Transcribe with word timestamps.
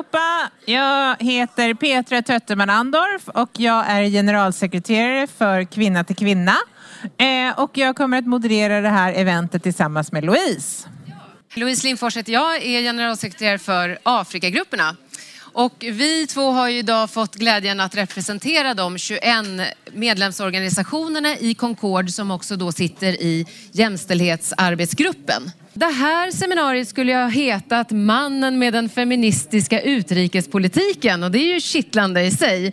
allihopa! 0.00 0.50
Jag 0.64 1.16
heter 1.20 1.74
Petra 1.74 2.22
Tötterman 2.22 2.70
Andorf 2.70 3.28
och 3.28 3.50
jag 3.52 3.84
är 3.88 4.10
generalsekreterare 4.10 5.26
för 5.26 5.64
Kvinna 5.64 6.04
till 6.04 6.16
Kvinna. 6.16 6.56
Eh, 7.18 7.60
och 7.60 7.70
jag 7.78 7.96
kommer 7.96 8.18
att 8.18 8.26
moderera 8.26 8.80
det 8.80 8.88
här 8.88 9.12
eventet 9.12 9.62
tillsammans 9.62 10.12
med 10.12 10.24
Louise. 10.24 10.88
Louise 11.54 11.86
Lindfors 11.86 12.16
heter 12.16 12.32
jag, 12.32 12.62
är 12.62 12.82
generalsekreterare 12.82 13.58
för 13.58 13.98
Afrikagrupperna. 14.02 14.96
Och 15.52 15.74
vi 15.78 16.26
två 16.26 16.50
har 16.50 16.68
ju 16.68 16.78
idag 16.78 17.10
fått 17.10 17.34
glädjen 17.34 17.80
att 17.80 17.94
representera 17.94 18.74
de 18.74 18.98
21 18.98 19.22
medlemsorganisationerna 19.92 21.38
i 21.38 21.54
Concord 21.54 22.10
som 22.10 22.30
också 22.30 22.56
då 22.56 22.72
sitter 22.72 23.12
i 23.12 23.46
jämställdhetsarbetsgruppen. 23.72 25.50
Det 25.72 25.86
här 25.86 26.30
seminariet 26.30 26.88
skulle 26.88 27.14
ha 27.14 27.28
hetat 27.28 27.90
Mannen 27.90 28.58
med 28.58 28.72
den 28.72 28.88
feministiska 28.88 29.80
utrikespolitiken 29.80 31.22
och 31.22 31.30
det 31.30 31.38
är 31.38 31.54
ju 31.54 31.60
kittlande 31.60 32.22
i 32.22 32.30
sig. 32.30 32.72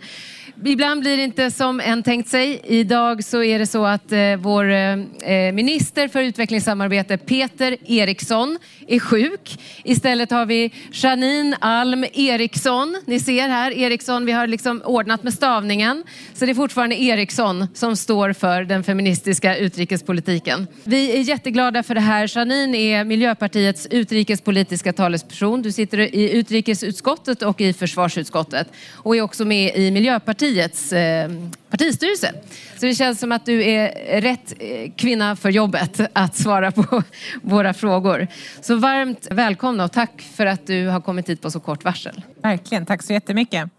Ibland 0.64 1.00
blir 1.00 1.16
det 1.16 1.22
inte 1.22 1.50
som 1.50 1.80
en 1.80 2.02
tänkt 2.02 2.28
sig. 2.28 2.60
Idag 2.64 3.24
så 3.24 3.42
är 3.42 3.58
det 3.58 3.66
så 3.66 3.84
att 3.86 4.12
eh, 4.12 4.36
vår 4.38 4.70
eh, 4.70 4.92
eh, 4.92 5.52
minister 5.52 6.08
för 6.08 6.22
utvecklingssamarbete 6.22 7.18
Peter 7.18 7.76
Eriksson 7.86 8.58
är 8.86 8.98
sjuk. 8.98 9.60
Istället 9.84 10.30
har 10.30 10.46
vi 10.46 10.72
Janine 10.92 11.56
Alm 11.60 12.04
Eriksson. 12.12 13.02
Ni 13.06 13.20
ser 13.20 13.48
här 13.48 13.72
Eriksson, 13.72 14.26
vi 14.26 14.32
har 14.32 14.46
liksom 14.46 14.82
ordnat 14.84 15.22
med 15.22 15.34
stavningen. 15.34 16.04
Så 16.34 16.44
det 16.44 16.52
är 16.52 16.54
fortfarande 16.54 17.02
Eriksson 17.02 17.66
som 17.74 17.96
står 17.96 18.32
för 18.32 18.62
den 18.62 18.84
feministiska 18.84 19.56
utrikespolitiken. 19.56 20.66
Vi 20.84 21.16
är 21.16 21.20
jätteglada 21.20 21.82
för 21.82 21.94
det 21.94 22.00
här. 22.00 22.36
Janine 22.36 22.78
är 22.78 23.04
Miljöpartiets 23.04 23.86
utrikespolitiska 23.90 24.92
talesperson. 24.92 25.62
Du 25.62 25.72
sitter 25.72 25.98
i 25.98 26.32
utrikesutskottet 26.32 27.42
och 27.42 27.60
i 27.60 27.72
försvarsutskottet 27.72 28.68
och 28.92 29.16
är 29.16 29.22
också 29.22 29.44
med 29.44 29.76
i 29.76 29.90
Miljöpartiet 29.90 30.47
partiets 30.48 30.92
eh, 30.92 31.30
partistyrelse. 31.70 32.32
Så 32.76 32.86
det 32.86 32.94
känns 32.94 33.20
som 33.20 33.32
att 33.32 33.46
du 33.46 33.64
är 33.64 34.20
rätt 34.20 34.54
eh, 34.58 34.92
kvinna 34.96 35.36
för 35.36 35.50
jobbet 35.50 36.00
att 36.12 36.36
svara 36.36 36.72
på 36.72 37.02
våra 37.42 37.74
frågor. 37.74 38.26
Så 38.60 38.76
varmt 38.76 39.28
välkomna 39.30 39.84
och 39.84 39.92
tack 39.92 40.22
för 40.36 40.46
att 40.46 40.66
du 40.66 40.86
har 40.86 41.00
kommit 41.00 41.28
hit 41.28 41.42
på 41.42 41.50
så 41.50 41.60
kort 41.60 41.84
varsel. 41.84 42.22
Verkligen, 42.42 42.86
tack 42.86 43.02
så 43.02 43.12
jättemycket. 43.12 43.70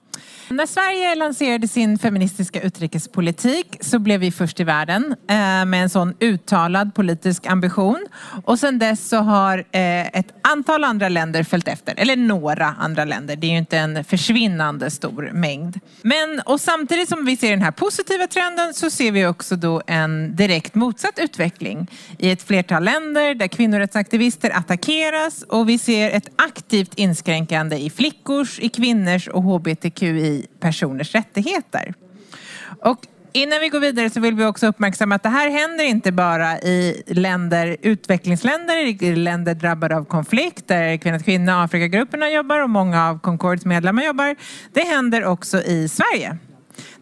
När 0.51 0.65
Sverige 0.65 1.15
lanserade 1.15 1.67
sin 1.67 1.99
feministiska 1.99 2.61
utrikespolitik 2.61 3.77
så 3.81 3.99
blev 3.99 4.19
vi 4.19 4.31
först 4.31 4.59
i 4.59 4.63
världen 4.63 5.15
eh, 5.29 5.35
med 5.65 5.73
en 5.73 5.89
sån 5.89 6.13
uttalad 6.19 6.95
politisk 6.95 7.47
ambition. 7.47 8.07
Och 8.45 8.59
sedan 8.59 8.79
dess 8.79 9.09
så 9.09 9.17
har 9.17 9.57
eh, 9.57 10.07
ett 10.07 10.27
antal 10.41 10.83
andra 10.83 11.09
länder 11.09 11.43
följt 11.43 11.67
efter, 11.67 11.93
eller 11.97 12.15
några 12.15 12.65
andra 12.65 13.05
länder. 13.05 13.35
Det 13.35 13.47
är 13.47 13.51
ju 13.51 13.57
inte 13.57 13.77
en 13.77 14.03
försvinnande 14.03 14.91
stor 14.91 15.29
mängd. 15.33 15.79
Men 16.01 16.41
och 16.45 16.61
samtidigt 16.61 17.09
som 17.09 17.25
vi 17.25 17.37
ser 17.37 17.49
den 17.49 17.61
här 17.61 17.71
positiva 17.71 18.27
trenden 18.27 18.73
så 18.73 18.89
ser 18.89 19.11
vi 19.11 19.25
också 19.25 19.55
då 19.55 19.81
en 19.87 20.35
direkt 20.35 20.75
motsatt 20.75 21.19
utveckling 21.19 21.87
i 22.17 22.31
ett 22.31 22.43
flertal 22.43 22.83
länder 22.83 23.35
där 23.35 23.47
kvinnorättsaktivister 23.47 24.49
attackeras 24.49 25.43
och 25.43 25.69
vi 25.69 25.77
ser 25.77 26.11
ett 26.11 26.29
aktivt 26.35 26.93
inskränkande 26.95 27.77
i 27.77 27.89
flickors, 27.89 28.59
i 28.59 28.69
kvinnors 28.69 29.27
och 29.27 29.43
hbtqi 29.43 30.38
personers 30.59 31.15
rättigheter. 31.15 31.93
Och 32.81 32.99
Innan 33.31 33.59
vi 33.59 33.69
går 33.69 33.79
vidare 33.79 34.09
så 34.09 34.19
vill 34.19 34.35
vi 34.35 34.45
också 34.45 34.67
uppmärksamma 34.67 35.15
att 35.15 35.23
det 35.23 35.29
här 35.29 35.49
händer 35.49 35.85
inte 35.85 36.11
bara 36.11 36.59
i 36.59 37.03
länder, 37.07 37.77
utvecklingsländer, 37.81 39.03
i 39.03 39.15
länder 39.15 39.53
drabbade 39.53 39.97
av 39.97 40.05
konflikt 40.05 40.67
där 40.67 40.97
Kvinna 40.97 41.17
till 41.17 41.25
Kvinna 41.25 41.63
Afrikagrupperna 41.63 42.29
jobbar 42.29 42.59
och 42.59 42.69
många 42.69 43.09
av 43.09 43.19
Concords 43.19 43.65
medlemmar 43.65 44.03
jobbar. 44.03 44.35
Det 44.73 44.81
händer 44.81 45.25
också 45.25 45.61
i 45.61 45.89
Sverige. 45.89 46.37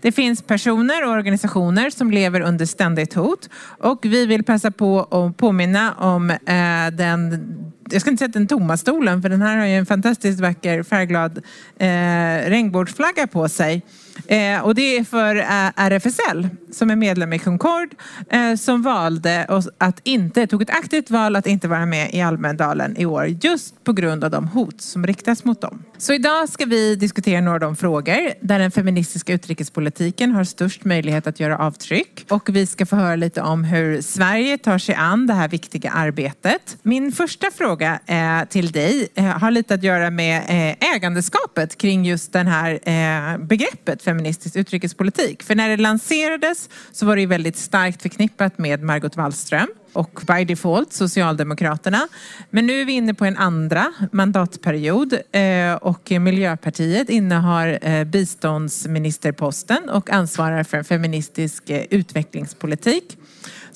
Det 0.02 0.11
finns 0.11 0.42
personer 0.42 1.06
och 1.06 1.11
organisationer 1.11 1.89
som 1.89 2.11
lever 2.11 2.42
under 2.42 2.66
ständigt 2.66 3.14
hot 3.14 3.50
och 3.79 4.00
vi 4.02 4.25
vill 4.25 4.44
passa 4.44 4.72
på 4.72 5.00
att 5.00 5.38
påminna 5.38 5.94
om 5.94 6.29
eh, 6.29 6.96
den 6.97 7.47
jag 7.91 8.02
ska 8.02 8.09
inte 8.09 8.22
säga 8.22 8.28
den 8.28 8.47
tomma 8.47 8.78
stolen 8.78 9.22
för 9.22 9.29
den 9.29 9.41
här 9.41 9.57
har 9.57 9.66
ju 9.66 9.75
en 9.75 9.85
fantastiskt 9.85 10.40
vacker 10.40 10.84
färgglad 10.84 11.38
eh, 11.79 12.50
regnbågsflagga 12.50 13.28
på 13.28 13.50
sig. 13.50 13.81
Eh, 14.28 14.61
och 14.61 14.75
det 14.75 14.97
är 14.97 15.03
för 15.03 15.35
eh, 15.35 15.69
RFSL 15.75 16.47
som 16.72 16.91
är 16.91 16.95
medlem 16.95 17.33
i 17.33 17.39
Concord 17.39 17.95
eh, 18.29 18.55
som 18.55 18.81
valde 18.81 19.61
att 19.78 20.00
inte, 20.03 20.47
tog 20.47 20.61
ett 20.61 20.69
aktivt 20.69 21.09
val 21.09 21.35
att 21.35 21.47
inte 21.47 21.67
vara 21.67 21.85
med 21.85 22.13
i 22.13 22.22
Almedalen 22.22 22.97
i 22.97 23.05
år 23.05 23.28
just 23.41 23.83
på 23.83 23.94
grund 23.94 24.23
av 24.23 24.31
de 24.31 24.47
hot 24.47 24.81
som 24.81 25.07
riktas 25.07 25.44
mot 25.44 25.61
dem. 25.61 25.83
Så 25.97 26.13
idag 26.13 26.50
ska 26.50 26.66
vi 26.66 26.95
diskutera 26.95 27.41
några 27.41 27.55
av 27.55 27.59
de 27.59 27.75
frågor 27.75 28.33
där 28.41 28.59
den 28.59 28.72
feministiska 28.72 29.33
utrikespolitiken 29.33 30.31
har 30.31 30.44
störst 30.44 30.85
möjlighet 30.85 31.28
att 31.28 31.39
göra 31.39 31.57
avtryck 31.57 32.25
och 32.29 32.49
vi 32.49 32.67
ska 32.67 32.85
få 32.85 32.95
höra 32.95 33.16
lite 33.16 33.41
om 33.41 33.63
hur 33.63 34.01
Sverige 34.01 34.57
tar 34.57 34.78
sig 34.78 34.95
an 34.95 35.28
det 35.28 35.34
här 35.34 35.47
viktiga 35.47 35.91
arbetet. 35.91 36.78
Min 36.81 37.11
första 37.11 37.51
fråga 37.51 37.99
eh, 38.05 38.47
till 38.49 38.72
dig 38.72 39.07
eh, 39.16 39.23
har 39.25 39.51
lite 39.51 39.73
att 39.73 39.84
göra 39.84 40.09
med 40.09 40.38
eh, 40.38 40.94
ägandeskapet 40.95 41.78
kring 41.78 42.05
just 42.05 42.34
det 42.34 42.39
här 42.39 43.38
begreppet 43.38 44.01
feministisk 44.07 44.56
utrikespolitik. 44.56 45.44
För 45.44 45.56
när 45.56 45.69
det 45.69 45.78
lanserades 45.78 46.69
så 46.91 47.06
var 47.06 47.16
det 47.16 47.25
väldigt 47.25 47.57
starkt 47.57 48.01
förknippat 48.01 48.57
med 48.57 48.84
Margot 48.84 49.18
Wallström 49.18 49.68
och 49.94 50.19
by 50.28 50.45
default 50.45 50.94
Socialdemokraterna. 50.94 52.07
Men 52.50 52.67
nu 52.67 52.81
är 52.81 52.85
vi 52.85 52.91
inne 52.91 53.13
på 53.13 53.25
en 53.25 53.38
andra 53.38 53.94
mandatperiod 54.12 55.13
eh, 55.31 55.73
och 55.73 56.12
Miljöpartiet 56.12 57.09
innehar 57.09 57.79
eh, 57.81 58.03
biståndsministerposten 58.03 59.90
och 59.90 60.09
ansvarar 60.09 60.63
för 60.63 60.78
en 60.78 60.84
feministisk 60.84 61.69
eh, 61.69 61.84
utvecklingspolitik. 61.90 63.17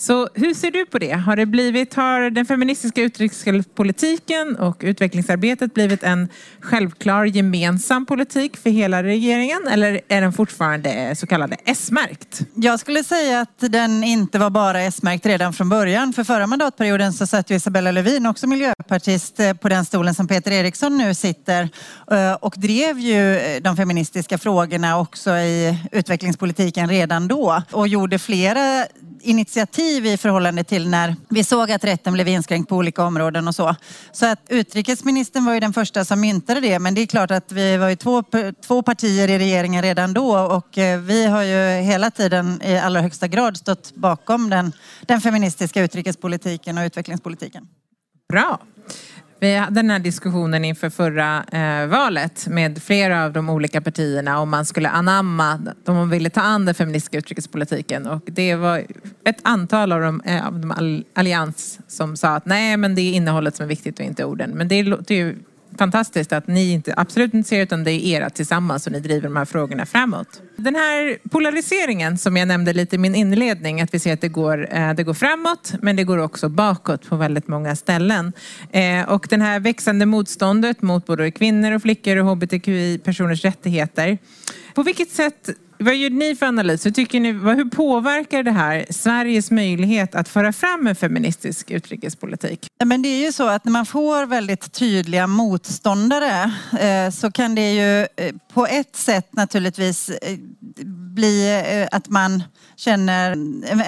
Så 0.02 0.30
hur 0.34 0.54
ser 0.54 0.72
du 0.72 0.86
på 0.86 1.00
det? 1.00 1.12
Har, 1.12 1.36
det 1.36 1.46
blivit, 1.46 1.94
har 1.94 2.30
den 2.30 2.46
feministiska 2.46 3.02
utrikespolitiken 3.02 4.56
och 4.56 4.78
utvecklingsarbetet 4.80 5.74
blivit 5.74 6.04
en 6.04 6.30
självklar 6.60 7.26
gemensam 7.26 8.06
politik 8.06 8.58
för 8.58 8.70
hela 8.70 9.04
regeringen 9.04 9.68
eller 9.72 10.02
är 10.08 10.22
den 10.22 10.34
fortfarande 10.34 11.16
så 11.16 11.28
kallad 11.28 11.56
S-märkt? 11.66 12.42
Jag 12.56 12.80
skulle 12.80 13.04
säga 13.04 13.42
att 13.42 13.60
den 13.72 14.04
inte 14.04 14.40
var 14.40 14.50
bara 14.50 14.82
S-märkt 14.82 15.26
redan 15.26 15.54
från 15.54 15.70
början. 15.70 16.14
För 16.14 16.24
förra 16.24 16.48
mandatperioden 16.48 17.14
så 17.14 17.28
satt 17.28 17.50
ju 17.50 17.56
Isabella 17.56 17.92
Lövin, 17.92 18.26
också 18.26 18.48
miljöpartist, 18.48 19.40
eh, 19.40 19.54
på 19.54 19.70
den 19.70 19.86
stolen 19.86 20.16
som 20.16 20.28
Peter 20.28 20.52
Eriksson 20.52 20.98
nu 20.98 21.14
sitter 21.14 21.70
eh, 22.12 22.34
och 22.34 22.54
drev 22.58 23.00
ju 23.00 23.38
eh, 23.38 23.62
de 23.62 23.76
feministiska 23.76 24.38
frågorna 24.38 25.00
också 25.00 25.32
i 25.32 25.78
utvecklingspolitiken 25.92 26.90
redan 26.90 27.28
då 27.28 27.62
och 27.72 27.88
gjorde 27.88 28.20
flera 28.20 28.86
initiativ 29.24 30.06
i 30.06 30.18
förhållande 30.18 30.64
till 30.64 30.90
när 30.90 31.16
vi 31.30 31.44
såg 31.44 31.72
att 31.72 31.84
rätten 31.84 32.14
blev 32.14 32.28
inskränkt 32.28 32.70
på 32.70 32.76
olika 32.76 33.04
områden 33.04 33.48
och 33.48 33.56
så. 33.56 33.76
Så 34.12 34.26
att 34.26 34.40
utrikesministern 34.50 35.46
var 35.46 35.54
ju 35.54 35.60
den 35.60 35.74
första 35.74 36.06
som 36.06 36.22
myntade 36.22 36.60
det 36.60 36.80
men 36.80 36.96
det 36.96 37.02
är 37.02 37.06
klart 37.06 37.32
att 37.32 37.52
vi 37.52 37.78
var 37.78 37.90
ju 37.90 37.96
två, 37.96 38.24
två 38.68 38.82
partier 38.82 39.28
i 39.28 39.38
regeringen 39.38 39.82
redan 39.82 40.14
då 40.14 40.40
och 40.40 40.78
eh, 40.78 41.00
vi 41.00 41.26
har 41.26 41.44
ju 41.44 41.82
hela 41.82 42.12
tiden 42.12 42.62
i 42.64 42.78
allra 42.78 43.02
högsta 43.02 43.28
grad 43.28 43.58
stått 43.58 43.96
bakom 43.96 44.50
den, 44.50 44.72
den 45.02 45.22
feministiska 45.22 45.82
utrikespolitiken 45.82 46.78
och 46.78 46.86
utvecklingspolitiken. 46.86 47.68
Bra. 48.30 48.60
Vi 49.44 49.56
hade 49.56 49.76
den 49.76 49.90
här 49.90 50.00
diskussionen 50.00 50.66
inför 50.66 50.90
förra 50.90 51.44
eh, 51.52 51.88
valet 51.88 52.48
med 52.48 52.84
flera 52.84 53.26
av 53.26 53.34
de 53.34 53.50
olika 53.50 53.82
partierna 53.82 54.40
om 54.40 54.50
man 54.50 54.66
skulle 54.66 54.90
anamma, 54.90 55.74
om 55.86 55.96
man 55.96 56.10
ville 56.10 56.30
ta 56.30 56.42
an 56.42 56.66
den 56.66 56.76
feministiska 56.76 57.18
utrikespolitiken 57.18 58.08
och 58.08 58.22
det 58.26 58.56
var 58.56 58.84
ett 59.26 59.40
antal 59.42 59.92
av 59.92 60.02
de, 60.02 60.22
eh, 60.26 60.48
av 60.48 60.60
de 60.60 61.04
allians 61.14 61.80
som 61.88 62.18
sa 62.18 62.36
att 62.36 62.46
nej 62.46 62.78
men 62.78 62.96
det 62.96 63.02
är 63.02 63.14
innehållet 63.14 63.56
som 63.56 63.64
är 63.64 63.68
viktigt 63.68 64.00
och 64.00 64.06
inte 64.06 64.26
orden. 64.26 64.50
Men 64.50 64.68
det 64.68 64.84
låter 64.84 65.16
ju 65.16 65.36
fantastiskt 65.82 66.34
att 66.34 66.48
ni 66.48 66.72
inte, 66.72 66.94
absolut 66.98 67.34
inte 67.34 67.50
ser 67.50 67.62
utan 67.62 67.84
det 67.84 67.92
är 67.92 68.00
era 68.06 68.30
tillsammans 68.30 68.88
och 68.88 68.94
ni 68.94 69.00
driver 69.00 69.24
de 69.24 69.36
här 69.36 69.46
frågorna 69.46 69.86
framåt. 69.86 70.42
Den 70.56 70.76
här 70.76 71.18
polariseringen 71.30 72.18
som 72.18 72.38
jag 72.38 72.48
nämnde 72.48 72.74
lite 72.74 72.96
i 72.96 73.00
min 73.00 73.16
inledning, 73.16 73.82
att 73.82 73.94
vi 73.94 74.00
ser 74.00 74.14
att 74.14 74.22
det 74.22 74.28
går, 74.28 74.68
eh, 74.74 74.94
det 74.94 75.04
går 75.04 75.14
framåt 75.14 75.74
men 75.82 75.96
det 75.96 76.04
går 76.04 76.18
också 76.18 76.50
bakåt 76.50 77.10
på 77.10 77.16
väldigt 77.16 77.48
många 77.48 77.76
ställen. 77.76 78.34
Eh, 78.72 79.10
och 79.10 79.28
det 79.30 79.42
här 79.42 79.60
växande 79.60 80.06
motståndet 80.06 80.82
mot 80.82 81.06
både 81.06 81.32
kvinnor 81.32 81.72
och 81.72 81.82
flickor 81.82 82.18
och 82.18 82.26
hbtqi-personers 82.26 83.44
rättigheter. 83.44 84.18
På 84.76 84.84
vilket 84.84 85.10
sätt 85.10 85.50
vad 85.82 85.96
gör 85.96 86.10
ni 86.10 86.36
för 86.36 86.46
analys? 86.46 86.86
Hur, 86.86 86.92
tycker 86.92 87.20
ni, 87.20 87.32
hur 87.32 87.70
påverkar 87.70 88.44
det 88.44 88.52
här 88.52 88.86
Sveriges 88.90 89.52
möjlighet 89.52 90.16
att 90.16 90.30
föra 90.30 90.54
fram 90.54 90.88
en 90.88 90.96
feministisk 90.96 91.72
utrikespolitik? 91.72 92.68
Men 92.86 93.02
det 93.02 93.10
är 93.10 93.26
ju 93.26 93.32
så 93.32 93.48
att 93.48 93.66
när 93.66 93.72
man 93.72 93.86
får 93.86 94.26
väldigt 94.26 94.72
tydliga 94.72 95.28
motståndare 95.28 96.54
eh, 96.80 97.12
så 97.12 97.32
kan 97.32 97.56
det 97.56 97.74
ju 97.74 98.08
eh, 98.26 98.36
på 98.54 98.68
ett 98.68 98.96
sätt 98.96 99.28
naturligtvis 99.34 100.10
eh, 100.10 100.38
bli 101.14 101.64
eh, 101.66 101.98
att 101.98 102.10
man 102.10 102.44
känner 102.76 103.32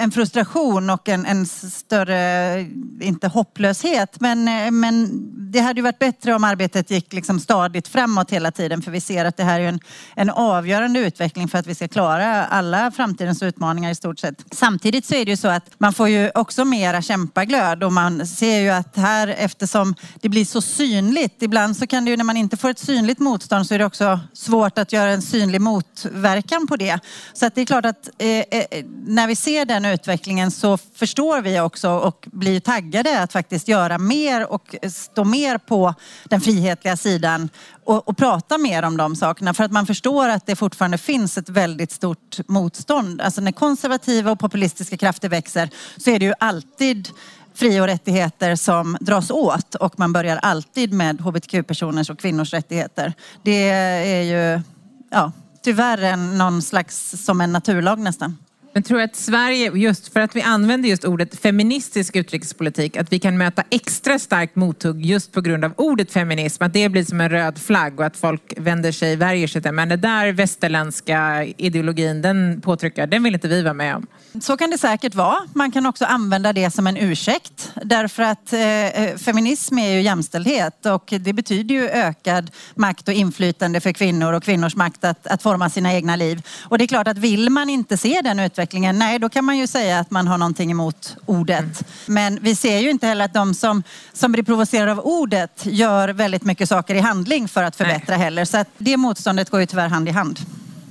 en 0.02 0.10
frustration 0.10 0.90
och 0.90 1.08
en, 1.08 1.26
en 1.26 1.46
större, 1.46 2.60
inte 3.00 3.28
hopplöshet, 3.28 4.20
men, 4.20 4.48
eh, 4.48 4.70
men 4.70 5.10
det 5.52 5.60
hade 5.60 5.78
ju 5.78 5.82
varit 5.82 5.98
bättre 5.98 6.34
om 6.34 6.44
arbetet 6.44 6.90
gick 6.90 7.12
liksom 7.12 7.40
stadigt 7.40 7.88
framåt 7.88 8.30
hela 8.30 8.50
tiden 8.50 8.82
för 8.82 8.90
vi 8.90 9.00
ser 9.00 9.24
att 9.24 9.36
det 9.36 9.44
här 9.44 9.60
är 9.60 9.68
en, 9.68 9.80
en 10.16 10.30
avgörande 10.30 11.00
utveckling 11.00 11.48
för 11.48 11.58
att 11.58 11.66
vi 11.66 11.74
ska 11.74 11.88
klara 11.88 12.44
alla 12.44 12.90
framtidens 12.90 13.42
utmaningar 13.42 13.90
i 13.90 13.94
stort 13.94 14.18
sett. 14.18 14.44
Samtidigt 14.50 15.06
så 15.06 15.14
är 15.14 15.24
det 15.24 15.30
ju 15.30 15.36
så 15.36 15.48
att 15.48 15.70
man 15.78 15.92
får 15.92 16.08
ju 16.08 16.30
också 16.34 16.64
mera 16.64 17.02
kämpaglöd 17.02 17.84
och 17.84 17.92
man 17.92 18.26
ser 18.26 18.60
ju 18.60 18.70
att 18.70 18.96
här 18.96 19.28
eftersom 19.28 19.94
det 20.20 20.28
blir 20.28 20.44
så 20.44 20.60
synligt, 20.60 21.42
ibland 21.42 21.76
så 21.76 21.86
kan 21.86 22.04
det 22.04 22.10
ju 22.10 22.16
när 22.16 22.24
man 22.24 22.36
inte 22.36 22.56
får 22.56 22.70
ett 22.70 22.78
synligt 22.78 23.18
motstånd 23.18 23.66
så 23.66 23.74
är 23.74 23.78
det 23.78 23.84
också 23.84 24.20
svårt 24.32 24.78
att 24.78 24.92
göra 24.92 25.10
en 25.10 25.22
synlig 25.22 25.60
motverkan 25.60 26.66
på 26.66 26.76
det. 26.76 27.00
Så 27.32 27.46
att 27.46 27.54
det 27.54 27.60
är 27.60 27.66
klart 27.66 27.84
att 27.84 28.08
eh, 28.18 28.28
eh, 28.28 28.84
när 29.06 29.26
vi 29.26 29.36
ser 29.36 29.64
den 29.64 29.84
utvecklingen 29.84 30.50
så 30.50 30.76
förstår 30.76 31.40
vi 31.40 31.60
också 31.60 31.90
och 31.90 32.28
blir 32.32 32.60
taggade 32.60 33.20
att 33.20 33.32
faktiskt 33.32 33.68
göra 33.68 33.98
mer 33.98 34.52
och 34.52 34.76
stå 34.92 35.24
mer 35.24 35.58
på 35.58 35.94
den 36.24 36.40
frihetliga 36.40 36.96
sidan 36.96 37.48
och, 37.84 38.08
och, 38.08 38.16
prata 38.16 38.58
mer 38.58 38.82
om 38.82 38.96
de 38.96 39.16
sakerna 39.16 39.54
för 39.54 39.64
att 39.64 39.72
man 39.72 39.86
förstår 39.86 40.28
att 40.28 40.46
det 40.46 40.56
fortfarande 40.56 40.98
finns 40.98 41.38
ett 41.38 41.48
väldigt 41.48 41.92
stort 41.92 42.38
motstånd. 42.48 43.20
Alltså 43.20 43.40
när 43.40 43.52
konservativa 43.52 44.30
och 44.30 44.38
populistiska 44.38 44.96
krafter 44.96 45.28
växer 45.28 45.70
så 45.96 46.10
är 46.10 46.18
det 46.18 46.24
ju 46.24 46.34
alltid 46.40 47.08
fri 47.54 47.80
och 47.80 47.86
rättigheter 47.86 48.56
som 48.56 48.96
dras 49.00 49.30
åt 49.30 49.74
och 49.74 49.98
man 49.98 50.12
börjar 50.12 50.36
alltid 50.36 50.92
med 50.92 51.20
hbtq-personers 51.20 52.10
och 52.10 52.18
kvinnors 52.18 52.52
rättigheter. 52.52 53.12
Det 53.42 53.70
är 53.70 54.22
ju 54.22 54.62
ja, 55.10 55.32
tyvärr 55.64 56.02
en, 56.02 56.38
någon 56.38 56.62
slags 56.62 57.24
som 57.24 57.40
en 57.40 57.52
naturlag 57.52 57.98
nästan. 57.98 58.36
Men 58.74 58.82
tror 58.82 59.00
att 59.00 59.16
Sverige, 59.16 59.70
just 59.74 60.12
för 60.12 60.20
att 60.20 60.36
vi 60.36 60.42
använder 60.42 60.88
just 60.88 61.04
ordet 61.04 61.40
feministisk 61.40 62.16
utrikespolitik, 62.16 62.96
att 62.96 63.12
vi 63.12 63.18
kan 63.18 63.38
möta 63.38 63.62
extra 63.70 64.18
starkt 64.18 64.56
mothugg 64.56 65.06
just 65.06 65.32
på 65.32 65.40
grund 65.40 65.64
av 65.64 65.72
ordet 65.76 66.12
feminism, 66.12 66.62
att 66.62 66.72
det 66.72 66.88
blir 66.88 67.04
som 67.04 67.20
en 67.20 67.28
röd 67.28 67.58
flagg 67.58 68.00
och 68.00 68.06
att 68.06 68.16
folk 68.16 68.54
vänder 68.56 68.92
sig, 68.92 69.16
värjer 69.16 69.46
sig 69.46 69.62
till. 69.62 69.72
Men 69.72 69.88
den 69.88 70.00
där 70.00 70.32
västerländska 70.32 71.44
ideologin, 71.44 72.22
den 72.22 72.60
påtryckar, 72.60 73.06
den 73.06 73.22
vill 73.22 73.34
inte 73.34 73.48
vi 73.48 73.62
vara 73.62 73.74
med 73.74 73.96
om. 73.96 74.06
Så 74.40 74.56
kan 74.56 74.70
det 74.70 74.78
säkert 74.78 75.14
vara. 75.14 75.36
Man 75.52 75.72
kan 75.72 75.86
också 75.86 76.04
använda 76.04 76.52
det 76.52 76.70
som 76.70 76.86
en 76.86 76.96
ursäkt. 76.96 77.72
Därför 77.84 78.22
att 78.22 78.52
eh, 78.52 79.16
feminism 79.16 79.78
är 79.78 79.92
ju 79.92 80.00
jämställdhet 80.00 80.86
och 80.86 81.14
det 81.20 81.32
betyder 81.32 81.74
ju 81.74 81.88
ökad 81.88 82.50
makt 82.74 83.08
och 83.08 83.14
inflytande 83.14 83.80
för 83.80 83.92
kvinnor 83.92 84.32
och 84.32 84.42
kvinnors 84.42 84.76
makt 84.76 85.04
att, 85.04 85.26
att 85.26 85.42
forma 85.42 85.70
sina 85.70 85.92
egna 85.92 86.16
liv. 86.16 86.42
Och 86.62 86.78
det 86.78 86.84
är 86.84 86.88
klart 86.88 87.08
att 87.08 87.18
vill 87.18 87.50
man 87.50 87.70
inte 87.70 87.96
se 87.96 88.20
den 88.24 88.40
utvecklingen, 88.40 88.98
nej 88.98 89.18
då 89.18 89.28
kan 89.28 89.44
man 89.44 89.58
ju 89.58 89.66
säga 89.66 89.98
att 89.98 90.10
man 90.10 90.28
har 90.28 90.38
någonting 90.38 90.70
emot 90.70 91.16
ordet. 91.26 91.84
Men 92.06 92.38
vi 92.42 92.56
ser 92.56 92.78
ju 92.78 92.90
inte 92.90 93.06
heller 93.06 93.24
att 93.24 93.34
de 93.34 93.54
som, 93.54 93.82
som 94.12 94.32
blir 94.32 94.42
provocerade 94.42 94.92
av 94.92 95.00
ordet 95.00 95.60
gör 95.66 96.08
väldigt 96.08 96.44
mycket 96.44 96.68
saker 96.68 96.94
i 96.94 97.00
handling 97.00 97.48
för 97.48 97.62
att 97.62 97.76
förbättra 97.76 98.16
nej. 98.16 98.24
heller. 98.24 98.44
Så 98.44 98.56
att 98.56 98.68
det 98.78 98.96
motståndet 98.96 99.50
går 99.50 99.60
ju 99.60 99.66
tyvärr 99.66 99.88
hand 99.88 100.08
i 100.08 100.12
hand. 100.12 100.40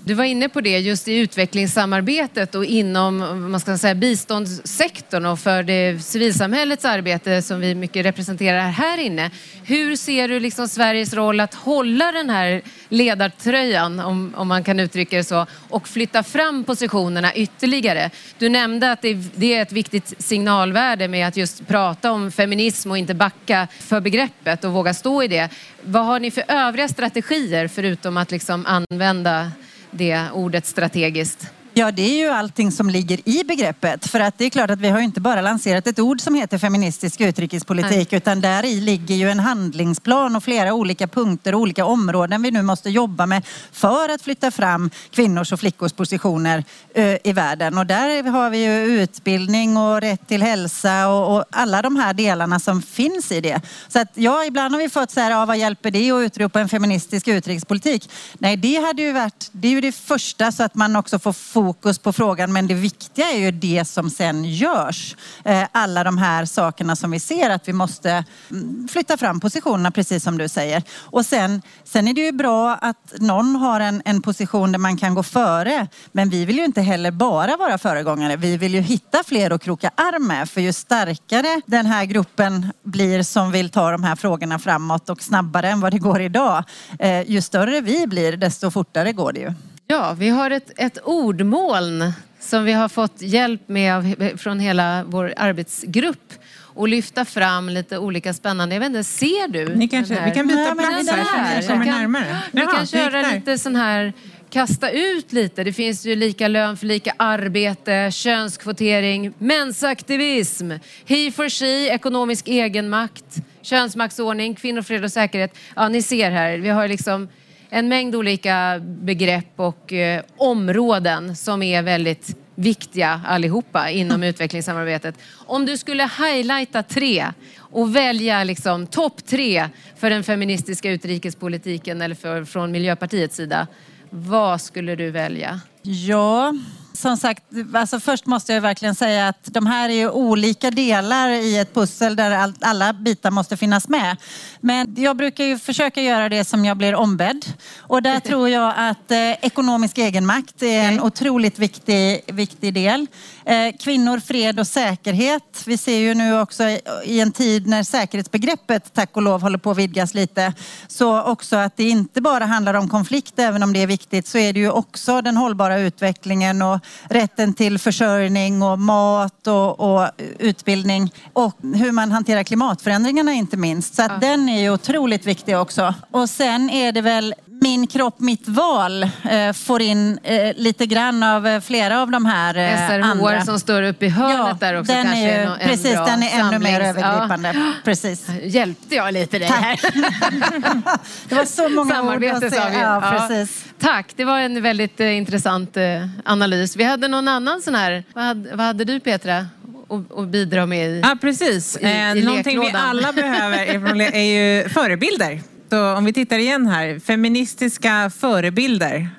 Du 0.05 0.13
var 0.13 0.23
inne 0.23 0.49
på 0.49 0.61
det 0.61 0.79
just 0.79 1.07
i 1.07 1.17
utvecklingssamarbetet 1.17 2.55
och 2.55 2.65
inom 2.65 3.17
man 3.51 3.59
ska 3.59 3.77
säga, 3.77 3.95
biståndssektorn 3.95 5.25
och 5.25 5.39
för 5.39 5.63
det 5.63 6.03
civilsamhällets 6.03 6.85
arbete 6.85 7.41
som 7.41 7.59
vi 7.59 7.75
mycket 7.75 8.05
representerar 8.05 8.69
här 8.69 8.97
inne. 8.97 9.31
Hur 9.65 9.95
ser 9.95 10.27
du 10.27 10.39
liksom 10.39 10.67
Sveriges 10.67 11.13
roll 11.13 11.39
att 11.39 11.53
hålla 11.53 12.11
den 12.11 12.29
här 12.29 12.61
ledartröjan, 12.89 13.99
om, 13.99 14.33
om 14.37 14.47
man 14.47 14.63
kan 14.63 14.79
uttrycka 14.79 15.17
det 15.17 15.23
så, 15.23 15.45
och 15.69 15.87
flytta 15.87 16.23
fram 16.23 16.63
positionerna 16.63 17.35
ytterligare? 17.35 18.09
Du 18.37 18.49
nämnde 18.49 18.91
att 18.91 19.01
det, 19.01 19.13
det 19.13 19.53
är 19.53 19.61
ett 19.61 19.71
viktigt 19.71 20.13
signalvärde 20.17 21.07
med 21.07 21.27
att 21.27 21.37
just 21.37 21.67
prata 21.67 22.11
om 22.11 22.31
feminism 22.31 22.91
och 22.91 22.97
inte 22.97 23.13
backa 23.13 23.67
för 23.79 23.99
begreppet 23.99 24.63
och 24.63 24.71
våga 24.71 24.93
stå 24.93 25.23
i 25.23 25.27
det. 25.27 25.49
Vad 25.81 26.05
har 26.05 26.19
ni 26.19 26.31
för 26.31 26.43
övriga 26.47 26.87
strategier 26.87 27.67
förutom 27.67 28.17
att 28.17 28.31
liksom 28.31 28.65
använda 28.65 29.51
det 29.97 30.31
ordet 30.33 30.65
strategiskt? 30.65 31.51
Ja, 31.75 31.91
det 31.91 32.01
är 32.01 32.17
ju 32.17 32.29
allting 32.29 32.71
som 32.71 32.89
ligger 32.89 33.29
i 33.29 33.43
begreppet. 33.43 34.07
För 34.07 34.19
att 34.19 34.37
det 34.37 34.45
är 34.45 34.49
klart 34.49 34.69
att 34.69 34.79
vi 34.79 34.89
har 34.89 34.99
inte 34.99 35.21
bara 35.21 35.41
lanserat 35.41 35.87
ett 35.87 35.99
ord 35.99 36.21
som 36.21 36.35
heter 36.35 36.57
feministisk 36.57 37.21
utrikespolitik 37.21 38.11
Nej. 38.11 38.17
utan 38.17 38.41
där 38.41 38.65
i 38.65 38.81
ligger 38.81 39.15
ju 39.15 39.29
en 39.29 39.39
handlingsplan 39.39 40.35
och 40.35 40.43
flera 40.43 40.73
olika 40.73 41.07
punkter 41.07 41.55
och 41.55 41.61
olika 41.61 41.85
områden 41.85 42.41
vi 42.41 42.51
nu 42.51 42.61
måste 42.61 42.89
jobba 42.89 43.25
med 43.25 43.45
för 43.71 44.09
att 44.09 44.21
flytta 44.21 44.51
fram 44.51 44.89
kvinnors 45.11 45.51
och 45.51 45.59
flickors 45.59 45.93
positioner 45.93 46.63
uh, 46.97 47.15
i 47.23 47.33
världen. 47.33 47.77
Och 47.77 47.85
där 47.85 48.23
har 48.23 48.49
vi 48.49 48.63
ju 48.65 49.01
utbildning 49.01 49.77
och 49.77 50.01
rätt 50.01 50.27
till 50.27 50.41
hälsa 50.41 51.07
och, 51.07 51.37
och, 51.37 51.45
alla 51.51 51.81
de 51.81 51.95
här 51.95 52.13
delarna 52.13 52.59
som 52.59 52.81
finns 52.81 53.31
i 53.31 53.41
det. 53.41 53.61
Så 53.87 53.99
att 53.99 54.09
ja, 54.13 54.45
ibland 54.45 54.73
har 54.73 54.81
vi 54.81 54.89
fått 54.89 55.11
så 55.11 55.19
här, 55.19 55.31
ja, 55.31 55.45
vad 55.45 55.57
hjälper 55.57 55.91
det 55.91 56.11
att 56.11 56.21
utropa 56.21 56.59
en 56.59 56.69
feministisk 56.69 57.27
utrikespolitik? 57.27 58.09
Nej, 58.33 58.57
det 58.57 58.75
hade 58.75 59.01
ju 59.01 59.11
varit, 59.11 59.49
det 59.51 59.67
är 59.67 59.71
ju 59.71 59.81
det 59.81 59.91
första 59.91 60.51
så 60.51 60.63
att 60.63 60.75
man 60.75 60.95
också 60.95 61.19
får 61.19 61.33
fokus 61.63 61.99
på 61.99 62.13
frågan 62.13 62.53
men 62.53 62.67
det 62.67 62.73
viktiga 62.73 63.31
är 63.31 63.37
ju 63.37 63.51
det 63.51 63.85
som 63.85 64.09
sen 64.09 64.45
görs. 64.45 65.15
Eh, 65.45 65.63
alla 65.71 66.03
de 66.03 66.17
här 66.17 66.45
sakerna 66.45 66.95
som 66.95 67.11
vi 67.11 67.19
ser 67.19 67.49
att 67.49 67.67
vi 67.67 67.73
måste 67.73 68.23
mm, 68.51 68.87
flytta 68.91 69.17
fram 69.17 69.39
positionerna 69.39 69.91
precis 69.91 70.23
som 70.23 70.37
du 70.37 70.47
säger. 70.47 70.83
Och 71.11 71.25
sen, 71.25 71.61
sen 71.83 72.07
är 72.07 72.13
det 72.13 72.21
ju 72.21 72.31
bra 72.31 72.75
att 72.81 73.13
någon 73.19 73.55
har 73.55 73.79
en, 73.79 74.01
en 74.05 74.21
position 74.21 74.71
där 74.71 74.79
man 74.79 74.97
kan 74.97 75.15
gå 75.15 75.23
före. 75.23 75.87
Men 76.11 76.29
vi 76.29 76.45
vill 76.45 76.57
ju 76.57 76.65
inte 76.65 76.81
heller 76.81 77.11
bara 77.11 77.57
vara 77.57 77.77
föregångare. 77.77 78.35
Vi 78.35 78.57
vill 78.57 78.73
ju 78.73 78.81
hitta 78.81 79.23
fler 79.23 79.51
att 79.51 79.63
kroka 79.63 79.91
arm 79.95 80.27
med. 80.27 80.49
För 80.49 80.61
ju 80.61 80.73
starkare 80.73 81.61
den 81.65 81.85
här 81.85 82.05
gruppen 82.05 82.71
blir 82.83 83.23
som 83.23 83.51
vill 83.51 83.69
ta 83.69 83.91
de 83.91 84.03
här 84.03 84.15
frågorna 84.15 84.59
framåt 84.59 85.09
och 85.09 85.21
snabbare 85.21 85.69
än 85.69 85.81
vad 85.81 85.91
det 85.91 85.99
går 85.99 86.21
idag. 86.21 86.63
Eh, 86.99 87.21
ju 87.31 87.41
större 87.41 87.81
vi 87.81 88.07
blir 88.07 88.37
desto 88.37 88.71
fortare 88.71 89.13
går 89.13 89.33
det 89.33 89.39
ju. 89.39 89.53
Ja, 89.87 90.15
vi 90.19 90.29
har 90.29 90.51
ett, 90.51 90.71
ett 90.77 90.97
ordmoln 91.03 92.13
som 92.39 92.63
vi 92.65 92.71
har 92.71 92.89
fått 92.89 93.21
hjälp 93.21 93.61
med 93.69 93.95
av, 93.95 94.37
från 94.37 94.59
hela 94.59 95.03
vår 95.03 95.33
arbetsgrupp 95.37 96.33
och 96.75 96.87
lyfta 96.87 97.25
fram 97.25 97.69
lite 97.69 97.97
olika 97.97 98.33
spännande, 98.33 98.75
jag 98.75 98.79
vet 98.79 98.87
inte, 98.87 99.03
ser 99.03 99.47
du? 99.47 99.75
Ni 99.75 99.87
kanske, 99.87 100.25
vi 100.25 100.31
kan 100.31 100.47
byta 100.47 100.75
plats 100.75 101.09
här, 101.11 101.23
här 101.23 101.61
så 101.61 101.67
kommer 101.67 101.85
närmare. 101.85 102.37
Vi 102.51 102.61
Jaha, 102.61 102.75
kan 102.75 102.87
köra 102.87 103.31
lite 103.31 103.57
sån 103.57 103.75
här 103.75 104.13
kasta 104.49 104.89
ut 104.89 105.33
lite. 105.33 105.63
Det 105.63 105.73
finns 105.73 106.05
ju 106.05 106.15
lika 106.15 106.47
lön 106.47 106.77
för 106.77 106.85
lika 106.85 107.13
arbete, 107.17 108.09
könskvotering, 108.11 109.33
mensaktivism, 109.37 110.71
he 111.05 111.31
for 111.31 111.49
she, 111.49 111.93
ekonomisk 111.93 112.47
egenmakt, 112.47 113.37
könsmaktsordning, 113.61 114.55
kvinnofred 114.55 115.03
och 115.03 115.11
säkerhet. 115.11 115.57
Ja, 115.75 115.89
ni 115.89 116.01
ser 116.01 116.31
här, 116.31 116.57
vi 116.57 116.69
har 116.69 116.87
liksom 116.87 117.27
en 117.73 117.87
mängd 117.87 118.15
olika 118.15 118.81
begrepp 118.83 119.53
och 119.55 119.93
eh, 119.93 120.21
områden 120.37 121.35
som 121.35 121.63
är 121.63 121.81
väldigt 121.81 122.37
viktiga 122.55 123.21
allihopa 123.25 123.89
inom 123.89 124.23
utvecklingssamarbetet. 124.33 125.15
Om 125.45 125.65
du 125.65 125.77
skulle 125.77 126.03
highlighta 126.03 126.83
tre 126.83 127.25
och 127.57 127.95
välja 127.95 128.43
liksom 128.43 128.87
topp 128.87 129.25
tre 129.25 129.69
för 129.97 130.09
den 130.09 130.23
feministiska 130.23 130.91
utrikespolitiken 130.91 132.01
eller 132.01 132.15
för, 132.15 132.45
från 132.45 132.71
Miljöpartiets 132.71 133.35
sida, 133.35 133.67
vad 134.09 134.61
skulle 134.61 134.95
du 134.95 135.11
välja? 135.11 135.61
Ja, 135.81 136.53
som 136.93 137.17
sagt, 137.17 137.43
alltså 137.73 137.99
först 137.99 138.25
måste 138.25 138.53
jag 138.53 138.61
verkligen 138.61 138.95
säga 138.95 139.27
att 139.27 139.43
de 139.43 139.67
här 139.67 139.89
är 139.89 139.93
ju 139.93 140.09
olika 140.09 140.71
delar 140.71 141.29
i 141.29 141.57
ett 141.57 141.73
pussel 141.73 142.15
där 142.15 142.53
alla 142.61 142.93
bitar 142.93 143.31
måste 143.31 143.57
finnas 143.57 143.87
med. 143.87 144.17
Men 144.59 144.95
jag 144.97 145.17
brukar 145.17 145.43
ju 145.43 145.59
försöka 145.59 146.01
göra 146.01 146.29
det 146.29 146.45
som 146.45 146.65
jag 146.65 146.77
blir 146.77 146.95
ombedd. 146.95 147.45
Och 147.77 148.01
där 148.01 148.19
tror 148.29 148.49
jag 148.49 148.73
att 148.77 149.11
eh, 149.11 149.31
ekonomisk 149.31 149.97
egenmakt 149.97 150.63
är 150.63 150.83
en 150.83 151.01
otroligt 151.01 151.59
viktig, 151.59 152.21
viktig 152.27 152.73
del. 152.73 153.07
Eh, 153.45 153.73
kvinnor, 153.79 154.19
fred 154.19 154.59
och 154.59 154.67
säkerhet. 154.67 155.63
Vi 155.65 155.77
ser 155.77 155.97
ju 155.97 156.13
nu 156.13 156.39
också 156.39 156.63
i 157.03 157.19
en 157.19 157.31
tid 157.31 157.67
när 157.67 157.83
säkerhetsbegreppet 157.83 158.93
tack 158.93 159.17
och 159.17 159.21
lov 159.21 159.41
håller 159.41 159.57
på 159.57 159.71
att 159.71 159.77
vidgas 159.77 160.13
lite. 160.13 160.53
Så 160.87 161.21
också 161.21 161.55
att 161.55 161.77
det 161.77 161.83
inte 161.83 162.21
bara 162.21 162.45
handlar 162.45 162.73
om 162.73 162.89
konflikt, 162.89 163.39
även 163.39 163.63
om 163.63 163.73
det 163.73 163.81
är 163.81 163.87
viktigt, 163.87 164.27
så 164.27 164.37
är 164.37 164.53
det 164.53 164.59
ju 164.59 164.69
också 164.69 165.21
den 165.21 165.37
hållbara 165.37 165.79
utvecklingen 165.79 166.61
och 166.61 166.79
rätten 167.09 167.53
till 167.53 167.79
försörjning 167.79 168.61
och 168.61 168.79
mat 168.79 169.47
och, 169.47 169.79
och 169.79 170.09
utbildning 170.39 171.13
och 171.33 171.57
hur 171.61 171.91
man 171.91 172.11
hanterar 172.11 172.43
klimatförändringarna 172.43 173.33
inte 173.33 173.57
minst. 173.57 173.95
Så 173.95 174.01
att 174.01 174.11
ja. 174.11 174.17
den 174.17 174.49
är 174.49 174.61
ju 174.61 174.69
otroligt 174.69 175.25
viktig 175.25 175.57
också. 175.57 175.93
Och 176.11 176.29
sen 176.29 176.69
är 176.69 176.91
det 176.91 177.01
väl 177.01 177.35
Min 177.63 177.87
kropp, 177.87 178.19
mitt 178.19 178.47
val 178.47 179.03
eh, 179.03 179.53
får 179.53 179.81
in 179.81 180.19
eh, 180.23 180.51
lite 180.55 180.85
grann 180.85 181.23
av 181.23 181.47
eh, 181.47 181.61
flera 181.61 182.01
av 182.01 182.11
de 182.11 182.25
här 182.25 182.53
SRHR 182.87 182.99
andra. 183.01 183.45
som 183.45 183.59
står 183.59 183.83
uppe 183.83 184.05
i 184.05 184.09
hörnet 184.09 184.59
där 184.59 184.79
också 184.79 184.93
den 184.93 185.03
kanske 185.03 185.21
är 185.21 185.39
ju, 185.39 185.45
nå- 185.45 185.55
en 185.59 185.69
precis, 185.69 185.93
bra 185.95 186.05
den 186.05 186.23
är 186.23 186.39
ännu 186.39 186.59
mer 186.59 186.79
samlings- 186.81 186.89
övergripande. 186.89 187.51
Ja. 187.55 187.71
Precis. 187.83 188.27
Hjälpte 188.43 188.95
jag 188.95 189.13
lite 189.13 189.39
dig 189.39 189.47
här? 189.47 189.79
Det 191.29 191.35
var 191.35 191.45
så 191.45 191.69
många 191.69 191.95
Samarbete 191.95 192.37
ord 192.37 192.43
att 192.43 192.53
säga. 192.53 192.69
vi. 192.69 192.79
Ja, 192.79 193.01
precis. 193.27 193.65
Tack, 193.79 194.07
det 194.15 194.25
var 194.25 194.39
en 194.39 194.61
väldigt 194.61 194.99
eh, 194.99 195.17
intressant 195.17 195.77
eh, 195.77 195.83
analys. 196.25 196.75
Vi 196.75 196.83
hade 196.83 197.07
någon 197.07 197.27
annan 197.27 197.61
sån 197.61 197.75
här. 197.75 198.03
Vad 198.13 198.23
hade, 198.23 198.55
vad 198.55 198.65
hade 198.65 198.85
du 198.85 198.99
Petra 198.99 199.37
att- 199.37 200.17
att 200.19 200.27
bidra 200.27 200.65
med? 200.65 200.89
I? 200.89 200.99
Ja, 201.03 201.17
precis. 201.21 201.77
I- 201.77 201.85
i 201.87 202.19
eh, 202.19 202.25
någonting 202.25 202.59
vi 202.59 202.71
alla 202.75 203.13
behöver 203.13 203.57
är, 203.57 204.15
är 204.15 204.59
ju 204.61 204.69
förebilder. 204.69 205.41
Så 205.73 205.93
om 205.93 206.05
vi 206.05 206.13
tittar 206.13 206.37
igen 206.37 206.67
här, 206.67 206.99
feministiska 206.99 208.11
förebilder. 208.19 209.09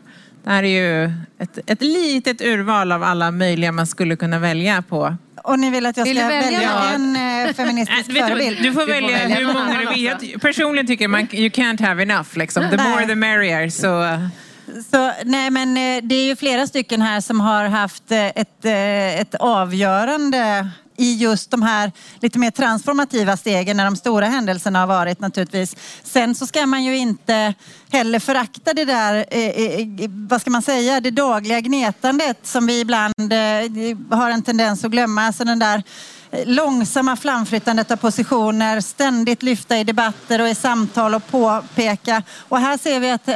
Det 0.44 0.50
här 0.50 0.62
är 0.62 0.68
ju 0.68 1.04
ett, 1.38 1.58
ett 1.66 1.82
litet 1.82 2.40
urval 2.40 2.92
av 2.92 3.02
alla 3.02 3.30
möjliga 3.30 3.73
man 3.73 3.87
skulle 3.87 4.16
kunna 4.16 4.38
välja 4.38 4.82
på. 4.82 5.16
Och 5.44 5.58
ni 5.58 5.70
vill 5.70 5.87
att 5.87 5.96
jag 5.96 6.06
ska 6.06 6.14
välja 6.14 6.40
välja 6.40 6.82
en 6.94 7.16
eh, 7.16 7.54
feministisk 7.54 8.08
Äh, 8.08 8.14
du, 8.14 8.20
förebild? 8.20 8.62
du 8.62 8.73
får 8.73 8.80
Du 8.80 8.87
får 8.87 8.92
välja 8.92 9.18
hur 9.18 9.46
många 9.46 9.80
du 9.80 9.87
vill. 9.87 10.04
Jag 10.04 10.40
personligen 10.40 10.87
tycker 10.87 11.08
man 11.08 11.20
you 11.20 11.49
can't 11.49 11.82
have 11.87 12.02
enough. 12.02 12.38
Liksom. 12.38 12.70
The 12.70 12.76
Nej. 12.76 12.90
more 12.90 13.06
the 13.06 13.14
merrier. 13.14 13.68
Så, 13.68 14.18
Så, 14.90 15.12
nej, 15.25 15.50
men 15.50 15.68
eh, 15.68 16.02
det 16.02 16.14
är 16.14 16.26
ju 16.26 16.37
flera 16.37 16.66
stycken 16.66 17.02
här 17.02 17.20
som 17.20 17.40
har 17.40 17.64
haft 17.64 18.11
eh, 18.11 18.26
ett, 18.26 18.64
ett 19.20 19.34
avgörande 19.34 20.70
i 20.97 21.15
just 21.15 21.51
de 21.51 21.63
här 21.63 21.93
lite 22.21 22.39
mer 22.39 22.51
transformativa 22.51 23.37
stegen 23.37 23.77
när 23.77 23.85
de 23.85 23.97
stora 23.97 24.27
händelserna 24.27 24.79
har 24.79 24.87
varit 24.87 25.21
naturligtvis. 25.21 25.77
Sen 26.03 26.35
så 26.35 26.47
ska 26.47 26.67
man 26.67 26.85
ju 26.85 26.97
inte 26.97 27.55
heller 27.91 28.19
förakta 28.19 28.75
det 28.75 28.85
där, 28.85 29.25
eh, 29.31 29.49
eh, 29.49 29.81
eh 29.81 30.09
vad 30.09 30.41
ska 30.41 30.51
man 30.51 30.63
säga, 30.63 31.01
det 31.01 31.11
dagliga 31.11 31.61
gnetandet 31.61 32.39
som 32.43 32.67
vi 32.67 32.81
ibland 32.81 33.33
eh, 33.33 34.19
har 34.19 34.31
en 34.31 34.43
tendens 34.43 34.85
att 34.85 34.91
glömma. 34.91 35.23
Alltså 35.23 35.45
den 35.45 35.59
där 35.59 35.83
långsamma 36.47 37.17
framflyttandet 37.17 37.91
av 37.91 37.97
positioner, 37.97 38.81
ständigt 38.81 39.43
lyfta 39.43 39.79
i 39.79 39.85
debatter 39.85 40.41
och 40.41 40.49
i 40.49 40.55
samtal 40.55 41.14
och 41.14 41.26
påpeka. 41.26 42.23
Och 42.49 42.59
här 42.59 42.79
ser 42.79 43.00
vi 43.00 43.11
att 43.11 43.26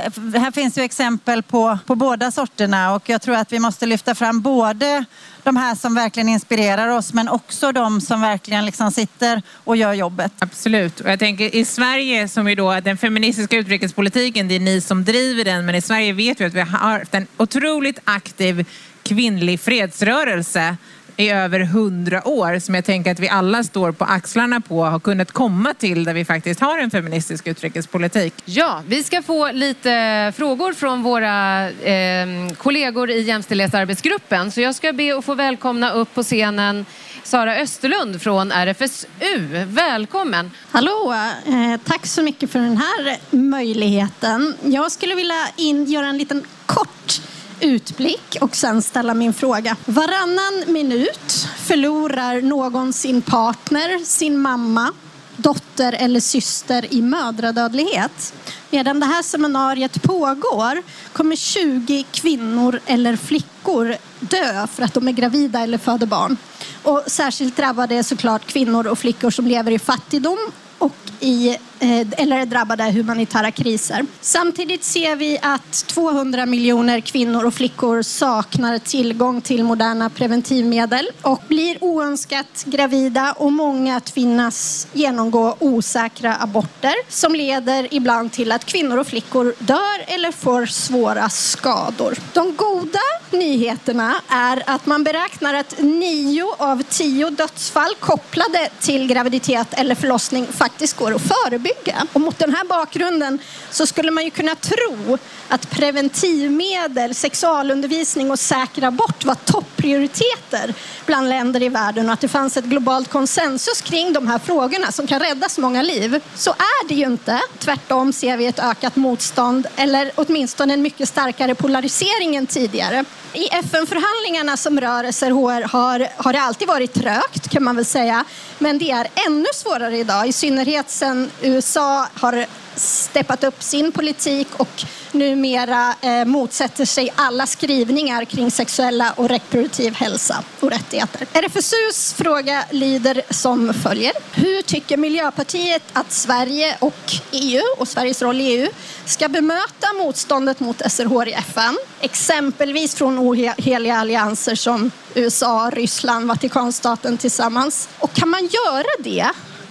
här 0.41 0.51
finns 0.51 0.79
ju 0.79 0.83
exempel 0.83 1.43
på, 1.43 1.79
på 1.87 1.95
båda 1.95 2.31
sorterna 2.31 2.95
och 2.95 3.09
jag 3.09 3.23
tror 3.23 3.37
att 3.37 3.53
vi 3.53 3.59
måste 3.59 3.87
lyfta 3.87 4.15
fram 4.15 4.41
både 4.41 5.05
de 5.43 5.57
här 5.57 5.75
som 5.75 5.95
verkligen 5.95 6.29
inspirerar 6.29 6.89
oss 6.89 7.13
men 7.13 7.29
också 7.29 7.73
de 7.73 8.01
som 8.01 8.21
verkligen 8.21 8.67
liksom 8.67 8.91
sitter 8.91 9.43
och 9.65 9.77
gör 9.77 9.93
jobbet. 9.93 10.33
Absolut. 10.39 11.01
Och 11.01 11.11
jag 11.11 11.19
tänker 11.19 11.55
i 11.55 11.65
Sverige 11.65 12.29
som 12.29 12.49
ju 12.49 12.55
då 12.55 12.81
den 12.81 12.97
feministiska 12.97 13.57
utrikespolitiken, 13.57 14.49
det 14.49 14.55
är 14.55 14.61
ni 14.61 14.81
som 14.81 15.05
driver 15.05 15.45
den, 15.45 15.67
men 15.67 15.75
i 15.75 15.81
Sverige 15.81 16.13
vet 16.13 16.41
vi 16.41 16.45
att 16.45 16.55
vi 16.55 16.61
har 16.61 16.67
haft 16.67 17.15
en 17.15 17.27
otroligt 17.37 17.99
aktiv 18.05 18.67
kvinnlig 19.03 19.61
fredsrörelse 19.61 20.77
i 21.19 21.31
över 21.31 21.61
hundra 21.61 22.29
år 22.29 22.59
som 22.59 22.75
jag 22.75 22.85
tänker 22.85 23.11
att 23.11 23.19
vi 23.19 23.29
alla 23.29 23.65
står 23.65 23.93
på 23.93 24.05
axlarna 24.05 24.61
på 24.61 24.79
och 24.79 24.87
har 24.87 25.01
kunnat 25.01 25.33
komma 25.33 25.75
till 25.75 26.05
där 26.05 26.15
vi 26.15 26.25
faktiskt 26.25 26.61
har 26.61 26.79
en 26.79 26.91
feministisk 26.91 27.47
utrikespolitik. 27.47 28.35
Ja, 28.45 28.83
vi 28.87 29.03
ska 29.03 29.23
få 29.23 29.53
lite 29.53 30.33
frågor 30.37 30.73
från 30.73 31.03
våra 31.03 31.69
eh, 31.71 32.27
kollegor 32.57 33.11
i 33.11 33.21
jämställdhetsarbetsgruppen. 33.21 34.53
Så 34.53 34.61
jag 34.61 34.75
ska 34.75 34.93
be 34.93 35.19
att 35.19 35.25
få 35.25 35.35
välkomna 35.35 35.93
upp 35.93 36.15
på 36.15 36.23
scenen 36.23 36.87
Sara 37.23 37.57
Österlund 37.57 38.23
från 38.23 38.53
RFSU. 38.53 39.65
Välkommen! 39.67 40.51
Hallå! 40.71 41.15
Eh, 41.47 41.81
tack 41.85 42.07
så 42.07 42.23
mycket 42.23 42.51
för 42.51 42.59
den 42.59 42.77
här 42.77 43.17
möjligheten. 43.31 44.55
Jag 44.65 44.93
skulle 44.93 45.15
vilja 45.15 45.49
in, 45.57 45.85
göra 45.85 46.07
en 46.07 46.19
liten 46.19 46.45
kort 46.67 47.21
utblick 47.61 48.37
och 48.41 48.57
sen 48.57 48.83
ställa 48.83 49.15
min 49.15 49.35
fråga. 49.35 49.77
Varannan 49.85 50.65
minut 50.67 51.49
förlorar 51.59 52.43
någon 52.43 52.93
sin 52.93 53.23
partner, 53.23 54.05
sin 54.05 54.39
mamma, 54.39 54.93
dotter 55.37 55.93
eller 55.93 56.21
syster 56.21 56.95
i 56.95 57.03
mödradödlighet. 57.03 58.35
Medan 58.71 59.01
det 59.01 59.07
här 59.07 59.23
seminariet 59.23 60.03
pågår 60.03 60.83
kommer 61.13 61.37
20 61.37 62.05
kvinnor 62.11 62.81
eller 62.87 63.17
flickor 63.17 63.97
dö 64.21 64.67
för 64.67 64.83
att 64.83 64.95
de 64.95 65.09
är 65.09 65.13
gravida 65.13 65.61
eller 65.61 65.79
föder 65.79 66.07
barn. 66.07 66.37
Och 66.83 67.03
särskilt 67.07 67.57
drabbade 67.57 67.95
är 67.95 68.03
såklart 68.03 68.47
kvinnor 68.47 68.87
och 68.87 68.99
flickor 68.99 69.31
som 69.31 69.47
lever 69.47 69.73
i 69.73 69.79
fattigdom 69.79 70.39
och 70.79 70.97
i, 71.21 71.57
Eh, 71.81 72.07
eller 72.17 72.39
är 72.39 72.47
drabbade 72.47 72.87
av 72.87 72.93
humanitära 72.93 73.51
kriser. 73.51 74.07
Samtidigt 74.21 74.85
ser 74.85 75.17
vi 75.17 75.39
att 75.43 75.73
200 75.87 76.47
miljoner 76.47 77.01
kvinnor 77.01 77.45
och 77.45 77.55
flickor 77.55 78.03
saknar 78.03 78.79
tillgång 78.79 79.41
till 79.41 79.65
moderna 79.65 80.11
preventivmedel 80.11 81.11
och 81.23 81.43
blir 81.49 81.85
oönskat 81.85 82.65
gravida 82.65 83.33
och 83.33 83.53
många 83.53 84.01
tvingas 84.01 84.87
genomgå 84.93 85.57
osäkra 85.59 86.37
aborter 86.41 86.95
som 87.09 87.35
leder 87.35 87.95
ibland 87.95 88.33
till 88.33 88.53
att 88.53 88.65
kvinnor 88.65 88.99
och 88.99 89.07
flickor 89.07 89.55
dör 89.59 90.05
eller 90.07 90.33
får 90.33 90.67
svåra 90.67 91.29
skador. 91.29 92.15
De 92.33 92.57
goda 92.57 92.99
nyheterna 93.31 94.15
är 94.29 94.63
att 94.67 94.87
man 94.87 95.05
beräknar 95.05 95.55
att 95.55 95.75
nio 95.79 96.55
av 96.59 96.83
tio 96.83 97.31
dödsfall 97.31 97.95
kopplade 98.01 98.69
till 98.81 99.07
graviditet 99.07 99.69
eller 99.71 99.95
förlossning 99.95 100.47
faktiskt 100.47 100.97
går 100.97 101.15
att 101.15 101.23
förebygga. 101.23 101.68
Och 102.13 102.21
mot 102.21 102.39
den 102.39 102.55
här 102.55 102.65
bakgrunden 102.65 103.39
så 103.71 103.87
skulle 103.87 104.11
man 104.11 104.25
ju 104.25 104.31
kunna 104.31 104.55
tro 104.55 105.19
att 105.49 105.71
preventivmedel, 105.71 107.15
sexualundervisning 107.15 108.31
och 108.31 108.39
säker 108.39 108.83
abort 108.83 109.25
var 109.25 109.35
topprioriteter 109.35 110.75
bland 111.07 111.29
länder 111.29 111.63
i 111.63 111.69
världen 111.69 112.07
och 112.07 112.13
att 112.13 112.21
det 112.21 112.29
fanns 112.29 112.57
ett 112.57 112.65
globalt 112.65 113.09
konsensus 113.09 113.81
kring 113.81 114.13
de 114.13 114.27
här 114.27 114.39
frågorna 114.39 114.93
som 114.93 115.07
kan 115.07 115.21
rädda 115.21 115.49
så 115.49 115.61
många 115.61 115.83
liv. 115.83 116.21
Så 116.35 116.51
är 116.51 116.89
det 116.89 116.95
ju 116.95 117.07
inte. 117.07 117.41
Tvärtom 117.59 118.13
ser 118.13 118.37
vi 118.37 118.47
ett 118.47 118.59
ökat 118.59 118.97
motstånd 118.97 119.67
eller 119.77 120.13
åtminstone 120.15 120.75
en 120.75 120.83
mycket 120.83 121.09
starkare 121.09 121.55
polarisering 121.55 122.37
än 122.37 122.47
tidigare. 122.47 123.05
I 123.33 123.49
FN-förhandlingarna 123.49 124.57
som 124.57 124.81
rör 124.81 125.13
SRHR 125.13 125.69
har, 125.69 126.09
har 126.17 126.33
det 126.33 126.41
alltid 126.41 126.69
varit 126.69 126.93
trögt 126.93 127.49
kan 127.49 127.65
man 127.65 127.77
väl 127.77 127.85
säga. 127.85 128.25
Men 128.59 128.79
det 128.79 128.91
är 128.91 129.09
ännu 129.27 129.47
svårare 129.55 129.99
idag, 129.99 130.29
i 130.29 130.33
synnerhet 130.33 130.91
sedan 130.91 131.31
USA 131.41 132.09
har 132.15 132.47
steppat 132.79 133.45
upp 133.45 133.63
sin 133.63 133.93
politik 133.93 134.49
och 134.57 134.85
numera 135.13 135.95
eh, 136.01 136.25
motsätter 136.25 136.85
sig 136.85 137.13
alla 137.17 137.47
skrivningar 137.47 138.25
kring 138.25 138.51
sexuella 138.51 139.13
och 139.17 139.29
reproduktiv 139.29 139.95
hälsa 139.95 140.45
och 140.61 140.71
rättigheter. 140.71 141.27
RFSUs 141.33 142.13
fråga 142.13 142.65
lyder 142.71 143.23
som 143.31 143.75
följer. 143.75 144.13
Hur 144.33 144.63
tycker 144.63 144.97
Miljöpartiet 144.97 145.83
att 145.93 146.13
Sverige 146.13 146.77
och 146.81 147.13
EU 147.33 147.63
och 147.79 147.89
Sveriges 147.89 148.23
roll 148.23 148.41
i 148.41 148.45
EU 148.45 148.69
ska 149.05 149.29
bemöta 149.29 149.93
motståndet 149.99 150.61
mot 150.61 150.93
SRHR 150.93 151.29
i 151.29 151.33
FN? 151.33 151.79
Exempelvis 152.01 152.95
från 152.95 153.19
oheliga 153.19 153.97
allianser 153.97 154.55
som 154.55 154.91
USA, 155.15 155.71
Ryssland, 155.73 156.29
Vatikanstaten 156.29 157.19
tillsammans. 157.19 157.89
Och 157.99 158.13
kan 158.13 158.29
man 158.29 158.41
göra 158.41 158.87
det 158.99 159.29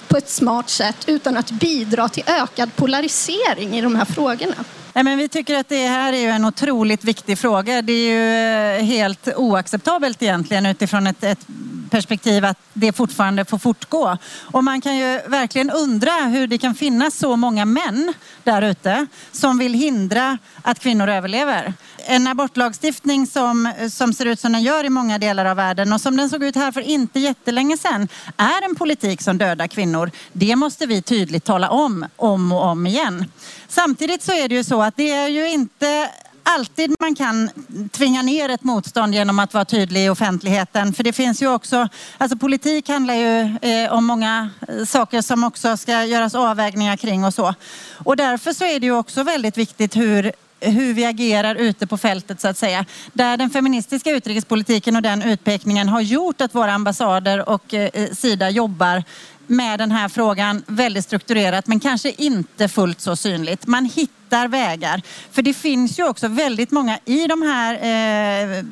på 0.07 0.17
ett 0.17 0.29
smart 0.29 0.69
sätt 0.69 0.95
utan 1.07 1.37
att 1.37 1.51
bidra 1.51 2.09
till 2.09 2.23
ökad 2.27 2.75
polarisering 2.75 3.77
i 3.77 3.81
de 3.81 3.95
här 3.95 4.05
frågorna? 4.05 4.55
Nej, 4.97 5.03
men 5.03 5.17
vi 5.17 5.29
tycker 5.29 5.55
att 5.55 5.69
det 5.69 5.87
här 5.87 6.13
är 6.13 6.17
ju 6.17 6.27
en 6.27 6.45
otroligt 6.45 7.03
viktig 7.03 7.39
fråga. 7.39 7.81
Det 7.81 7.93
är 7.93 8.09
ju 8.09 8.77
eh, 8.77 8.85
helt 8.85 9.27
oacceptabelt 9.35 10.21
egentligen 10.23 10.65
utifrån 10.65 11.07
ett, 11.07 11.23
ett 11.23 11.47
perspektiv 11.89 12.45
att 12.45 12.57
det 12.73 12.93
fortfarande 12.93 13.45
får 13.45 13.57
fortgå. 13.57 14.17
Och 14.41 14.63
man 14.63 14.81
kan 14.81 14.97
ju 14.97 15.19
verkligen 15.27 15.71
undra 15.71 16.11
hur 16.11 16.47
det 16.47 16.57
kan 16.57 16.75
finnas 16.75 17.15
så 17.15 17.35
många 17.35 17.65
män 17.65 18.13
där 18.43 18.61
ute 18.61 19.05
som 19.31 19.57
vill 19.57 19.73
hindra 19.73 20.37
att 20.61 20.79
kvinnor 20.79 21.09
överlever. 21.09 21.73
En 22.09 22.27
abortlagstiftning 22.27 23.27
som, 23.27 23.73
som 23.91 24.13
ser 24.13 24.25
ut 24.25 24.39
som 24.39 24.51
den 24.51 24.63
gör 24.63 24.83
i 24.83 24.89
många 24.89 25.17
delar 25.17 25.45
av 25.45 25.55
världen 25.55 25.93
och 25.93 26.01
som 26.01 26.17
den 26.17 26.29
såg 26.29 26.43
ut 26.43 26.55
här 26.55 26.71
för 26.71 26.81
inte 26.81 27.19
jättelänge 27.19 27.77
sedan 27.77 28.07
är 28.37 28.65
en 28.65 28.75
politik 28.75 29.21
som 29.21 29.37
dödar 29.37 29.67
kvinnor. 29.67 30.11
Det 30.33 30.55
måste 30.55 30.85
vi 30.85 31.01
tydligt 31.01 31.43
tala 31.43 31.69
om, 31.69 32.05
om 32.15 32.51
och 32.51 32.63
om 32.63 32.87
igen. 32.87 33.25
Samtidigt 33.67 34.23
så 34.23 34.31
är 34.31 34.49
det 34.49 34.55
ju 34.55 34.63
så 34.63 34.81
att 34.81 34.97
det 34.97 35.11
är 35.11 35.27
ju 35.27 35.49
inte 35.49 36.09
alltid 36.43 36.95
man 36.99 37.15
kan 37.15 37.49
tvinga 37.91 38.21
ner 38.21 38.49
ett 38.49 38.63
motstånd 38.63 39.13
genom 39.13 39.39
att 39.39 39.53
vara 39.53 39.65
tydlig 39.65 40.05
i 40.05 40.09
offentligheten. 40.09 40.93
För 40.93 41.03
det 41.03 41.13
finns 41.13 41.41
ju 41.41 41.47
också, 41.47 41.87
alltså 42.17 42.37
politik 42.37 42.89
handlar 42.89 43.13
ju 43.13 43.57
eh, 43.61 43.93
om 43.93 44.05
många 44.05 44.49
eh, 44.67 44.85
saker 44.85 45.21
som 45.21 45.43
också 45.43 45.77
ska 45.77 46.05
göras 46.05 46.35
avvägningar 46.35 46.97
kring 46.97 47.23
och 47.23 47.33
så. 47.33 47.55
Och 47.93 48.17
därför 48.17 48.53
så 48.53 48.65
är 48.65 48.79
det 48.79 48.85
ju 48.85 48.95
också 48.95 49.23
väldigt 49.23 49.57
viktigt 49.57 49.95
hur 49.95 50.31
hur 50.59 50.93
vi 50.93 51.05
agerar 51.05 51.55
ute 51.55 51.87
på 51.87 51.97
fältet 51.97 52.41
så 52.41 52.47
att 52.47 52.57
säga. 52.57 52.85
Där 53.13 53.37
den 53.37 53.49
feministiska 53.49 54.11
utrikespolitiken 54.11 54.95
och 54.95 55.01
den 55.01 55.21
utpekningen 55.21 55.89
har 55.89 56.01
gjort 56.01 56.41
att 56.41 56.55
våra 56.55 56.73
ambassader 56.73 57.49
och 57.49 57.73
eh, 57.73 58.09
Sida 58.11 58.49
jobbar 58.49 59.03
med 59.47 59.79
den 59.79 59.91
här 59.91 60.09
frågan 60.09 60.63
väldigt 60.67 61.05
strukturerat 61.05 61.67
men 61.67 61.79
kanske 61.79 62.11
inte 62.11 62.67
fullt 62.67 63.01
så 63.01 63.15
synligt. 63.15 63.67
Man 63.67 63.85
hittar 63.85 64.17
hittar 64.27 64.47
vägar. 64.47 65.01
För 65.31 65.41
det 65.41 65.53
finns 65.53 65.99
ju 65.99 66.07
också 66.07 66.27
väldigt 66.27 66.71
många 66.71 66.99
i 67.05 67.27
de 67.27 67.41
här 67.41 67.73
eh, 67.73 68.63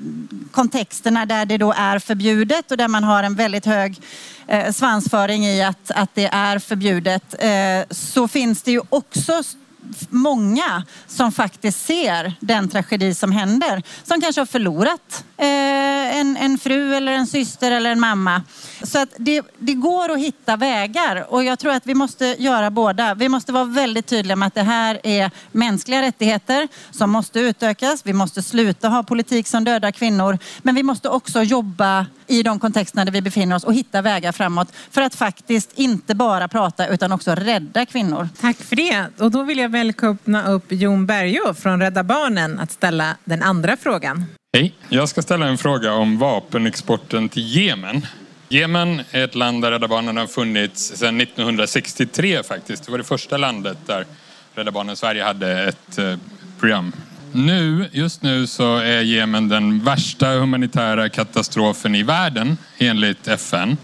kontexterna 0.51 1.25
där 1.25 1.45
det 1.45 1.57
då 1.57 1.73
är 1.77 1.99
förbjudet 1.99 2.71
och 2.71 2.77
där 2.77 2.87
man 2.87 3.03
har 3.03 3.23
en 3.23 3.35
väldigt 3.35 3.65
hög 3.65 4.01
eh, 4.47 4.71
svansföring 4.71 5.45
i 5.45 5.63
att, 5.63 5.91
att 5.91 6.09
det 6.13 6.29
är 6.31 6.59
förbjudet 6.59 7.35
eh, 7.39 7.95
så 7.95 8.27
finns 8.27 8.61
det 8.63 8.71
ju 8.71 8.81
också 8.89 9.43
många 10.09 10.83
som 11.07 11.31
faktiskt 11.31 11.85
ser 11.85 12.33
den 12.39 12.69
tragedi 12.69 13.15
som 13.15 13.31
händer. 13.31 13.83
Som 14.03 14.21
kanske 14.21 14.41
har 14.41 14.45
förlorat 14.45 15.25
eh, 15.37 16.17
en, 16.17 16.37
en 16.37 16.57
fru 16.57 16.95
eller 16.95 17.11
en 17.11 17.27
syster 17.27 17.71
eller 17.71 17.91
en 17.91 17.99
mamma. 17.99 18.43
Så 18.83 18.99
att 18.99 19.09
det, 19.17 19.41
det 19.59 19.73
går 19.73 20.11
att 20.11 20.19
hitta 20.19 20.55
vägar 20.55 21.33
och 21.33 21.43
jag 21.43 21.59
tror 21.59 21.71
att 21.71 21.87
vi 21.87 21.93
måste 21.93 22.25
göra 22.39 22.71
båda. 22.71 23.15
Vi 23.15 23.29
måste 23.29 23.51
vara 23.51 23.63
väldigt 23.63 24.07
tydliga 24.07 24.35
med 24.35 24.47
att 24.47 24.55
det 24.55 24.63
här 24.63 24.99
är 25.03 25.31
mänskliga 25.51 26.01
rättigheter 26.01 26.67
som 26.91 27.11
måste 27.11 27.39
utökas. 27.39 28.01
Vi 28.05 28.13
måste 28.13 28.41
sluta 28.41 28.89
ha 28.89 29.03
politik 29.03 29.47
som 29.47 29.63
dödar 29.63 29.91
kvinnor. 29.91 30.37
Men 30.61 30.75
vi 30.75 30.83
måste 30.83 31.09
också 31.09 31.41
jobba 31.41 32.05
i 32.27 32.43
de 32.43 32.59
kontexterna 32.59 33.05
där 33.05 33.11
vi 33.11 33.21
befinner 33.21 33.55
oss 33.55 33.63
och 33.63 33.73
hitta 33.73 34.01
vägar 34.01 34.31
framåt 34.31 34.67
för 34.91 35.01
att 35.01 35.15
faktiskt 35.15 35.71
inte 35.75 36.15
bara 36.15 36.47
prata 36.47 36.87
utan 36.87 37.11
också 37.11 37.35
rädda 37.35 37.85
kvinnor. 37.85 38.29
Tack 38.41 38.57
för 38.57 38.75
det. 38.75 39.05
Och 39.17 39.31
då 39.31 39.43
vill 39.43 39.57
jag 39.57 39.69
välkomna 39.69 40.47
upp 40.47 40.65
Jon 40.69 41.05
Bergå 41.05 41.53
från 41.53 41.81
Rädda 41.81 42.03
Barnen 42.03 42.59
att 42.59 42.71
ställa 42.71 43.17
den 43.23 43.43
andra 43.43 43.77
frågan. 43.77 44.25
Hej, 44.57 44.73
jag 44.89 45.09
ska 45.09 45.21
ställa 45.21 45.47
en 45.47 45.57
fråga 45.57 45.93
om 45.93 46.17
vapenexporten 46.17 47.29
till 47.29 47.55
Jemen. 47.55 48.05
Jemen 48.49 49.01
är 49.11 49.23
ett 49.23 49.35
land 49.35 49.61
där 49.61 49.71
Rädda 49.71 49.87
Barnen 49.87 50.17
har 50.17 50.27
funnits 50.27 50.95
sedan 50.95 51.21
1963 51.21 52.43
faktiskt. 52.43 52.85
Det 52.85 52.91
var 52.91 52.97
det 52.97 53.03
första 53.03 53.37
landet 53.37 53.77
där 53.85 54.05
Rädda 54.55 54.71
Barnen 54.71 54.95
Sverige 54.95 55.23
hade 55.23 55.63
ett 55.63 55.97
eh, 55.97 56.15
program. 56.59 56.93
Nu, 57.37 57.89
just 57.91 58.21
nu 58.21 58.47
så 58.47 58.77
är 58.77 59.01
Jemen 59.01 59.49
den 59.49 59.83
värsta 59.83 60.27
humanitära 60.27 61.09
katastrofen 61.09 61.95
i 61.95 62.03
världen 62.03 62.57
enligt 62.77 63.27
FN. 63.27 63.77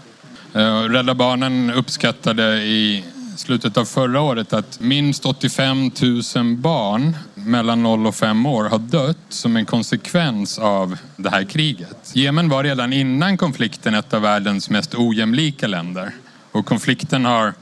Eh, 0.54 0.82
Rädda 0.82 1.14
Barnen 1.14 1.70
uppskattade 1.70 2.62
i 2.62 3.04
slutet 3.36 3.76
av 3.76 3.84
förra 3.84 4.20
året 4.20 4.52
att 4.52 4.80
minst 4.80 5.26
85 5.26 5.90
000 6.36 6.56
barn 6.56 7.16
mellan 7.34 7.82
0 7.82 8.06
och 8.06 8.14
5 8.14 8.46
år 8.46 8.64
har 8.64 8.78
dött 8.78 9.16
som 9.28 9.56
en 9.56 9.66
konsekvens 9.66 10.58
av 10.58 10.96
det 11.16 11.30
här 11.30 11.44
kriget. 11.44 12.10
Jemen 12.14 12.48
var 12.48 12.64
redan 12.64 12.92
innan 12.92 13.36
konflikten 13.36 13.94
ett 13.94 14.14
av 14.14 14.22
världens 14.22 14.70
mest 14.70 14.94
ojämlika 14.94 15.66
länder 15.66 16.10
och 16.52 16.66
konflikten 16.66 17.24
har 17.24 17.54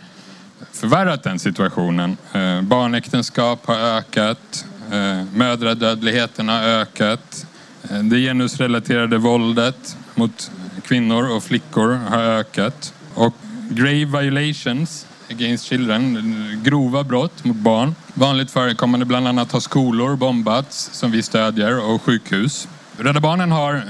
förvärrat 0.73 1.23
den 1.23 1.39
situationen. 1.39 2.17
Eh, 2.33 2.63
barnäktenskap 2.63 3.67
har 3.67 3.77
ökat, 3.77 4.65
Eh, 4.93 5.25
mödradödligheten 5.35 6.49
har 6.49 6.63
ökat, 6.63 7.47
eh, 7.91 7.99
det 7.99 8.17
genusrelaterade 8.17 9.19
våldet 9.19 9.97
mot 10.15 10.51
kvinnor 10.85 11.37
och 11.37 11.43
flickor 11.43 11.93
har 11.93 12.23
ökat 12.23 12.95
och 13.15 13.35
grave 13.71 14.21
violations 14.21 15.07
against 15.31 15.65
children, 15.65 16.61
grova 16.65 17.05
brott 17.05 17.45
mot 17.45 17.57
barn. 17.57 17.95
Vanligt 18.15 18.51
förekommande 18.51 19.07
bland 19.07 19.29
annat 19.29 19.53
har 19.53 19.61
skolor 19.61 20.17
bombats 20.17 20.91
som 20.93 21.11
vi 21.11 21.23
stödjer 21.23 21.91
och 21.91 22.03
sjukhus. 22.03 22.69
Rädda 22.97 23.21
Barnen 23.21 23.53
har 23.53 23.83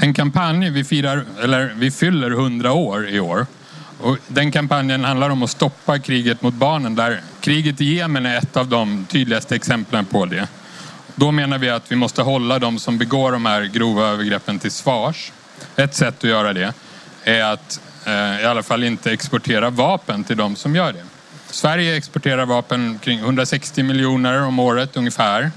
en 0.00 0.14
kampanj, 0.14 0.70
vi, 0.70 0.84
firar, 0.84 1.24
eller 1.42 1.72
vi 1.76 1.90
fyller 1.90 2.30
100 2.30 2.72
år 2.72 3.08
i 3.08 3.20
år. 3.20 3.46
Och 4.00 4.18
den 4.26 4.52
kampanjen 4.52 5.04
handlar 5.04 5.30
om 5.30 5.42
att 5.42 5.50
stoppa 5.50 5.98
kriget 5.98 6.42
mot 6.42 6.54
barnen 6.54 6.94
där 6.94 7.20
kriget 7.40 7.80
i 7.80 7.94
Jemen 7.94 8.26
är 8.26 8.38
ett 8.38 8.56
av 8.56 8.68
de 8.68 9.06
tydligaste 9.08 9.54
exemplen 9.54 10.04
på 10.04 10.26
det. 10.26 10.48
Då 11.14 11.30
menar 11.30 11.58
vi 11.58 11.70
att 11.70 11.92
vi 11.92 11.96
måste 11.96 12.22
hålla 12.22 12.58
de 12.58 12.78
som 12.78 12.98
begår 12.98 13.32
de 13.32 13.46
här 13.46 13.64
grova 13.64 14.06
övergreppen 14.06 14.58
till 14.58 14.70
svars. 14.70 15.32
Ett 15.76 15.94
sätt 15.94 16.14
att 16.18 16.30
göra 16.30 16.52
det 16.52 16.74
är 17.24 17.44
att 17.44 17.80
Eh, 18.08 18.40
i 18.42 18.44
alla 18.44 18.62
fall 18.62 18.84
inte 18.84 19.12
exportera 19.12 19.70
vapen 19.70 20.24
till 20.24 20.36
de 20.36 20.56
som 20.56 20.76
gör 20.76 20.92
det. 20.92 21.04
Sverige 21.50 21.96
exporterar 21.96 22.46
vapen 22.46 22.98
kring 22.98 23.18
160 23.18 23.82
miljoner 23.82 24.42
om 24.42 24.58
året 24.58 24.96
ungefär. 24.96 25.50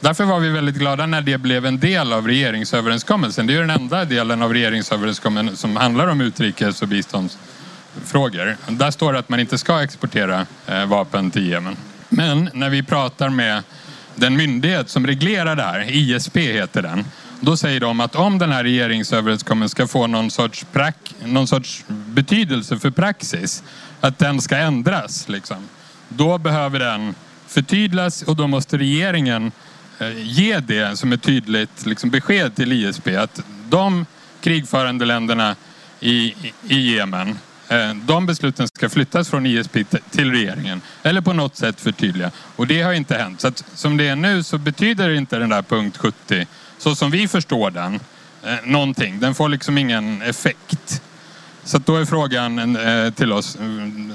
Därför 0.00 0.24
var 0.24 0.40
vi 0.40 0.48
väldigt 0.48 0.74
glada 0.74 1.06
när 1.06 1.20
det 1.20 1.38
blev 1.38 1.66
en 1.66 1.80
del 1.80 2.12
av 2.12 2.26
regeringsöverenskommelsen. 2.26 3.46
Det 3.46 3.52
är 3.52 3.54
ju 3.54 3.60
den 3.60 3.70
enda 3.70 4.04
delen 4.04 4.42
av 4.42 4.52
regeringsöverenskommelsen 4.52 5.56
som 5.56 5.76
handlar 5.76 6.06
om 6.06 6.20
utrikes 6.20 6.82
och 6.82 6.88
frågor. 8.04 8.56
Där 8.68 8.90
står 8.90 9.12
det 9.12 9.18
att 9.18 9.28
man 9.28 9.40
inte 9.40 9.58
ska 9.58 9.82
exportera 9.82 10.46
eh, 10.66 10.86
vapen 10.86 11.30
till 11.30 11.48
Jemen. 11.50 11.76
Men 12.08 12.50
när 12.52 12.70
vi 12.70 12.82
pratar 12.82 13.28
med 13.28 13.62
den 14.14 14.36
myndighet 14.36 14.88
som 14.88 15.06
reglerar 15.06 15.56
det 15.56 15.62
här, 15.62 15.90
ISP 15.90 16.36
heter 16.36 16.82
den, 16.82 17.04
då 17.40 17.56
säger 17.56 17.80
de 17.80 18.00
att 18.00 18.16
om 18.16 18.38
den 18.38 18.52
här 18.52 18.64
regeringsöverenskommelsen 18.64 19.70
ska 19.70 19.86
få 19.86 20.06
någon 20.06 20.30
sorts, 20.30 20.66
prak, 20.72 21.14
någon 21.24 21.46
sorts 21.46 21.84
betydelse 21.88 22.78
för 22.78 22.90
praxis, 22.90 23.62
att 24.00 24.18
den 24.18 24.40
ska 24.40 24.56
ändras, 24.56 25.28
liksom, 25.28 25.68
då 26.08 26.38
behöver 26.38 26.78
den 26.78 27.14
förtydligas 27.46 28.22
och 28.22 28.36
då 28.36 28.46
måste 28.46 28.78
regeringen 28.78 29.52
eh, 29.98 30.22
ge 30.22 30.60
det 30.60 30.98
som 30.98 31.12
ett 31.12 31.22
tydligt 31.22 31.86
liksom, 31.86 32.10
besked 32.10 32.56
till 32.56 32.72
ISP 32.72 33.08
att 33.08 33.40
de 33.68 34.06
krigförande 34.40 35.04
länderna 35.04 35.56
i, 36.00 36.34
i 36.68 36.94
Jemen 36.94 37.38
Eh, 37.68 37.94
de 37.94 38.26
besluten 38.26 38.68
ska 38.68 38.88
flyttas 38.88 39.28
från 39.28 39.46
ISP 39.46 39.76
till 40.10 40.30
regeringen 40.30 40.80
eller 41.02 41.20
på 41.20 41.32
något 41.32 41.56
sätt 41.56 41.80
förtydliga. 41.80 42.30
Och 42.56 42.66
det 42.66 42.82
har 42.82 42.92
inte 42.92 43.14
hänt. 43.16 43.40
Så 43.40 43.48
att, 43.48 43.64
som 43.74 43.96
det 43.96 44.08
är 44.08 44.16
nu 44.16 44.42
så 44.42 44.58
betyder 44.58 45.10
inte 45.10 45.38
den 45.38 45.48
där 45.48 45.62
punkt 45.62 45.96
70 45.96 46.46
så 46.78 46.94
som 46.94 47.10
vi 47.10 47.28
förstår 47.28 47.70
den, 47.70 48.00
eh, 48.44 48.54
någonting. 48.64 49.20
Den 49.20 49.34
får 49.34 49.48
liksom 49.48 49.78
ingen 49.78 50.22
effekt. 50.22 51.02
Så 51.64 51.78
då 51.78 51.96
är 51.96 52.04
frågan 52.04 52.76
eh, 52.76 53.10
till 53.10 53.32
oss, 53.32 53.58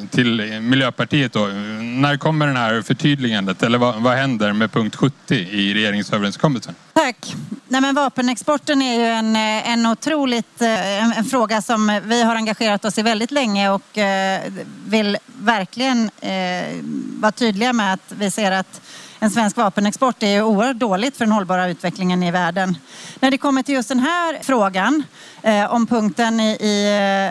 till 0.09 0.59
Miljöpartiet 0.61 1.33
då. 1.33 1.47
När 1.47 2.17
kommer 2.17 2.47
den 2.47 2.57
här 2.57 2.81
förtydligandet 2.81 3.63
eller 3.63 3.77
vad, 3.77 4.01
vad 4.01 4.13
händer 4.13 4.53
med 4.53 4.71
punkt 4.71 4.95
70 4.95 5.35
i 5.35 5.73
regeringsöverenskommelsen? 5.73 6.75
Tack. 6.93 7.35
Nej, 7.71 7.81
men 7.81 7.95
vapenexporten 7.95 8.81
är 8.81 8.99
ju 8.99 9.05
en, 9.05 9.35
eh, 9.35 9.71
en 9.71 9.85
otroligt 9.85 10.61
eh, 10.61 11.03
en, 11.03 11.13
en, 11.13 11.25
fråga 11.25 11.61
som 11.61 12.01
vi 12.03 12.23
har 12.23 12.35
engagerat 12.35 12.85
oss 12.85 12.97
i 12.97 13.01
väldigt 13.01 13.31
länge 13.31 13.69
och 13.69 13.97
eh, 13.97 14.51
vill 14.85 15.17
verkligen 15.25 16.09
eh, 16.21 16.81
vara 17.19 17.31
tydliga 17.31 17.73
med 17.73 17.93
att 17.93 18.11
vi 18.17 18.31
ser 18.31 18.51
att 18.51 18.81
en 19.19 19.31
svensk 19.31 19.57
vapenexport 19.57 20.23
är 20.23 20.41
oerhört 20.41 20.77
dåligt 20.77 21.17
för 21.17 21.25
den 21.25 21.31
hållbara 21.31 21.69
utvecklingen 21.69 22.23
i 22.23 22.31
världen. 22.31 22.77
När 23.19 23.31
det 23.31 23.37
kommer 23.37 23.63
till 23.63 23.75
just 23.75 23.89
den 23.89 23.99
här 23.99 24.39
frågan 24.41 25.03
eh, 25.41 25.73
om 25.73 25.87
punkten 25.87 26.39
i, 26.39 26.51
i 26.51 26.87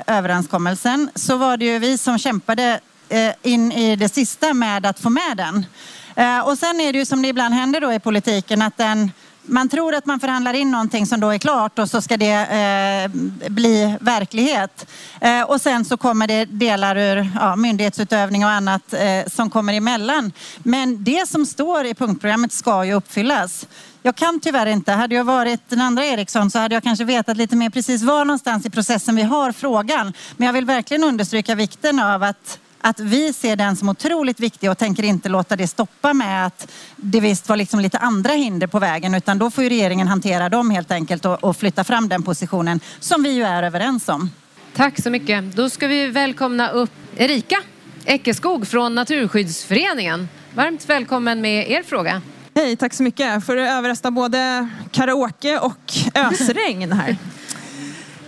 överenskommelsen 0.06 1.10
så 1.14 1.36
var 1.36 1.56
det 1.56 1.64
ju 1.64 1.78
vi 1.78 1.98
som 1.98 2.18
kämpade 2.18 2.80
eh, 3.08 3.32
in 3.42 3.72
i 3.72 3.96
det 3.96 4.08
sista 4.08 4.54
med 4.54 4.86
att 4.86 5.00
få 5.00 5.10
med 5.10 5.36
den. 5.36 5.66
Eh, 6.14 6.40
och 6.40 6.58
sen 6.58 6.80
är 6.80 6.92
det 6.92 6.98
ju 6.98 7.06
som 7.06 7.22
det 7.22 7.28
ibland 7.28 7.54
händer 7.54 7.80
då 7.80 7.92
i 7.92 8.00
politiken 8.00 8.62
att 8.62 8.76
den 8.76 9.10
man 9.42 9.68
tror 9.68 9.94
att 9.94 10.06
man 10.06 10.20
förhandlar 10.20 10.54
in 10.54 10.70
någonting 10.70 11.06
som 11.06 11.20
då 11.20 11.30
är 11.30 11.38
klart 11.38 11.78
och 11.78 11.90
så 11.90 12.02
ska 12.02 12.16
det 12.16 12.32
eh, 12.32 13.10
bli 13.50 13.96
verklighet. 14.00 14.86
Eh, 15.20 15.42
och 15.42 15.60
sen 15.60 15.84
så 15.84 15.96
kommer 15.96 16.26
det 16.26 16.44
delar 16.44 16.96
ur 16.96 17.30
ja, 17.34 17.56
myndighetsutövning 17.56 18.44
och 18.44 18.50
annat 18.50 18.92
eh, 18.92 19.26
som 19.26 19.50
kommer 19.50 19.74
emellan. 19.74 20.32
Men 20.58 21.04
det 21.04 21.28
som 21.28 21.46
står 21.46 21.84
i 21.84 21.94
punktprogrammet 21.94 22.52
ska 22.52 22.84
ju 22.84 22.92
uppfyllas. 22.92 23.66
Jag 24.02 24.16
kan 24.16 24.40
tyvärr 24.40 24.66
inte. 24.66 24.92
Hade 24.92 25.14
jag 25.14 25.24
varit 25.24 25.60
den 25.68 25.80
andra 25.80 26.04
Eriksson 26.04 26.50
så 26.50 26.58
hade 26.58 26.74
jag 26.74 26.82
kanske 26.82 27.04
vetat 27.04 27.36
lite 27.36 27.56
mer 27.56 27.70
precis 27.70 28.02
var 28.02 28.24
någonstans 28.24 28.66
i 28.66 28.70
processen 28.70 29.16
vi 29.16 29.22
har 29.22 29.52
frågan. 29.52 30.12
Men 30.36 30.46
jag 30.46 30.52
vill 30.52 30.64
verkligen 30.64 31.04
understryka 31.04 31.54
vikten 31.54 32.00
av 32.00 32.22
att 32.22 32.58
att 32.80 33.00
vi 33.00 33.32
ser 33.32 33.56
den 33.56 33.76
som 33.76 33.88
otroligt 33.88 34.40
viktig 34.40 34.70
och 34.70 34.78
tänker 34.78 35.02
inte 35.02 35.28
låta 35.28 35.56
det 35.56 35.66
stoppa 35.66 36.14
med 36.14 36.46
att 36.46 36.70
det 36.96 37.20
visst 37.20 37.48
var 37.48 37.56
liksom 37.56 37.80
lite 37.80 37.98
andra 37.98 38.32
hinder 38.32 38.66
på 38.66 38.78
vägen 38.78 39.14
utan 39.14 39.38
då 39.38 39.50
får 39.50 39.64
ju 39.64 39.70
regeringen 39.70 40.08
hantera 40.08 40.48
dem 40.48 40.70
helt 40.70 40.90
enkelt 40.90 41.24
och, 41.24 41.44
och 41.44 41.56
flytta 41.56 41.84
fram 41.84 42.08
den 42.08 42.22
positionen 42.22 42.80
som 43.00 43.22
vi 43.22 43.30
ju 43.30 43.42
är 43.42 43.62
överens 43.62 44.08
om. 44.08 44.30
Tack 44.76 45.02
så 45.02 45.10
mycket. 45.10 45.56
Då 45.56 45.70
ska 45.70 45.86
vi 45.86 46.06
välkomna 46.06 46.70
upp 46.70 46.90
Erika 47.16 47.56
Eckeskog 48.04 48.66
från 48.66 48.94
Naturskyddsföreningen. 48.94 50.28
Varmt 50.54 50.88
välkommen 50.88 51.40
med 51.40 51.70
er 51.70 51.82
fråga. 51.82 52.22
Hej, 52.54 52.76
tack 52.76 52.94
så 52.94 53.02
mycket. 53.02 53.46
För 53.46 53.56
att 53.56 53.70
överrösta 53.70 54.10
både 54.10 54.68
karaoke 54.90 55.58
och 55.58 55.92
ösregn 56.14 56.92
här. 56.92 57.16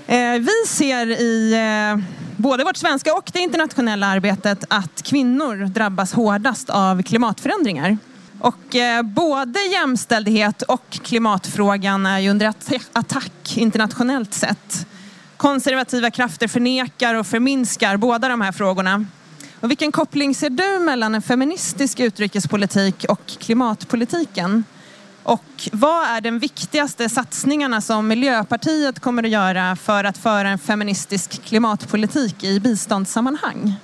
Eh, 0.06 0.38
vi 0.38 0.68
ser 0.68 1.06
i 1.06 1.52
eh, 1.52 2.21
både 2.42 2.64
vårt 2.64 2.76
svenska 2.76 3.14
och 3.14 3.31
det 3.33 3.40
internationella 3.40 4.07
arbetet 4.07 4.64
att 4.68 5.02
kvinnor 5.02 5.57
drabbas 5.57 6.12
hårdast 6.12 6.70
av 6.70 7.02
klimatförändringar. 7.02 7.98
Och 8.40 8.76
eh, 8.76 9.02
både 9.02 9.61
jämställdhet 9.61 10.62
och 10.62 10.90
klimatfrågan 10.90 12.07
är 12.07 12.18
ju 12.18 12.31
under 12.31 12.55
attack 12.92 13.57
internationellt 13.57 14.35
sett. 14.35 14.87
Konservativa 15.37 16.11
krafter 16.11 16.48
förnekar 16.48 17.14
och 17.14 17.26
förminskar 17.26 17.96
båda 17.96 18.28
de 18.28 18.40
här 18.40 18.52
frågorna. 18.52 19.05
Och 19.61 19.70
vilken 19.70 19.92
koppling 19.92 20.35
ser 20.35 20.50
du 20.50 20.85
mellan 20.85 21.14
en 21.14 21.22
feministisk 21.22 22.00
utrikespolitik 22.00 23.05
och 23.09 23.26
klimatpolitiken? 23.26 24.64
Och 25.22 25.68
vad 25.72 26.06
är 26.06 26.20
den 26.20 26.38
viktigaste 26.38 27.08
satsningarna 27.08 27.80
som 27.80 28.08
Miljöpartiet 28.08 29.00
kommer 29.00 29.22
att 29.22 29.30
göra 29.30 29.76
för 29.76 30.04
att 30.04 30.18
föra 30.18 30.48
en 30.48 30.58
feministisk 30.58 31.44
klimatpolitik 31.44 32.44
i 32.44 32.61
biståndssammanhang? 32.61 33.74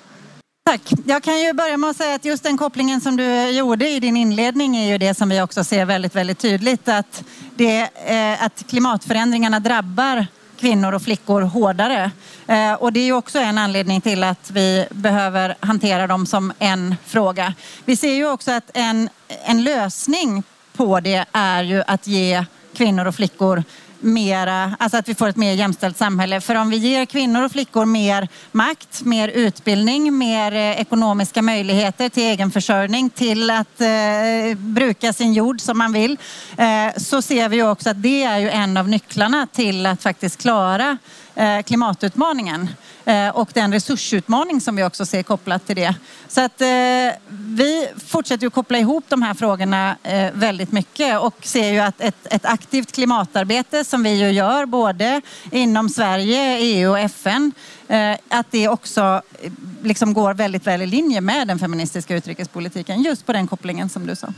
Tack. 0.66 0.92
Jag 1.04 1.22
kan 1.22 1.40
ju 1.40 1.52
börja 1.52 1.76
med 1.76 1.90
att 1.90 1.96
säga 1.96 2.14
att 2.14 2.24
just 2.24 2.42
den 2.42 2.58
kopplingen 2.58 3.00
som 3.00 3.16
du 3.16 3.48
gjorde 3.48 3.88
i 3.88 4.00
din 4.00 4.16
inledning 4.16 4.76
är 4.76 4.92
ju 4.92 4.98
det 4.98 5.14
som 5.14 5.28
vi 5.28 5.40
också 5.40 5.64
ser 5.64 5.84
väldigt, 5.84 6.14
väldigt 6.14 6.38
tydligt 6.38 6.88
att, 6.88 7.24
det, 7.54 7.80
eh, 8.06 8.42
att 8.42 8.64
klimatförändringarna 8.68 9.60
drabbar 9.60 10.26
kvinnor 10.60 10.92
och 10.92 11.02
flickor 11.02 11.42
hårdare. 11.42 12.10
Eh, 12.46 12.72
och 12.72 12.92
det 12.92 13.00
är 13.00 13.04
ju 13.04 13.12
också 13.12 13.38
en 13.38 13.58
anledning 13.58 14.00
till 14.00 14.24
att 14.24 14.50
vi 14.50 14.86
behöver 14.90 15.56
hantera 15.60 16.06
dem 16.06 16.26
som 16.26 16.52
en 16.58 16.96
fråga. 17.06 17.54
Vi 17.84 17.96
ser 17.96 18.14
ju 18.14 18.30
också 18.30 18.50
att 18.50 18.70
en, 18.74 19.08
en 19.44 19.64
lösning 19.64 20.42
på 20.78 21.00
det 21.00 21.24
är 21.32 21.62
ju 21.62 21.82
att 21.86 22.06
ge 22.06 22.44
kvinnor 22.74 23.06
och 23.06 23.14
flickor 23.14 23.64
mera, 24.00 24.76
alltså 24.78 24.98
att 24.98 25.08
vi 25.08 25.14
får 25.14 25.28
ett 25.28 25.36
mer 25.36 25.52
jämställt 25.52 25.96
samhälle. 25.96 26.40
För 26.40 26.54
om 26.54 26.70
vi 26.70 26.76
ger 26.76 27.04
kvinnor 27.04 27.44
och 27.44 27.52
flickor 27.52 27.84
mer 27.84 28.28
makt, 28.52 29.04
mer 29.04 29.28
utbildning, 29.28 30.18
mer 30.18 30.52
eh, 30.52 30.80
ekonomiska 30.80 31.42
möjligheter 31.42 32.08
till 32.08 32.22
egenförsörjning, 32.22 33.10
till 33.10 33.50
att 33.50 33.80
eh, 33.80 34.56
bruka 34.56 35.12
sin 35.12 35.32
jord 35.32 35.60
som 35.60 35.78
man 35.78 35.92
vill, 35.92 36.16
eh, 36.56 36.96
så 36.96 37.22
ser 37.22 37.48
vi 37.48 37.56
ju 37.56 37.70
också 37.70 37.90
att 37.90 38.02
det 38.02 38.22
är 38.22 38.38
ju 38.38 38.50
en 38.50 38.76
av 38.76 38.88
nycklarna 38.88 39.46
till 39.52 39.86
att 39.86 40.02
faktiskt 40.02 40.40
klara 40.40 40.98
eh, 41.34 41.62
klimatutmaningen. 41.62 42.68
Eh, 43.08 43.28
och 43.28 43.50
den 43.54 43.72
resursutmaning 43.72 44.60
som 44.60 44.76
vi 44.76 44.84
också 44.84 45.06
ser 45.06 45.22
kopplat 45.22 45.66
till 45.66 45.76
det. 45.76 45.94
Så 46.28 46.40
att 46.40 46.60
eh, 46.60 46.68
vi 47.28 47.88
fortsätter 48.06 48.44
ju 48.44 48.50
koppla 48.50 48.78
ihop 48.78 49.04
de 49.08 49.22
här 49.22 49.34
frågorna 49.34 49.96
eh, 50.02 50.32
väldigt 50.32 50.72
mycket 50.72 51.20
och 51.20 51.34
ser 51.42 51.72
ju 51.72 51.78
att 51.78 52.00
ett, 52.00 52.26
ett 52.30 52.44
aktivt 52.44 52.92
klimatarbete 52.92 53.84
som 53.84 54.02
vi 54.02 54.10
ju 54.10 54.30
gör 54.30 54.66
både 54.66 55.20
inom 55.50 55.88
Sverige, 55.88 56.58
EU 56.58 56.90
och 56.90 56.98
FN 56.98 57.52
att 58.28 58.46
det 58.50 58.68
också 58.68 59.22
liksom 59.82 60.14
går 60.14 60.34
väldigt 60.34 60.66
väl 60.66 60.82
i 60.82 60.86
linje 60.86 61.20
med 61.20 61.48
den 61.48 61.58
feministiska 61.58 62.16
utrikespolitiken 62.16 63.02
just 63.02 63.26
på 63.26 63.32
den 63.32 63.46
kopplingen 63.46 63.88
som 63.88 64.06
du 64.06 64.16
sa. 64.16 64.32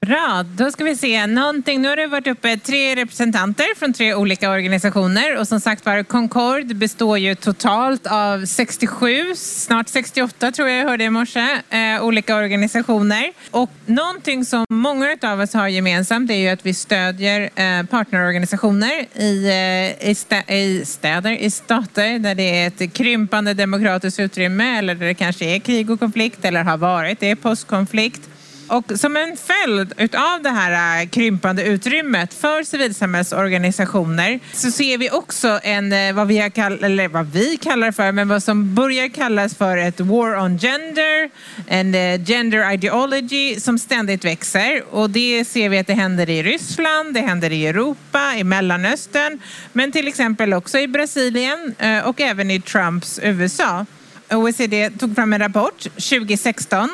Bra, 0.00 0.44
då 0.56 0.70
ska 0.70 0.84
vi 0.84 0.96
se 0.96 1.26
någonting. 1.26 1.82
Nu 1.82 1.88
har 1.88 1.96
det 1.96 2.06
varit 2.06 2.26
uppe 2.26 2.56
tre 2.56 2.96
representanter 2.96 3.78
från 3.78 3.92
tre 3.92 4.14
olika 4.14 4.50
organisationer 4.50 5.36
och 5.38 5.48
som 5.48 5.60
sagt 5.60 5.86
var 5.86 6.02
Concord 6.02 6.76
består 6.76 7.18
ju 7.18 7.34
totalt 7.34 8.06
av 8.06 8.44
67, 8.44 9.34
snart 9.34 9.88
68 9.88 10.52
tror 10.52 10.68
jag 10.68 10.78
jag 10.78 10.88
hörde 10.88 11.04
i 11.04 11.10
morse, 11.10 11.60
eh, 11.70 12.04
olika 12.04 12.36
organisationer. 12.36 13.32
Och 13.50 13.70
någonting 13.86 14.44
som 14.44 14.64
många 14.70 15.16
av 15.22 15.40
oss 15.40 15.54
har 15.54 15.68
gemensamt 15.68 16.30
är 16.30 16.34
ju 16.34 16.48
att 16.48 16.66
vi 16.66 16.74
stödjer 16.74 17.40
eh, 17.42 17.86
partnerorganisationer 17.86 19.06
i, 19.14 19.48
eh, 19.48 20.10
i, 20.10 20.14
stä, 20.14 20.54
i 20.54 20.84
städer, 20.86 21.30
i 21.30 21.50
stater 21.50 22.18
där 22.18 22.34
det 22.34 22.62
är 22.62 22.66
ett 22.66 22.92
krympande 22.92 23.54
demokratiskt 23.54 24.20
utrymme 24.20 24.78
eller 24.78 24.94
där 24.94 25.06
det 25.06 25.14
kanske 25.14 25.44
är 25.44 25.58
krig 25.58 25.90
och 25.90 26.00
konflikt 26.00 26.44
eller 26.44 26.64
har 26.64 26.76
varit 26.76 27.20
det, 27.20 27.36
postkonflikt. 27.36 28.28
Och 28.68 28.92
som 28.98 29.16
en 29.16 29.36
följd 29.36 29.92
utav 29.96 30.42
det 30.42 30.50
här 30.50 31.00
äh, 31.00 31.08
krympande 31.08 31.64
utrymmet 31.64 32.34
för 32.34 32.62
civilsamhällsorganisationer 32.62 34.40
så 34.52 34.70
ser 34.70 34.98
vi 34.98 35.10
också 35.10 35.60
en, 35.62 35.92
äh, 35.92 36.12
vad 36.12 36.26
vi, 36.26 36.50
kall, 36.54 36.84
eller 36.84 37.08
vad 37.08 37.32
vi 37.32 37.56
kallar 37.56 37.92
för, 37.92 38.12
men 38.12 38.28
vad 38.28 38.42
som 38.42 38.74
börjar 38.74 39.08
kallas 39.08 39.54
för 39.54 39.76
ett 39.76 40.00
war 40.00 40.36
on 40.36 40.58
gender, 40.58 41.30
en 41.66 41.94
äh, 41.94 42.24
gender 42.24 42.72
ideology 42.72 43.60
som 43.60 43.78
ständigt 43.78 44.24
växer. 44.24 44.84
Och 44.90 45.10
det 45.10 45.44
ser 45.44 45.68
vi 45.68 45.78
att 45.78 45.86
det 45.86 45.94
händer 45.94 46.30
i 46.30 46.42
Ryssland, 46.42 47.14
det 47.14 47.20
händer 47.20 47.52
i 47.52 47.66
Europa, 47.66 48.34
i 48.36 48.44
Mellanöstern, 48.44 49.38
men 49.72 49.92
till 49.92 50.08
exempel 50.08 50.54
också 50.54 50.78
i 50.78 50.88
Brasilien 50.88 51.74
och 52.04 52.20
även 52.20 52.50
i 52.50 52.60
Trumps 52.60 53.20
USA. 53.22 53.86
OECD 54.30 54.90
tog 54.90 55.14
fram 55.14 55.32
en 55.32 55.38
rapport 55.38 55.82
2016 55.82 56.88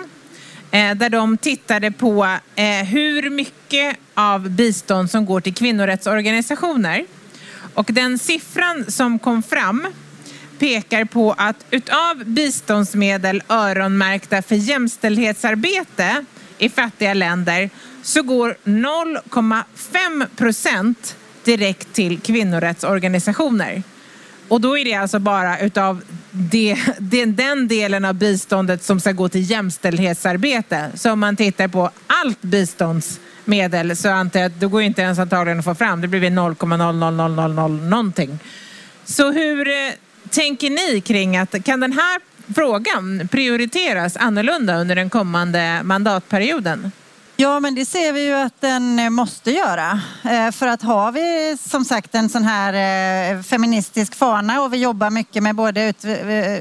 Eh, 0.75 0.95
där 0.95 1.11
de 1.11 1.37
tittade 1.37 1.91
på 1.91 2.25
eh, 2.57 2.85
hur 2.85 3.31
mycket 3.31 3.97
av 4.15 4.51
bistånd 4.51 5.11
som 5.11 5.27
går 5.27 5.41
till 5.41 5.55
kvinnorättsorganisationer. 5.55 7.05
Och 7.75 7.91
den 7.93 8.19
siffran 8.19 8.85
som 8.89 9.19
kom 9.19 9.43
fram 9.43 9.87
pekar 10.59 11.05
på 11.05 11.35
att 11.39 11.67
utav 11.71 12.25
biståndsmedel 12.25 13.43
öronmärkta 13.49 14.43
för 14.43 14.55
jämställdhetsarbete 14.55 16.25
i 16.59 16.69
fattiga 16.69 17.15
länder 17.15 17.71
så 18.03 18.23
går 18.23 18.57
0,5 18.65 20.27
procent 20.37 21.17
direkt 21.45 21.93
till 21.93 22.21
kvinnorättsorganisationer. 22.21 23.83
Och 24.53 24.61
då 24.61 24.79
är 24.79 24.85
det 24.85 24.95
alltså 24.95 25.19
bara 25.19 25.59
utav 25.59 26.03
det, 26.31 26.77
det, 26.99 27.25
den 27.25 27.69
delen 27.69 28.05
av 28.05 28.15
biståndet 28.15 28.83
som 28.83 29.01
ska 29.01 29.13
gå 29.13 29.29
till 29.29 29.51
jämställdhetsarbete. 29.51 30.91
Så 30.95 31.13
om 31.13 31.21
man 31.21 31.37
tittar 31.37 31.69
på 31.69 31.91
allt 32.07 32.43
biståndsmedel 32.43 33.97
så 33.97 34.09
antar 34.09 34.41
jag 34.41 34.47
att 34.47 34.61
det 34.61 34.67
går 34.67 34.83
inte 34.83 35.03
ens 35.03 35.19
antagligen 35.19 35.59
att 35.59 35.65
få 35.65 35.75
fram. 35.75 36.01
Det 36.01 36.09
blir 36.09 36.21
0,00000 36.21 37.89
någonting. 37.89 38.39
Så 39.05 39.33
hur 39.33 39.69
eh, 39.69 39.75
tänker 40.31 40.71
ni 40.71 41.01
kring 41.01 41.37
att 41.37 41.65
kan 41.65 41.81
den 41.81 41.93
här 41.93 42.21
frågan 42.55 43.29
prioriteras 43.31 44.17
annorlunda 44.17 44.77
under 44.77 44.95
den 44.95 45.11
kommande 45.11 45.81
mandatperioden? 45.85 46.93
Ja, 47.43 47.61
men 47.61 47.75
det 47.75 47.85
ser 47.85 48.13
vi 48.13 48.27
ju 48.27 48.33
att 48.33 48.61
den 48.61 48.99
eh, 48.99 49.11
måste 49.11 49.51
göra. 49.51 50.01
Eh, 50.25 50.51
för 50.51 50.67
att 50.67 50.83
har 50.83 51.13
vi 51.13 51.57
som 51.69 51.85
sagt 51.85 52.15
en 52.15 52.29
sån 52.29 52.45
här 52.45 52.73
eh, 53.35 53.43
feministisk 53.43 54.15
fana 54.15 54.63
och 54.63 54.73
vi 54.73 54.77
jobbar 54.77 55.11
mycket 55.11 55.43
med 55.43 55.55
både 55.55 55.89
ut, 55.89 56.05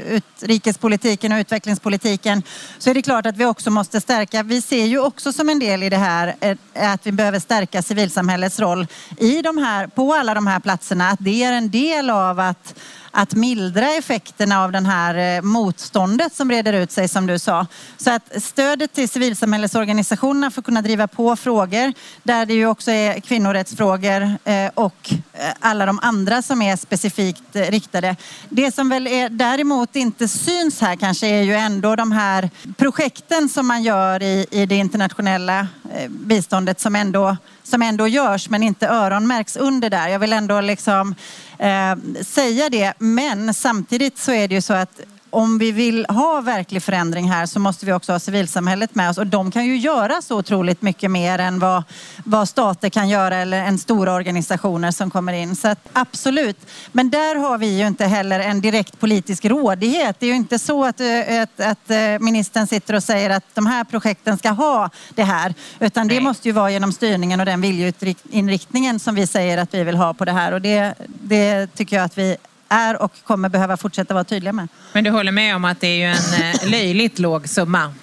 utrikespolitiken 0.09 1.31
och 1.31 1.37
utvecklingspolitiken 1.37 2.43
så 2.77 2.89
är 2.89 2.93
det 2.93 3.01
klart 3.01 3.25
att 3.25 3.37
vi 3.37 3.45
också 3.45 3.69
måste 3.69 4.01
stärka. 4.01 4.43
Vi 4.43 4.61
ser 4.61 4.85
ju 4.85 4.99
också 4.99 5.33
som 5.33 5.49
en 5.49 5.59
del 5.59 5.83
i 5.83 5.89
det 5.89 5.97
här 5.97 6.35
att 6.75 7.07
vi 7.07 7.11
behöver 7.11 7.39
stärka 7.39 7.81
civilsamhällets 7.81 8.59
roll 8.59 8.87
i 9.17 9.41
de 9.41 9.57
här, 9.57 9.87
på 9.87 10.13
alla 10.13 10.33
de 10.33 10.47
här 10.47 10.59
platserna. 10.59 11.09
Att 11.09 11.19
det 11.19 11.43
är 11.43 11.53
en 11.53 11.69
del 11.69 12.09
av 12.09 12.39
att 12.39 12.75
att 13.11 13.33
mildra 13.33 13.89
effekterna 13.89 14.63
av 14.63 14.71
det 14.71 14.79
här 14.79 15.37
eh, 15.37 15.41
motståndet 15.41 16.35
som 16.35 16.47
breder 16.47 16.73
ut 16.73 16.91
sig 16.91 17.07
som 17.07 17.27
du 17.27 17.39
sa. 17.39 17.67
Så 17.97 18.11
att 18.11 18.43
stödet 18.43 18.93
till 18.93 19.09
civilsamhällesorganisationerna 19.09 20.51
för 20.51 20.61
att 20.61 20.65
kunna 20.65 20.81
driva 20.81 21.07
på 21.07 21.35
frågor 21.35 21.93
där 22.23 22.45
det 22.45 22.53
ju 22.53 22.67
också 22.67 22.91
är 22.91 23.19
kvinnorättsfrågor 23.19 24.21
eh, 24.43 24.71
och 24.73 25.13
eh, 25.33 25.53
alla 25.59 25.85
de 25.85 25.99
andra 26.01 26.41
som 26.41 26.61
är 26.61 26.75
specifikt 26.75 27.43
riktade. 27.53 28.15
Det 28.49 28.75
som 28.75 28.89
väl 28.89 29.07
är, 29.07 29.29
däremot 29.29 29.95
inte 29.95 30.27
syns 30.27 30.81
här 30.81 30.95
kanske 30.95 31.27
är 31.27 31.41
ju 31.41 31.53
ändå 31.53 31.95
de 31.95 32.11
här 32.11 32.49
projekten 32.77 33.49
som 33.49 33.67
man 33.67 33.83
gör 33.83 34.23
i, 34.23 34.45
i 34.51 34.65
det 34.65 34.75
internationella 34.75 35.67
biståndet 36.07 36.79
som 36.79 36.95
ändå, 36.95 37.37
som 37.63 37.81
ändå 37.81 38.07
görs 38.07 38.49
men 38.49 38.63
inte 38.63 38.87
öronmärks 38.87 39.57
under 39.57 39.89
där. 39.89 40.07
Jag 40.07 40.19
vill 40.19 40.33
ändå 40.33 40.61
liksom 40.61 41.15
eh, 41.57 42.21
säga 42.21 42.69
det. 42.69 42.93
Men 42.97 43.53
samtidigt 43.53 44.17
så 44.17 44.31
är 44.31 44.47
det 44.47 44.55
ju 44.55 44.61
så 44.61 44.73
att 44.73 44.99
om 45.31 45.57
vi 45.57 45.71
vill 45.71 46.05
ha 46.09 46.41
verklig 46.41 46.83
förändring 46.83 47.29
här 47.29 47.45
så 47.45 47.59
måste 47.59 47.85
vi 47.85 47.93
också 47.93 48.11
ha 48.11 48.19
civilsamhället 48.19 48.95
med 48.95 49.09
oss 49.09 49.17
och 49.17 49.27
de 49.27 49.51
kan 49.51 49.65
ju 49.65 49.77
göra 49.77 50.21
så 50.21 50.37
otroligt 50.37 50.81
mycket 50.81 51.11
mer 51.11 51.39
än 51.39 51.59
vad, 51.59 51.83
vad 52.23 52.49
stater 52.49 52.89
kan 52.89 53.09
göra 53.09 53.35
eller 53.35 53.63
en 53.63 53.79
stora 53.79 54.13
organisationer 54.13 54.91
som 54.91 55.11
kommer 55.11 55.33
in. 55.33 55.55
Så 55.55 55.67
att, 55.67 55.89
absolut. 55.93 56.57
Men 56.91 57.09
där 57.09 57.35
har 57.35 57.57
vi 57.57 57.77
ju 57.79 57.87
inte 57.87 58.05
heller 58.05 58.39
en 58.39 58.61
direkt 58.61 58.99
politisk 58.99 59.45
rådighet. 59.45 60.15
Det 60.19 60.25
är 60.25 60.29
ju 60.29 60.35
inte 60.35 60.59
så 60.59 60.85
att, 60.85 60.99
eh, 60.99 61.41
att, 61.41 61.59
att 61.59 61.89
eh, 61.89 62.19
ministern 62.19 62.67
sitter 62.67 62.93
och 62.93 63.03
säger 63.03 63.29
att 63.29 63.45
de 63.53 63.65
här 63.65 63.83
projekten 63.83 64.37
ska 64.37 64.49
ha 64.49 64.89
det 65.15 65.23
här 65.23 65.53
utan 65.79 66.07
det 66.07 66.21
måste 66.21 66.47
ju 66.47 66.51
vara 66.51 66.71
genom 66.71 66.93
styrningen 66.93 67.39
och 67.39 67.45
den 67.45 67.61
viljeinriktningen 67.61 68.99
som 68.99 69.15
vi 69.15 69.27
säger 69.27 69.57
att 69.57 69.73
vi 69.73 69.83
vill 69.83 69.95
ha 69.95 70.13
på 70.13 70.25
det 70.25 70.31
här 70.31 70.51
och 70.51 70.61
det, 70.61 70.93
det 71.07 71.67
tycker 71.75 71.95
jag 71.95 72.05
att 72.05 72.17
vi 72.17 72.37
är 72.71 73.01
och 73.01 73.11
kommer 73.23 73.49
behöva 73.49 73.77
fortsätta 73.77 74.13
vara 74.13 74.23
tydliga 74.23 74.53
med. 74.53 74.67
Men 74.93 75.03
du 75.03 75.09
håller 75.09 75.31
med 75.31 75.55
om 75.55 75.65
att 75.65 75.79
det 75.79 75.87
är 75.87 75.97
ju 75.97 76.03
en 76.03 76.43
eh, 76.43 76.69
löjligt 76.71 77.19
låg 77.19 77.49
summa? 77.49 77.93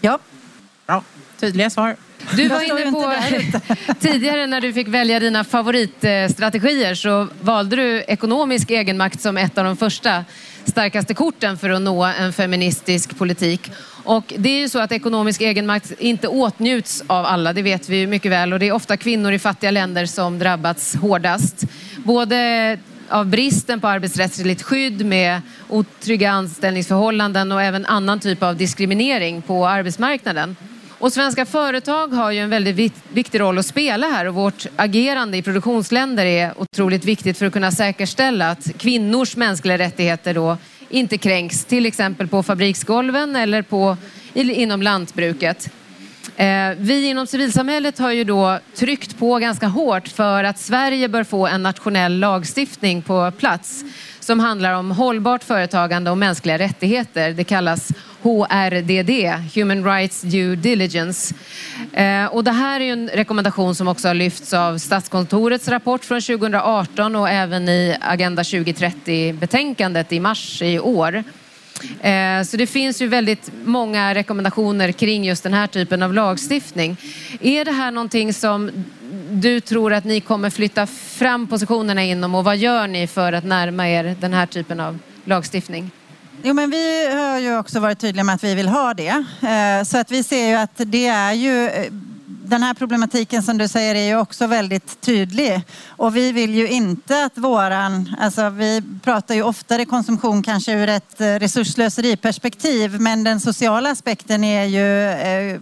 Ja. 0.00 0.18
Bra. 0.86 1.04
Tydliga 1.40 1.70
svar. 1.70 1.96
Du 2.36 2.48
var 2.48 2.80
inne 2.80 2.92
på 2.92 3.14
tidigare 4.00 4.46
när 4.46 4.60
du 4.60 4.72
fick 4.72 4.88
välja 4.88 5.20
dina 5.20 5.44
favoritstrategier 5.44 6.94
så 6.94 7.28
valde 7.40 7.76
du 7.76 8.04
ekonomisk 8.08 8.70
egenmakt 8.70 9.20
som 9.20 9.36
ett 9.36 9.58
av 9.58 9.64
de 9.64 9.76
första 9.76 10.24
starkaste 10.64 11.14
korten 11.14 11.58
för 11.58 11.70
att 11.70 11.82
nå 11.82 12.04
en 12.04 12.32
feministisk 12.32 13.18
politik. 13.18 13.70
Och 14.04 14.34
det 14.36 14.48
är 14.48 14.58
ju 14.58 14.68
så 14.68 14.78
att 14.78 14.92
ekonomisk 14.92 15.40
egenmakt 15.40 15.92
inte 15.98 16.28
åtnjuts 16.28 17.02
av 17.06 17.26
alla, 17.26 17.52
det 17.52 17.62
vet 17.62 17.88
vi 17.88 18.06
mycket 18.06 18.32
väl. 18.32 18.52
Och 18.52 18.58
det 18.58 18.68
är 18.68 18.72
ofta 18.72 18.96
kvinnor 18.96 19.32
i 19.32 19.38
fattiga 19.38 19.70
länder 19.70 20.06
som 20.06 20.38
drabbats 20.38 20.94
hårdast. 20.94 21.64
Både 21.96 22.78
av 23.12 23.26
bristen 23.26 23.80
på 23.80 23.88
arbetsrättsligt 23.88 24.62
skydd 24.62 25.06
med 25.06 25.40
otrygga 25.68 26.30
anställningsförhållanden 26.30 27.52
och 27.52 27.62
även 27.62 27.86
annan 27.86 28.20
typ 28.20 28.42
av 28.42 28.56
diskriminering 28.56 29.42
på 29.42 29.66
arbetsmarknaden. 29.66 30.56
Och 30.98 31.12
svenska 31.12 31.46
företag 31.46 32.08
har 32.08 32.30
ju 32.30 32.38
en 32.38 32.50
väldigt 32.50 32.94
viktig 33.12 33.40
roll 33.40 33.58
att 33.58 33.66
spela 33.66 34.06
här 34.06 34.28
och 34.28 34.34
vårt 34.34 34.66
agerande 34.76 35.36
i 35.36 35.42
produktionsländer 35.42 36.26
är 36.26 36.60
otroligt 36.60 37.04
viktigt 37.04 37.38
för 37.38 37.46
att 37.46 37.52
kunna 37.52 37.70
säkerställa 37.70 38.50
att 38.50 38.78
kvinnors 38.78 39.36
mänskliga 39.36 39.78
rättigheter 39.78 40.34
då 40.34 40.56
inte 40.90 41.18
kränks, 41.18 41.64
till 41.64 41.86
exempel 41.86 42.28
på 42.28 42.42
fabriksgolven 42.42 43.36
eller 43.36 43.62
på, 43.62 43.96
inom 44.34 44.82
lantbruket. 44.82 45.70
Eh, 46.36 46.70
vi 46.78 47.06
inom 47.06 47.26
civilsamhället 47.26 47.98
har 47.98 48.12
ju 48.12 48.24
då 48.24 48.58
tryckt 48.74 49.18
på 49.18 49.38
ganska 49.38 49.66
hårt 49.66 50.08
för 50.08 50.44
att 50.44 50.58
Sverige 50.58 51.08
bör 51.08 51.24
få 51.24 51.46
en 51.46 51.62
nationell 51.62 52.18
lagstiftning 52.18 53.02
på 53.02 53.30
plats 53.38 53.84
som 54.20 54.40
handlar 54.40 54.72
om 54.72 54.90
hållbart 54.90 55.44
företagande 55.44 56.10
och 56.10 56.18
mänskliga 56.18 56.58
rättigheter. 56.58 57.32
Det 57.32 57.44
kallas 57.44 57.92
HRDD, 58.22 59.10
Human 59.54 59.84
Rights 59.84 60.22
Due 60.22 60.56
Diligence. 60.56 61.34
Eh, 61.92 62.26
och 62.26 62.44
det 62.44 62.52
här 62.52 62.80
är 62.80 62.92
en 62.92 63.08
rekommendation 63.08 63.74
som 63.74 63.88
också 63.88 64.08
har 64.08 64.14
lyfts 64.14 64.52
av 64.52 64.78
Statskontorets 64.78 65.68
rapport 65.68 66.04
från 66.04 66.20
2018 66.20 67.16
och 67.16 67.28
även 67.28 67.68
i 67.68 67.96
Agenda 68.00 68.42
2030-betänkandet 68.42 70.12
i 70.12 70.20
mars 70.20 70.62
i 70.62 70.78
år. 70.78 71.24
Eh, 72.00 72.42
så 72.44 72.56
det 72.56 72.66
finns 72.66 73.02
ju 73.02 73.06
väldigt 73.06 73.50
många 73.64 74.14
rekommendationer 74.14 74.92
kring 74.92 75.24
just 75.24 75.42
den 75.42 75.54
här 75.54 75.66
typen 75.66 76.02
av 76.02 76.14
lagstiftning. 76.14 76.96
Är 77.40 77.64
det 77.64 77.72
här 77.72 77.90
någonting 77.90 78.34
som 78.34 78.70
du 79.30 79.60
tror 79.60 79.92
att 79.92 80.04
ni 80.04 80.20
kommer 80.20 80.50
flytta 80.50 80.86
fram 80.86 81.46
positionerna 81.46 82.02
inom 82.02 82.34
och 82.34 82.44
vad 82.44 82.56
gör 82.56 82.86
ni 82.86 83.06
för 83.06 83.32
att 83.32 83.44
närma 83.44 83.88
er 83.88 84.16
den 84.20 84.32
här 84.32 84.46
typen 84.46 84.80
av 84.80 84.98
lagstiftning? 85.24 85.90
Jo, 86.42 86.54
men 86.54 86.70
vi 86.70 87.14
har 87.14 87.38
ju 87.38 87.58
också 87.58 87.80
varit 87.80 87.98
tydliga 87.98 88.24
med 88.24 88.34
att 88.34 88.44
vi 88.44 88.54
vill 88.54 88.68
ha 88.68 88.94
det. 88.94 89.24
Eh, 89.42 89.84
så 89.84 89.98
att 89.98 90.10
vi 90.10 90.22
ser 90.22 90.48
ju 90.48 90.54
att 90.54 90.70
det 90.76 91.06
är 91.06 91.32
ju 91.32 91.66
eh, 91.66 91.92
den 92.52 92.62
här 92.62 92.74
problematiken 92.74 93.42
som 93.42 93.58
du 93.58 93.68
säger 93.68 93.94
är 93.94 94.06
ju 94.06 94.16
också 94.16 94.46
väldigt 94.46 95.00
tydlig. 95.00 95.62
Och 95.88 96.16
vi 96.16 96.32
vill 96.32 96.54
ju 96.54 96.68
inte 96.68 97.24
att 97.24 97.38
våran, 97.38 98.16
alltså 98.20 98.50
vi 98.50 98.82
pratar 99.02 99.34
ju 99.34 99.42
oftare 99.42 99.84
konsumtion 99.84 100.42
kanske 100.42 100.72
ur 100.72 100.88
ett 100.88 101.20
eh, 101.20 101.26
resurslöseriperspektiv, 101.26 103.00
men 103.00 103.24
den 103.24 103.40
sociala 103.40 103.90
aspekten 103.90 104.44
är 104.44 104.64
ju 104.64 105.08
eh, 105.08 105.60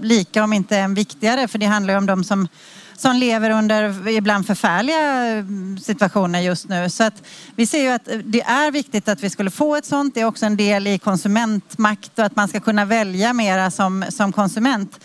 lika 0.00 0.44
om 0.44 0.52
inte 0.52 0.78
än 0.78 0.94
viktigare 0.94 1.48
för 1.48 1.58
det 1.58 1.66
handlar 1.66 1.94
ju 1.94 1.98
om 1.98 2.06
de 2.06 2.24
som 2.24 2.48
som 2.96 3.16
lever 3.16 3.50
under 3.50 4.08
ibland 4.08 4.46
förfärliga 4.46 5.36
eh, 5.36 5.44
situationer 5.82 6.40
just 6.40 6.68
nu. 6.68 6.90
Så 6.90 7.04
att 7.04 7.22
vi 7.56 7.66
ser 7.66 7.82
ju 7.82 7.88
att 7.88 8.08
eh, 8.08 8.18
det 8.18 8.42
är 8.42 8.70
viktigt 8.70 9.08
att 9.08 9.22
vi 9.22 9.30
skulle 9.30 9.50
få 9.50 9.76
ett 9.76 9.86
sånt. 9.86 10.14
Det 10.14 10.20
är 10.20 10.24
också 10.24 10.46
en 10.46 10.56
del 10.56 10.86
i 10.86 10.98
konsumentmakt 10.98 12.18
och 12.18 12.24
att 12.24 12.36
man 12.36 12.48
ska 12.48 12.60
kunna 12.60 12.84
välja 12.84 13.32
mera 13.32 13.70
som, 13.70 14.04
som 14.08 14.32
konsument. 14.32 15.00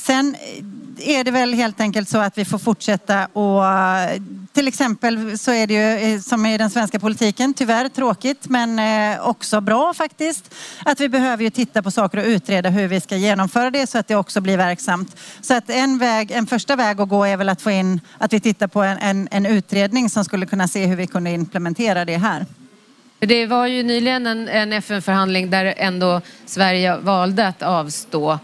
Sen 0.00 0.34
eh, 0.34 0.64
är 1.00 1.24
det 1.24 1.30
väl 1.30 1.54
helt 1.54 1.80
enkelt 1.80 2.08
så 2.08 2.18
att 2.18 2.38
vi 2.38 2.44
får 2.44 2.58
fortsätta 2.58 3.26
och 3.26 3.66
eh, 3.66 4.22
till 4.52 4.68
exempel 4.68 5.38
så 5.38 5.52
är 5.52 5.66
det 5.66 5.74
ju 5.74 6.14
eh, 6.14 6.20
som 6.20 6.46
i 6.46 6.58
den 6.58 6.70
svenska 6.70 6.98
politiken, 6.98 7.54
tyvärr 7.54 7.88
tråkigt 7.88 8.48
men 8.48 8.78
eh, 8.78 9.28
också 9.28 9.60
bra 9.60 9.94
faktiskt, 9.94 10.54
att 10.84 11.00
vi 11.00 11.08
behöver 11.08 11.44
ju 11.44 11.50
titta 11.50 11.82
på 11.82 11.90
saker 11.90 12.18
och 12.18 12.24
utreda 12.24 12.68
hur 12.68 12.88
vi 12.88 13.00
ska 13.00 13.16
genomföra 13.16 13.70
det 13.70 13.86
så 13.86 13.98
att 13.98 14.08
det 14.08 14.16
också 14.16 14.40
blir 14.40 14.56
verksamt. 14.56 15.16
Så 15.40 15.54
att 15.54 15.70
en, 15.70 15.98
väg, 15.98 16.30
en 16.30 16.46
första 16.46 16.76
väg 16.76 17.00
att 17.00 17.08
gå 17.08 17.24
är 17.24 17.36
väl 17.36 17.48
att 17.48 17.62
få 17.62 17.70
in 17.70 18.00
att 18.18 18.32
vi 18.32 18.40
tittar 18.40 18.66
på 18.66 18.82
en, 18.82 18.98
en, 18.98 19.28
en 19.30 19.46
utredning 19.46 20.10
som 20.10 20.24
skulle 20.24 20.46
kunna 20.46 20.68
se 20.68 20.86
hur 20.86 20.96
vi 20.96 21.06
kunde 21.06 21.30
implementera 21.30 22.04
det 22.04 22.16
här. 22.16 22.46
Det 23.18 23.46
var 23.46 23.66
ju 23.66 23.82
nyligen 23.82 24.26
en, 24.26 24.48
en 24.48 24.72
FN-förhandling 24.72 25.50
där 25.50 25.74
ändå 25.76 26.20
Sverige 26.46 26.96
valde 26.96 27.48
att 27.48 27.62
avstå 27.62 28.38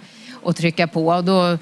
och 0.45 0.57
trycka 0.57 0.87
på 0.87 1.07
och 1.07 1.25
då 1.25 1.59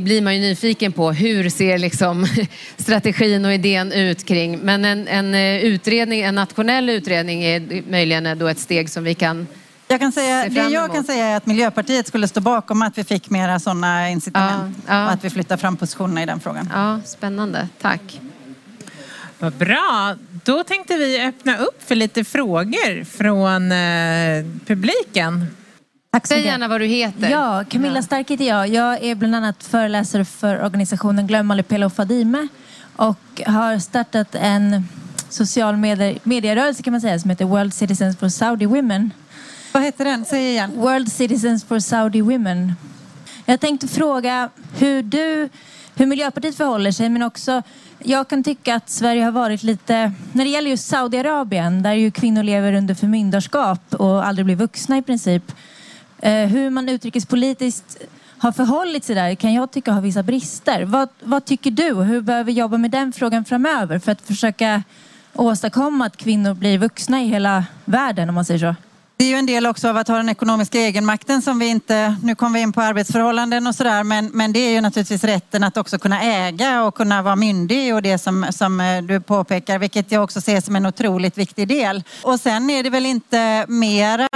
blir 0.00 0.22
man 0.22 0.34
ju 0.34 0.40
nyfiken 0.40 0.92
på 0.92 1.12
hur 1.12 1.48
ser 1.48 1.78
liksom 1.78 2.26
strategin 2.76 3.44
och 3.44 3.52
idén 3.52 3.92
ut 3.92 4.24
kring. 4.24 4.58
Men 4.58 4.84
en, 4.84 5.08
en 5.08 5.34
eh, 5.34 5.64
utredning, 5.64 6.20
en 6.20 6.34
nationell 6.34 6.90
utredning 6.90 7.42
är 7.44 7.90
möjligen 7.90 8.38
då 8.38 8.48
ett 8.48 8.58
steg 8.58 8.90
som 8.90 9.04
vi 9.04 9.14
kan 9.14 9.46
jag 9.88 10.00
kan 10.00 10.12
säga, 10.12 10.48
det 10.48 10.68
jag 10.70 10.92
kan 10.92 11.04
säga 11.04 11.26
är 11.26 11.36
att 11.36 11.46
Miljöpartiet 11.46 12.06
skulle 12.06 12.28
stå 12.28 12.40
bakom 12.40 12.82
att 12.82 12.98
vi 12.98 13.04
fick 13.04 13.30
mera 13.30 13.60
sådana 13.60 14.10
incitament 14.10 14.76
ja, 14.86 14.94
ja. 14.94 15.04
och 15.04 15.12
att 15.12 15.24
vi 15.24 15.30
flyttar 15.30 15.56
fram 15.56 15.76
positionerna 15.76 16.22
i 16.22 16.26
den 16.26 16.40
frågan. 16.40 16.70
Ja, 16.74 17.00
spännande. 17.04 17.68
Tack. 17.80 18.20
Vad 19.38 19.52
bra. 19.52 20.16
Då 20.44 20.64
tänkte 20.64 20.96
vi 20.96 21.20
öppna 21.20 21.56
upp 21.56 21.82
för 21.86 21.94
lite 21.94 22.24
frågor 22.24 23.04
från 23.04 23.72
eh, 23.72 24.44
publiken. 24.66 25.46
Tack 26.14 26.26
Säg 26.26 26.44
gärna 26.44 26.68
vad 26.68 26.80
du 26.80 26.86
heter. 26.86 27.30
Ja, 27.30 27.64
Camilla 27.68 28.02
Stark 28.02 28.30
heter 28.30 28.44
jag. 28.44 28.68
Jag 28.68 29.04
är 29.04 29.14
bland 29.14 29.34
annat 29.34 29.64
föreläsare 29.64 30.24
för 30.24 30.64
organisationen 30.64 31.26
Glöm 31.26 31.50
aldrig 31.50 31.68
Pela 31.68 31.86
och 31.86 31.92
Fadime 31.92 32.48
och 32.96 33.42
har 33.46 33.78
startat 33.78 34.34
en 34.34 34.88
social 35.28 35.76
medierörelse 36.22 36.82
kan 36.82 36.92
man 36.92 37.00
säga 37.00 37.18
som 37.18 37.30
heter 37.30 37.44
World 37.44 37.74
Citizens 37.74 38.16
for 38.16 38.28
Saudi 38.28 38.66
Women. 38.66 39.10
Vad 39.72 39.82
heter 39.82 40.04
den? 40.04 40.24
Säg 40.24 40.50
igen. 40.50 40.72
World 40.76 41.12
Citizens 41.12 41.64
for 41.64 41.78
Saudi 41.78 42.20
Women. 42.20 42.74
Jag 43.44 43.60
tänkte 43.60 43.88
fråga 43.88 44.50
hur 44.78 45.02
du, 45.02 45.48
hur 45.94 46.06
Miljöpartiet 46.06 46.56
förhåller 46.56 46.90
sig 46.90 47.08
men 47.08 47.22
också 47.22 47.62
jag 47.98 48.28
kan 48.28 48.44
tycka 48.44 48.74
att 48.74 48.90
Sverige 48.90 49.24
har 49.24 49.32
varit 49.32 49.62
lite, 49.62 50.12
när 50.32 50.44
det 50.44 50.50
gäller 50.50 50.70
just 50.70 50.88
Saudiarabien 50.88 51.82
där 51.82 51.92
ju 51.92 52.10
kvinnor 52.10 52.42
lever 52.42 52.72
under 52.72 52.94
förmyndarskap 52.94 53.94
och 53.94 54.26
aldrig 54.26 54.44
blir 54.44 54.56
vuxna 54.56 54.98
i 54.98 55.02
princip 55.02 55.52
Eh, 56.24 56.48
hur 56.48 56.70
man 56.70 56.88
utrikespolitiskt 56.88 57.96
har 58.38 58.52
förhållit 58.52 59.04
sig 59.04 59.14
där 59.14 59.34
kan 59.34 59.54
jag 59.54 59.70
tycka 59.70 59.92
har 59.92 60.00
vissa 60.00 60.22
brister. 60.22 60.84
Vad, 60.84 61.08
vad 61.22 61.44
tycker 61.44 61.70
du? 61.70 61.94
Hur 61.94 62.20
behöver 62.20 62.44
vi 62.44 62.52
jobba 62.52 62.78
med 62.78 62.90
den 62.90 63.12
frågan 63.12 63.44
framöver 63.44 63.98
för 63.98 64.12
att 64.12 64.20
försöka 64.20 64.82
åstadkomma 65.32 66.06
att 66.06 66.16
kvinnor 66.16 66.54
blir 66.54 66.78
vuxna 66.78 67.22
i 67.22 67.26
hela 67.26 67.64
världen 67.84 68.28
om 68.28 68.34
man 68.34 68.44
säger 68.44 68.58
så? 68.72 68.74
Det 69.16 69.24
är 69.24 69.28
ju 69.28 69.34
en 69.34 69.46
del 69.46 69.66
också 69.66 69.88
av 69.88 69.96
att 69.96 70.08
ha 70.08 70.16
den 70.16 70.28
ekonomiska 70.28 70.78
egenmakten 70.78 71.42
som 71.42 71.58
vi 71.58 71.66
inte, 71.66 72.16
nu 72.22 72.34
kommer 72.34 72.58
vi 72.58 72.62
in 72.62 72.72
på 72.72 72.80
arbetsförhållanden 72.80 73.66
och 73.66 73.74
sådär, 73.74 74.04
men, 74.04 74.30
men 74.32 74.52
det 74.52 74.58
är 74.58 74.70
ju 74.70 74.80
naturligtvis 74.80 75.24
rätten 75.24 75.64
att 75.64 75.76
också 75.76 75.98
kunna 75.98 76.22
äga 76.22 76.82
och 76.82 76.94
kunna 76.94 77.22
vara 77.22 77.36
myndig 77.36 77.94
och 77.94 78.02
det 78.02 78.18
som, 78.18 78.46
som 78.50 78.80
eh, 78.80 79.02
du 79.02 79.20
påpekar, 79.20 79.78
vilket 79.78 80.12
jag 80.12 80.24
också 80.24 80.40
ser 80.40 80.60
som 80.60 80.76
en 80.76 80.86
otroligt 80.86 81.38
viktig 81.38 81.68
del. 81.68 82.02
Och 82.22 82.40
sen 82.40 82.70
är 82.70 82.82
det 82.82 82.90
väl 82.90 83.06
inte 83.06 83.64
mera, 83.68 84.28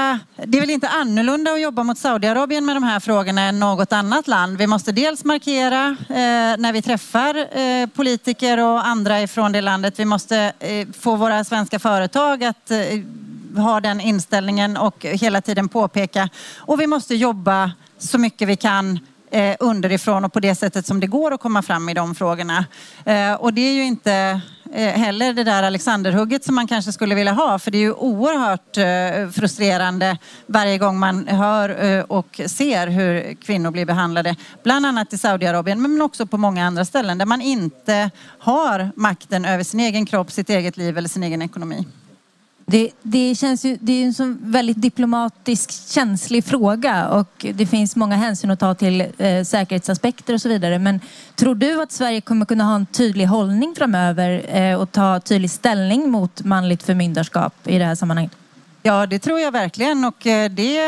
det 0.45 0.59
är 0.59 0.61
väl 0.61 0.71
inte 0.71 0.89
annorlunda 0.89 1.53
att 1.53 1.61
jobba 1.61 1.83
mot 1.83 1.99
Saudiarabien 1.99 2.67
med 2.67 2.77
de 2.77 2.83
här 2.83 3.01
frågorna 3.01 3.43
än 3.43 3.59
något 3.59 3.93
annat 3.93 4.29
land. 4.29 4.59
Vi 4.59 4.67
måste 4.67 4.93
dels 4.93 5.25
markera 5.25 5.97
eh, 6.09 6.59
när 6.59 6.73
vi 6.73 6.83
träffar 6.83 7.59
eh, 7.59 7.87
politiker 7.87 8.59
och 8.59 8.87
andra 8.87 9.23
ifrån 9.23 9.53
det 9.53 9.61
landet. 9.61 9.99
Vi 9.99 10.05
måste 10.05 10.53
eh, 10.59 10.89
få 11.01 11.17
våra 11.17 11.45
svenska 11.45 11.79
företag 11.79 12.45
att 12.45 12.71
eh, 12.71 12.79
ha 13.57 13.81
den 13.81 14.01
inställningen 14.01 14.77
och 14.77 15.05
hela 15.05 15.41
tiden 15.41 15.69
påpeka. 15.69 16.29
Och 16.59 16.81
vi 16.81 16.87
måste 16.87 17.15
jobba 17.15 17.73
så 17.99 18.19
mycket 18.19 18.49
vi 18.49 18.57
kan 18.57 18.99
eh, 19.31 19.57
underifrån 19.61 20.25
och 20.25 20.33
på 20.33 20.41
det 20.41 20.55
sättet 20.55 20.87
som 20.87 21.01
det 21.01 21.07
går 21.07 21.35
att 21.35 21.41
komma 21.41 21.63
fram 21.63 21.89
i 21.89 21.95
de 21.95 22.15
frågorna. 22.15 22.67
Eh, 23.05 23.33
och 23.33 23.55
det 23.55 23.61
är 23.61 23.73
ju 23.73 23.85
inte 23.85 24.41
eh, 24.73 24.89
heller 24.89 25.33
det 25.33 25.45
där 25.45 25.63
Alexanderhugget 25.63 26.45
som 26.45 26.55
man 26.55 26.67
kanske 26.67 26.93
skulle 26.93 27.15
vilja 27.15 27.33
ha 27.33 27.59
för 27.59 27.71
det 27.71 27.79
är 27.79 27.83
ju 27.83 27.93
oerhört 27.93 28.77
eh, 28.77 29.31
frustrerande 29.31 30.19
varje 30.47 30.79
gång 30.79 30.99
man 30.99 31.29
hör 31.29 31.85
eh, 31.85 32.03
och 32.03 32.41
ser 32.47 32.87
hur 32.87 33.35
kvinnor 33.35 33.71
blir 33.71 33.87
behandlade. 33.87 34.37
Bland 34.63 34.87
annat 34.87 35.13
i 35.13 35.19
Saudiarabien 35.19 35.83
men 35.83 36.03
också 36.03 36.27
på 36.27 36.37
många 36.37 36.67
andra 36.67 36.85
ställen 36.85 37.19
där 37.19 37.27
man 37.27 37.41
inte 37.41 38.11
har 38.39 38.91
makten 38.97 39.45
över 39.45 39.65
sin 39.65 39.81
egen 39.81 40.07
kropp, 40.07 40.31
sitt 40.31 40.51
eget 40.51 40.77
liv 40.77 40.99
eller 40.99 41.09
sin 41.09 41.23
egen 41.23 41.43
ekonomi. 41.43 41.87
Det, 42.71 42.91
det, 43.03 43.35
känns 43.35 43.65
ju, 43.65 43.79
det 43.81 43.93
är 43.93 44.05
en 44.05 44.15
sån 44.15 44.39
väldigt 44.41 44.83
diplomatisk 44.83 45.91
känslig 45.91 46.45
fråga 46.45 47.09
och 47.09 47.47
det 47.55 47.67
finns 47.67 47.97
många 47.97 48.17
hänsyn 48.17 48.51
att 48.51 48.61
ta 48.61 48.75
till 48.75 49.01
eh, 49.19 49.45
säkerhetsaspekter 49.45 50.35
och 50.35 50.41
så 50.41 50.49
vidare. 50.49 50.79
Men 50.79 51.01
tror 51.37 51.55
du 51.55 51.83
att 51.83 51.93
Sverige 51.93 52.21
kommer 52.21 52.47
kunna 52.47 52.65
ha 52.65 52.75
en 52.75 52.87
tydlig 52.87 53.25
hållning 53.25 53.75
framöver 53.79 54.57
eh, 54.57 54.81
och 54.81 54.93
ta 54.93 55.21
tydlig 55.21 55.51
ställning 55.51 56.11
mot 56.11 56.45
manligt 56.45 56.83
förmyndarskap 56.83 57.55
i 57.65 57.79
det 57.79 57.85
här 57.85 57.95
sammanhanget? 57.95 58.33
Ja, 58.89 59.07
det 59.07 59.19
tror 59.19 59.41
jag 59.41 59.53
verkligen 59.53 60.05
och 60.05 60.27
eh, 60.27 60.51
det 60.51 60.81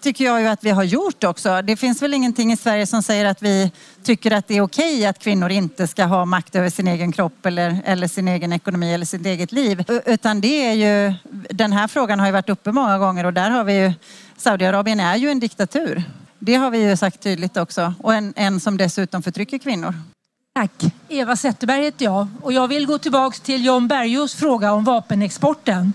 tycker 0.00 0.24
jag 0.24 0.40
ju 0.40 0.46
att 0.46 0.64
vi 0.64 0.70
har 0.70 0.84
gjort 0.84 1.24
också. 1.24 1.62
Det 1.62 1.76
finns 1.76 2.02
väl 2.02 2.14
ingenting 2.14 2.52
i 2.52 2.56
Sverige 2.56 2.86
som 2.86 3.02
säger 3.02 3.24
att 3.24 3.42
vi 3.42 3.72
tycker 4.02 4.30
att 4.30 4.48
det 4.48 4.56
är 4.56 4.60
okej 4.60 5.06
att 5.06 5.18
kvinnor 5.18 5.50
inte 5.50 5.86
ska 5.86 6.04
ha 6.04 6.24
makt 6.24 6.54
över 6.56 6.70
sin 6.70 6.88
egen 6.88 7.12
kropp 7.12 7.46
eller, 7.46 7.82
eller 7.84 8.08
sin 8.08 8.28
egen 8.28 8.52
ekonomi 8.52 8.94
eller 8.94 9.06
sitt 9.06 9.26
eget 9.26 9.52
liv. 9.52 9.84
Utan 10.06 10.40
det 10.40 10.66
är 10.66 10.72
ju, 10.72 11.14
den 11.50 11.72
här 11.72 11.88
frågan 11.88 12.20
har 12.20 12.26
ju 12.26 12.32
varit 12.32 12.48
uppe 12.48 12.72
många 12.72 12.98
gånger 12.98 13.26
och 13.26 13.32
där 13.32 13.50
har 13.50 13.64
vi 13.64 13.74
ju, 13.74 13.92
Saudiarabien 14.36 15.00
är 15.00 15.16
ju 15.16 15.30
en 15.30 15.40
diktatur. 15.40 16.02
Det 16.38 16.54
har 16.54 16.70
vi 16.70 16.88
ju 16.88 16.96
sagt 16.96 17.20
tydligt 17.20 17.56
också 17.56 17.94
och 17.98 18.14
en, 18.14 18.32
en 18.36 18.60
som 18.60 18.76
dessutom 18.76 19.22
förtrycker 19.22 19.58
kvinnor. 19.58 19.94
Tack. 20.54 20.94
Eva 21.08 21.36
Zetterberg 21.36 21.82
heter 21.82 22.04
jag 22.04 22.28
och 22.42 22.52
jag 22.52 22.68
vill 22.68 22.86
gå 22.86 22.98
tillbaka 22.98 23.38
till 23.42 23.64
John 23.64 23.88
Bergås 23.88 24.34
fråga 24.34 24.72
om 24.72 24.84
vapenexporten. 24.84 25.92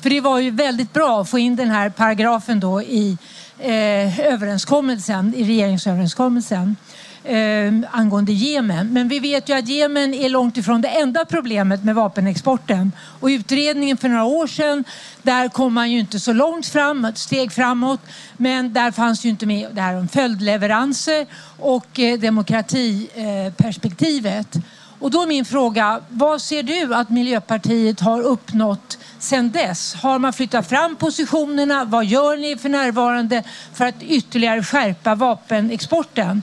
För 0.00 0.10
det 0.10 0.20
var 0.20 0.38
ju 0.38 0.50
väldigt 0.50 0.92
bra 0.92 1.20
att 1.20 1.30
få 1.30 1.38
in 1.38 1.56
den 1.56 1.70
här 1.70 1.90
paragrafen 1.90 2.60
då 2.60 2.82
i 2.82 3.18
eh, 3.58 4.20
överenskommelsen, 4.20 5.34
i 5.34 5.44
regeringsöverenskommelsen 5.44 6.76
eh, 7.24 7.72
angående 7.90 8.32
Jemen. 8.32 8.92
Men 8.92 9.08
vi 9.08 9.18
vet 9.18 9.48
ju 9.48 9.58
att 9.58 9.68
Jemen 9.68 10.14
är 10.14 10.28
långt 10.28 10.56
ifrån 10.56 10.80
det 10.80 10.88
enda 10.88 11.24
problemet 11.24 11.84
med 11.84 11.94
vapenexporten. 11.94 12.92
Och 13.20 13.26
utredningen 13.26 13.96
för 13.96 14.08
några 14.08 14.24
år 14.24 14.46
sedan, 14.46 14.84
där 15.22 15.48
kom 15.48 15.74
man 15.74 15.90
ju 15.90 15.98
inte 15.98 16.20
så 16.20 16.32
långt 16.32 16.66
fram, 16.66 17.04
ett 17.04 17.18
steg 17.18 17.52
framåt. 17.52 18.00
Men 18.36 18.72
där 18.72 18.90
fanns 18.90 19.24
ju 19.24 19.28
inte 19.28 19.46
med 19.46 19.68
det 19.72 19.80
här 19.80 19.96
om 19.96 20.08
följdleveranser 20.08 21.26
och 21.58 22.00
eh, 22.00 22.20
demokratiperspektivet. 22.20 24.56
Och 25.00 25.10
då 25.10 25.22
är 25.22 25.26
min 25.26 25.44
fråga, 25.44 26.00
vad 26.08 26.42
ser 26.42 26.62
du 26.62 26.94
att 26.94 27.10
Miljöpartiet 27.10 28.00
har 28.00 28.22
uppnått 28.22 28.98
sedan 29.18 29.50
dess? 29.50 29.94
Har 29.94 30.18
man 30.18 30.32
flyttat 30.32 30.68
fram 30.68 30.96
positionerna? 30.96 31.84
Vad 31.84 32.04
gör 32.04 32.36
ni 32.36 32.56
för 32.56 32.68
närvarande 32.68 33.42
för 33.74 33.84
att 33.84 34.02
ytterligare 34.02 34.62
skärpa 34.62 35.14
vapenexporten? 35.14 36.42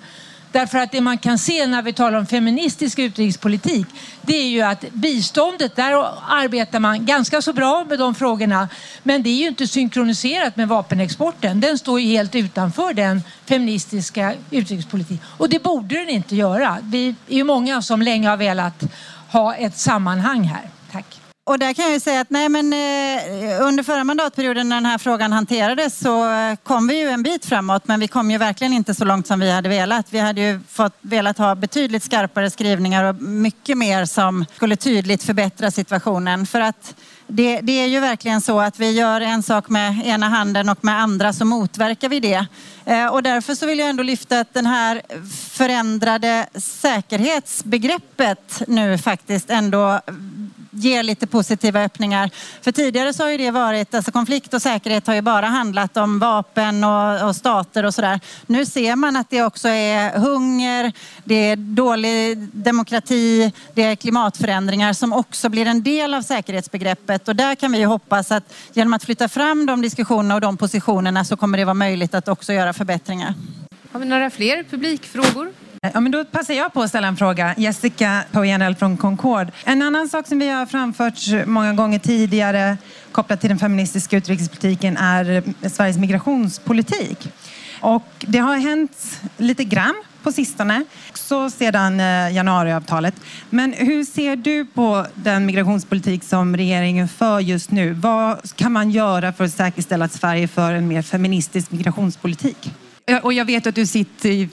Därför 0.58 0.78
att 0.78 0.92
det 0.92 1.02
man 1.02 1.18
kan 1.18 1.38
se 1.38 1.68
när 1.68 1.82
vi 1.82 1.94
talar 1.94 2.20
om 2.20 2.26
feministisk 2.26 3.00
utrikespolitik 3.00 3.88
det 4.22 4.38
är 4.38 4.48
ju 4.48 4.62
att 4.62 4.92
biståndet, 4.92 5.76
där 5.76 5.94
arbetar 6.28 6.80
man 6.80 7.06
ganska 7.06 7.42
så 7.42 7.54
bra 7.54 7.86
med 7.90 8.00
de 8.00 8.16
frågorna. 8.16 8.70
Men 9.04 9.24
det 9.24 9.30
är 9.30 9.36
ju 9.36 9.48
inte 9.48 9.68
synkroniserat 9.68 10.56
med 10.56 10.68
vapenexporten. 10.68 11.62
Den 11.62 11.78
står 11.78 12.00
ju 12.00 12.08
helt 12.08 12.36
utanför 12.36 12.94
den 12.94 13.24
feministiska 13.46 14.34
utrikespolitiken. 14.52 15.26
Och 15.38 15.50
det 15.50 15.64
borde 15.64 15.96
den 15.96 16.10
inte 16.10 16.36
göra. 16.36 16.78
Vi 16.84 17.16
är 17.28 17.36
ju 17.36 17.44
många 17.44 17.82
som 17.82 18.02
länge 18.02 18.30
har 18.30 18.38
velat 18.38 18.84
ha 19.30 19.56
ett 19.56 19.78
sammanhang 19.78 20.44
här. 20.44 20.70
Tack. 20.92 21.27
Och 21.48 21.60
där 21.60 21.74
kan 21.74 21.86
jag 21.86 21.94
ju 21.94 22.00
säga 22.00 22.22
att 22.22 22.30
nej, 22.30 22.50
men, 22.50 22.74
eh, 22.74 23.62
under 23.62 23.84
förra 23.84 24.04
mandatperioden 24.04 24.70
när 24.70 24.76
den 24.76 24.86
här 24.86 24.98
frågan 24.98 25.32
hanterades 25.32 26.00
så 26.00 26.26
kom 26.64 26.88
vi 26.88 27.00
ju 27.00 27.10
en 27.10 27.24
bit 27.24 27.46
framåt 27.46 27.88
men 27.88 28.00
vi 28.00 28.08
kom 28.08 28.32
ju 28.32 28.38
verkligen 28.38 28.74
inte 28.74 28.94
så 28.94 29.06
långt 29.06 29.28
som 29.28 29.40
vi 29.40 29.52
hade 29.52 29.70
velat. 29.70 30.06
Vi 30.10 30.20
hade 30.20 30.42
ju 30.42 30.60
fått, 30.70 30.94
velat 31.02 31.38
ha 31.38 31.56
betydligt 31.56 32.04
skarpare 32.04 32.50
skrivningar 32.50 33.04
och 33.04 33.22
mycket 33.22 33.78
mer 33.78 34.06
som 34.06 34.46
skulle 34.56 34.76
tydligt 34.76 35.24
förbättra 35.24 35.72
situationen. 35.72 36.46
För 36.46 36.62
att 36.62 36.96
det, 37.28 37.62
det, 37.62 37.72
är 37.72 37.88
ju 37.88 38.00
verkligen 38.00 38.42
så 38.42 38.60
att 38.60 38.80
vi 38.80 38.92
gör 38.92 39.22
en 39.22 39.44
sak 39.44 39.70
med 39.70 40.08
ena 40.08 40.30
handen 40.30 40.70
och 40.70 40.84
med 40.84 41.02
andra 41.02 41.34
så 41.34 41.46
motverkar 41.46 42.10
vi 42.10 42.20
det. 42.20 42.46
Eh, 42.86 43.08
och 43.08 43.24
därför 43.24 43.56
så 43.56 43.66
vill 43.66 43.80
jag 43.80 43.90
ändå 43.90 44.04
lyfta 44.04 44.40
att 44.40 44.54
den 44.54 44.66
här 44.66 45.02
förändrade 45.52 46.48
säkerhetsbegreppet 46.56 48.62
nu 48.68 48.98
faktiskt 48.98 49.50
ändå 49.50 50.02
ger 50.78 51.04
lite 51.04 51.28
positiva 51.28 51.84
öppningar. 51.84 52.30
För 52.62 52.72
tidigare 52.72 53.14
så 53.14 53.24
har 53.24 53.30
ju 53.30 53.38
det 53.38 53.52
varit, 53.52 53.96
alltså 53.96 54.12
konflikt 54.12 54.54
och 54.54 54.62
säkerhet 54.62 55.08
har 55.08 55.16
ju 55.16 55.22
bara 55.22 55.46
handlat 55.46 55.98
om 55.98 56.20
vapen 56.20 56.84
och, 56.84 57.28
och 57.28 57.36
stater 57.36 57.86
och 57.86 57.94
sådär. 57.94 58.20
Nu 58.46 58.66
ser 58.66 58.96
man 58.96 59.16
att 59.16 59.30
det 59.30 59.44
också 59.44 59.68
är 59.68 60.20
hunger, 60.20 60.92
det 61.24 61.36
är 61.36 61.56
dålig 61.56 62.38
demokrati, 62.38 63.52
det 63.74 63.84
är 63.84 63.96
klimatförändringar 63.96 64.94
som 64.94 65.14
också 65.14 65.50
blir 65.50 65.66
en 65.66 65.84
del 65.84 66.14
av 66.14 66.22
säkerhetsbegreppet. 66.22 67.28
Och 67.28 67.36
där 67.36 67.56
kan 67.56 67.72
vi 67.72 67.78
ju 67.78 67.86
hoppas 67.86 68.32
att 68.32 68.54
genom 68.74 68.94
att 68.94 69.04
flytta 69.04 69.30
fram 69.30 69.66
de 69.66 69.82
diskussionerna 69.82 70.36
och 70.36 70.42
de 70.42 70.58
positionerna 70.58 71.26
så 71.26 71.38
kommer 71.38 71.58
det 71.58 71.66
vara 71.66 71.74
möjligt 71.74 72.14
att 72.14 72.28
också 72.28 72.54
göra 72.54 72.74
förbättringar. 72.74 73.34
Har 73.92 74.00
vi 74.00 74.06
några 74.06 74.30
fler 74.30 74.64
publikfrågor? 74.64 75.54
Eh, 75.88 75.92
ja, 75.94 76.00
men 76.00 76.12
då 76.12 76.26
passar 76.26 76.54
jag 76.54 76.74
på 76.74 76.82
att 76.82 76.90
ställa 76.90 77.08
en 77.08 77.18
fråga. 77.18 77.54
Jessica 77.58 78.24
Pauenel 78.32 78.76
från 78.76 78.98
Concord. 78.98 79.52
En 79.66 79.82
annan 79.82 80.10
sak 80.10 80.28
som 80.28 80.40
vi 80.40 80.50
har 80.50 80.66
framfört 80.66 81.48
många 81.48 81.74
gånger 81.74 82.00
tidigare 82.00 82.78
kopplat 83.12 83.42
till 83.42 83.50
den 83.50 83.60
feministiska 83.60 84.18
utrikespolitiken 84.18 84.98
är 84.98 85.44
Sveriges 85.70 85.98
migrationspolitik. 85.98 87.32
Och 87.82 88.08
det 88.20 88.40
har 88.40 88.58
hänt 88.58 89.22
lite 89.38 89.64
grann 89.64 89.96
på 90.24 90.32
sistone, 90.32 90.84
också 91.10 91.50
sedan 91.50 92.00
eh, 92.00 92.36
januariavtalet. 92.36 93.16
Men 93.50 93.74
hur 93.74 94.04
ser 94.04 94.36
du 94.36 94.66
på 94.66 95.06
den 95.14 95.46
migrationspolitik 95.46 96.24
som 96.24 96.58
regeringen 96.58 97.08
för 97.08 97.40
just 97.40 97.72
nu? 97.72 97.94
Vad 97.94 98.56
kan 98.56 98.72
man 98.72 98.92
göra 98.92 99.34
för 99.34 99.44
att 99.44 99.54
säkerställa 99.54 100.06
att 100.06 100.14
Sverige 100.14 100.48
för 100.48 100.74
en 100.74 100.88
mer 100.88 101.02
feministisk 101.02 101.72
migrationspolitik? 101.72 102.72
Och 103.24 103.34
jag 103.34 103.46
vet 103.46 103.68
att 103.68 103.76
du 103.76 103.86
sitter 103.86 104.30
i 104.30 104.50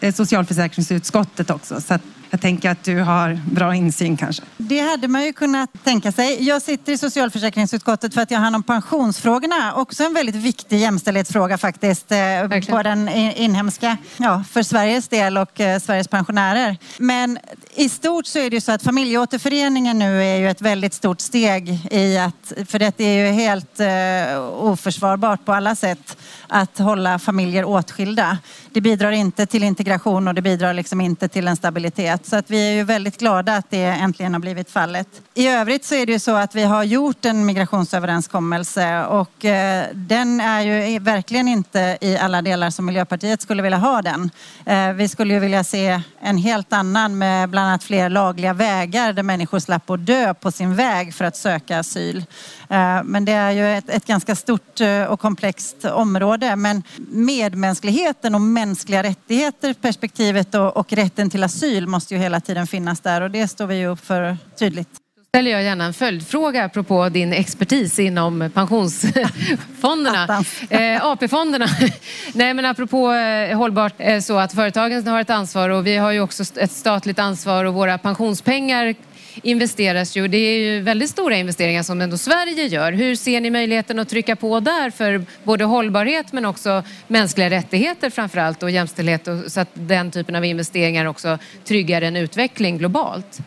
eh, 0.00 0.14
socialförsäkringsutskottet 0.14 1.50
också. 1.50 1.80
Så 1.80 1.98
jag 2.30 2.40
tänker 2.40 2.70
att 2.70 2.84
du 2.84 3.00
har 3.00 3.40
bra 3.52 3.74
insyn 3.74 4.16
kanske. 4.16 4.42
Det 4.56 4.80
hade 4.80 5.08
man 5.08 5.24
ju 5.24 5.32
kunnat 5.32 5.84
tänka 5.84 6.12
sig. 6.12 6.42
Jag 6.42 6.62
sitter 6.62 6.92
i 6.92 6.98
socialförsäkringsutskottet 6.98 8.14
för 8.14 8.20
att 8.20 8.30
jag 8.30 8.38
har 8.38 8.44
hand 8.44 8.56
om 8.56 8.62
pensionsfrågorna. 8.62 9.74
Också 9.74 10.04
en 10.04 10.14
väldigt 10.14 10.34
viktig 10.34 10.78
jämställdhetsfråga 10.78 11.58
faktiskt. 11.58 12.12
Eh, 12.12 12.16
Verkligen. 12.16 12.76
På 12.76 12.82
den 12.82 13.08
inhemska, 13.08 13.96
ja, 14.16 14.44
för 14.50 14.62
Sveriges 14.62 15.08
del 15.08 15.38
och 15.38 15.60
eh, 15.60 15.80
Sveriges 15.80 16.08
pensionärer. 16.08 16.76
Men 16.98 17.38
i 17.76 17.88
stort 17.88 18.26
så 18.26 18.38
är 18.38 18.50
det 18.50 18.56
ju 18.56 18.60
så 18.60 18.72
att 18.72 18.82
familjeåterföreningen 18.82 19.98
nu 19.98 20.24
är 20.24 20.36
ju 20.36 20.48
ett 20.48 20.60
väldigt 20.60 20.94
stort 20.94 21.20
steg 21.20 21.78
i 21.90 22.18
att, 22.18 22.52
för 22.66 22.78
det 22.78 23.00
är 23.00 23.26
ju 23.26 23.32
helt 23.32 23.80
eh, 23.80 24.64
oförsvarbart 24.64 25.44
på 25.44 25.52
alla 25.52 25.74
sätt 25.74 26.16
att 26.46 26.78
hålla 26.78 27.18
familjer 27.18 27.64
åtskilda. 27.64 28.38
Det 28.76 28.80
bidrar 28.80 29.10
inte 29.10 29.46
till 29.46 29.62
integration 29.62 30.28
och 30.28 30.34
det 30.34 30.42
bidrar 30.42 30.74
liksom 30.74 31.00
inte 31.00 31.28
till 31.28 31.48
en 31.48 31.56
stabilitet. 31.56 32.26
Så 32.26 32.36
att 32.36 32.50
vi 32.50 32.68
är 32.68 32.72
ju 32.72 32.82
väldigt 32.82 33.18
glada 33.18 33.56
att 33.56 33.70
det 33.70 33.84
äntligen 33.84 34.32
har 34.32 34.40
blivit 34.40 34.70
fallet. 34.70 35.08
I 35.34 35.48
övrigt 35.48 35.84
så 35.84 35.94
är 35.94 36.06
det 36.06 36.12
ju 36.12 36.18
så 36.18 36.34
att 36.34 36.54
vi 36.54 36.62
har 36.62 36.84
gjort 36.84 37.24
en 37.24 37.46
migrationsöverenskommelse 37.46 39.04
och 39.04 39.44
eh, 39.44 39.86
den 39.92 40.40
är 40.40 40.60
ju 40.60 40.98
verkligen 40.98 41.48
inte 41.48 41.98
i 42.00 42.16
alla 42.16 42.42
delar 42.42 42.70
som 42.70 42.86
Miljöpartiet 42.86 43.42
skulle 43.42 43.62
vilja 43.62 43.78
ha 43.78 44.02
den. 44.02 44.30
Eh, 44.66 44.92
vi 44.92 45.08
skulle 45.08 45.34
ju 45.34 45.40
vilja 45.40 45.64
se 45.64 46.00
en 46.20 46.38
helt 46.38 46.72
annan 46.72 47.18
med 47.18 47.48
bland 47.48 47.68
annat 47.68 47.84
fler 47.84 48.08
lagliga 48.08 48.52
vägar 48.52 49.12
där 49.12 49.22
människor 49.22 49.58
slapp 49.58 49.90
att 49.90 50.06
dö 50.06 50.34
på 50.34 50.50
sin 50.50 50.74
väg 50.74 51.14
för 51.14 51.24
att 51.24 51.36
söka 51.36 51.78
asyl. 51.78 52.24
Eh, 52.68 53.02
men 53.04 53.24
det 53.24 53.32
är 53.32 53.50
ju 53.50 53.76
ett, 53.76 53.90
ett 53.90 54.06
ganska 54.06 54.36
stort 54.36 54.80
eh, 54.80 55.04
och 55.04 55.20
komplext 55.20 55.84
område. 55.84 56.56
Men 56.56 56.82
medmänskligheten 57.10 58.34
och 58.34 58.40
mänskliga 58.66 59.02
rättigheter 59.02 59.74
perspektivet 59.74 60.54
och, 60.54 60.76
och 60.76 60.92
rätten 60.92 61.30
till 61.30 61.42
asyl 61.42 61.86
måste 61.86 62.14
ju 62.14 62.20
hela 62.20 62.40
tiden 62.40 62.66
finnas 62.66 63.00
där 63.00 63.20
och 63.20 63.30
det 63.30 63.48
står 63.48 63.66
vi 63.66 63.74
ju 63.74 63.86
upp 63.86 64.06
för 64.06 64.36
tydligt 64.58 64.88
ställer 65.28 65.50
jag 65.50 65.62
gärna 65.62 65.84
en 65.84 65.94
följdfråga 65.94 66.64
apropå 66.64 67.08
din 67.08 67.32
expertis 67.32 67.98
inom 67.98 68.50
pensionsfonderna. 68.54 70.44
eh, 70.70 71.06
AP-fonderna. 71.06 71.66
Nej 72.34 72.54
men 72.54 72.64
apropå 72.64 73.12
eh, 73.12 73.58
hållbart 73.58 73.94
eh, 73.98 74.20
så 74.20 74.38
att 74.38 74.52
företagen 74.54 75.08
har 75.08 75.20
ett 75.20 75.30
ansvar 75.30 75.68
och 75.68 75.86
vi 75.86 75.96
har 75.96 76.10
ju 76.10 76.20
också 76.20 76.44
ett 76.56 76.72
statligt 76.72 77.18
ansvar 77.18 77.64
och 77.64 77.74
våra 77.74 77.98
pensionspengar 77.98 78.94
investeras 79.42 80.16
ju. 80.16 80.28
Det 80.28 80.38
är 80.38 80.58
ju 80.58 80.80
väldigt 80.80 81.10
stora 81.10 81.36
investeringar 81.36 81.82
som 81.82 82.00
ändå 82.00 82.18
Sverige 82.18 82.66
gör. 82.66 82.92
Hur 82.92 83.16
ser 83.16 83.40
ni 83.40 83.50
möjligheten 83.50 83.98
att 83.98 84.08
trycka 84.08 84.36
på 84.36 84.60
där 84.60 84.90
för 84.90 85.24
både 85.42 85.64
hållbarhet 85.64 86.32
men 86.32 86.44
också 86.44 86.82
mänskliga 87.06 87.50
rättigheter 87.50 88.10
framförallt 88.10 88.62
och 88.62 88.70
jämställdhet 88.70 89.28
och 89.28 89.52
så 89.52 89.60
att 89.60 89.68
den 89.74 90.10
typen 90.10 90.36
av 90.36 90.44
investeringar 90.44 91.06
också 91.06 91.38
tryggar 91.64 92.02
en 92.02 92.16
utveckling 92.16 92.78
globalt? 92.78 93.40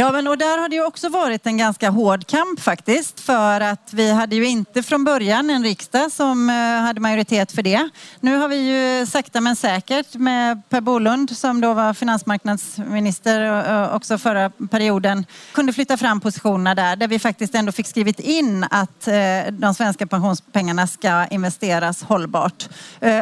Ja, 0.00 0.12
men 0.12 0.26
och 0.26 0.38
där 0.38 0.58
har 0.58 0.68
det 0.68 0.76
ju 0.76 0.84
också 0.84 1.08
varit 1.08 1.46
en 1.46 1.56
ganska 1.56 1.90
hård 1.90 2.26
kamp 2.26 2.60
faktiskt 2.60 3.20
för 3.20 3.60
att 3.60 3.92
vi 3.92 4.10
hade 4.12 4.36
ju 4.36 4.46
inte 4.46 4.82
från 4.82 5.04
början 5.04 5.50
en 5.50 5.64
riksdag 5.64 6.12
som 6.12 6.50
eh, 6.50 6.56
hade 6.56 7.00
majoritet 7.00 7.52
för 7.52 7.62
det. 7.62 7.88
Nu 8.20 8.36
har 8.36 8.48
vi 8.48 8.56
ju 8.56 9.06
sakta 9.06 9.40
men 9.40 9.56
säkert 9.56 10.14
med 10.14 10.62
Per 10.68 10.80
Bolund 10.80 11.36
som 11.36 11.60
då 11.60 11.74
var 11.74 11.94
finansmarknadsminister 11.94 13.40
eh, 13.40 13.82
eh, 13.82 13.94
också 13.94 14.18
förra 14.18 14.50
perioden 14.50 15.26
kunde 15.52 15.72
flytta 15.72 15.96
fram 15.96 16.20
positionerna 16.20 16.74
där, 16.74 16.96
där 16.96 17.08
vi 17.08 17.18
faktiskt 17.18 17.54
ändå 17.54 17.72
fick 17.72 17.86
skrivit 17.86 18.20
in 18.20 18.66
att 18.70 19.08
de 19.50 19.74
svenska 19.74 20.06
pensionspengarna 20.06 20.86
ska 20.86 21.26
investeras 21.26 22.02
hållbart. 22.02 22.68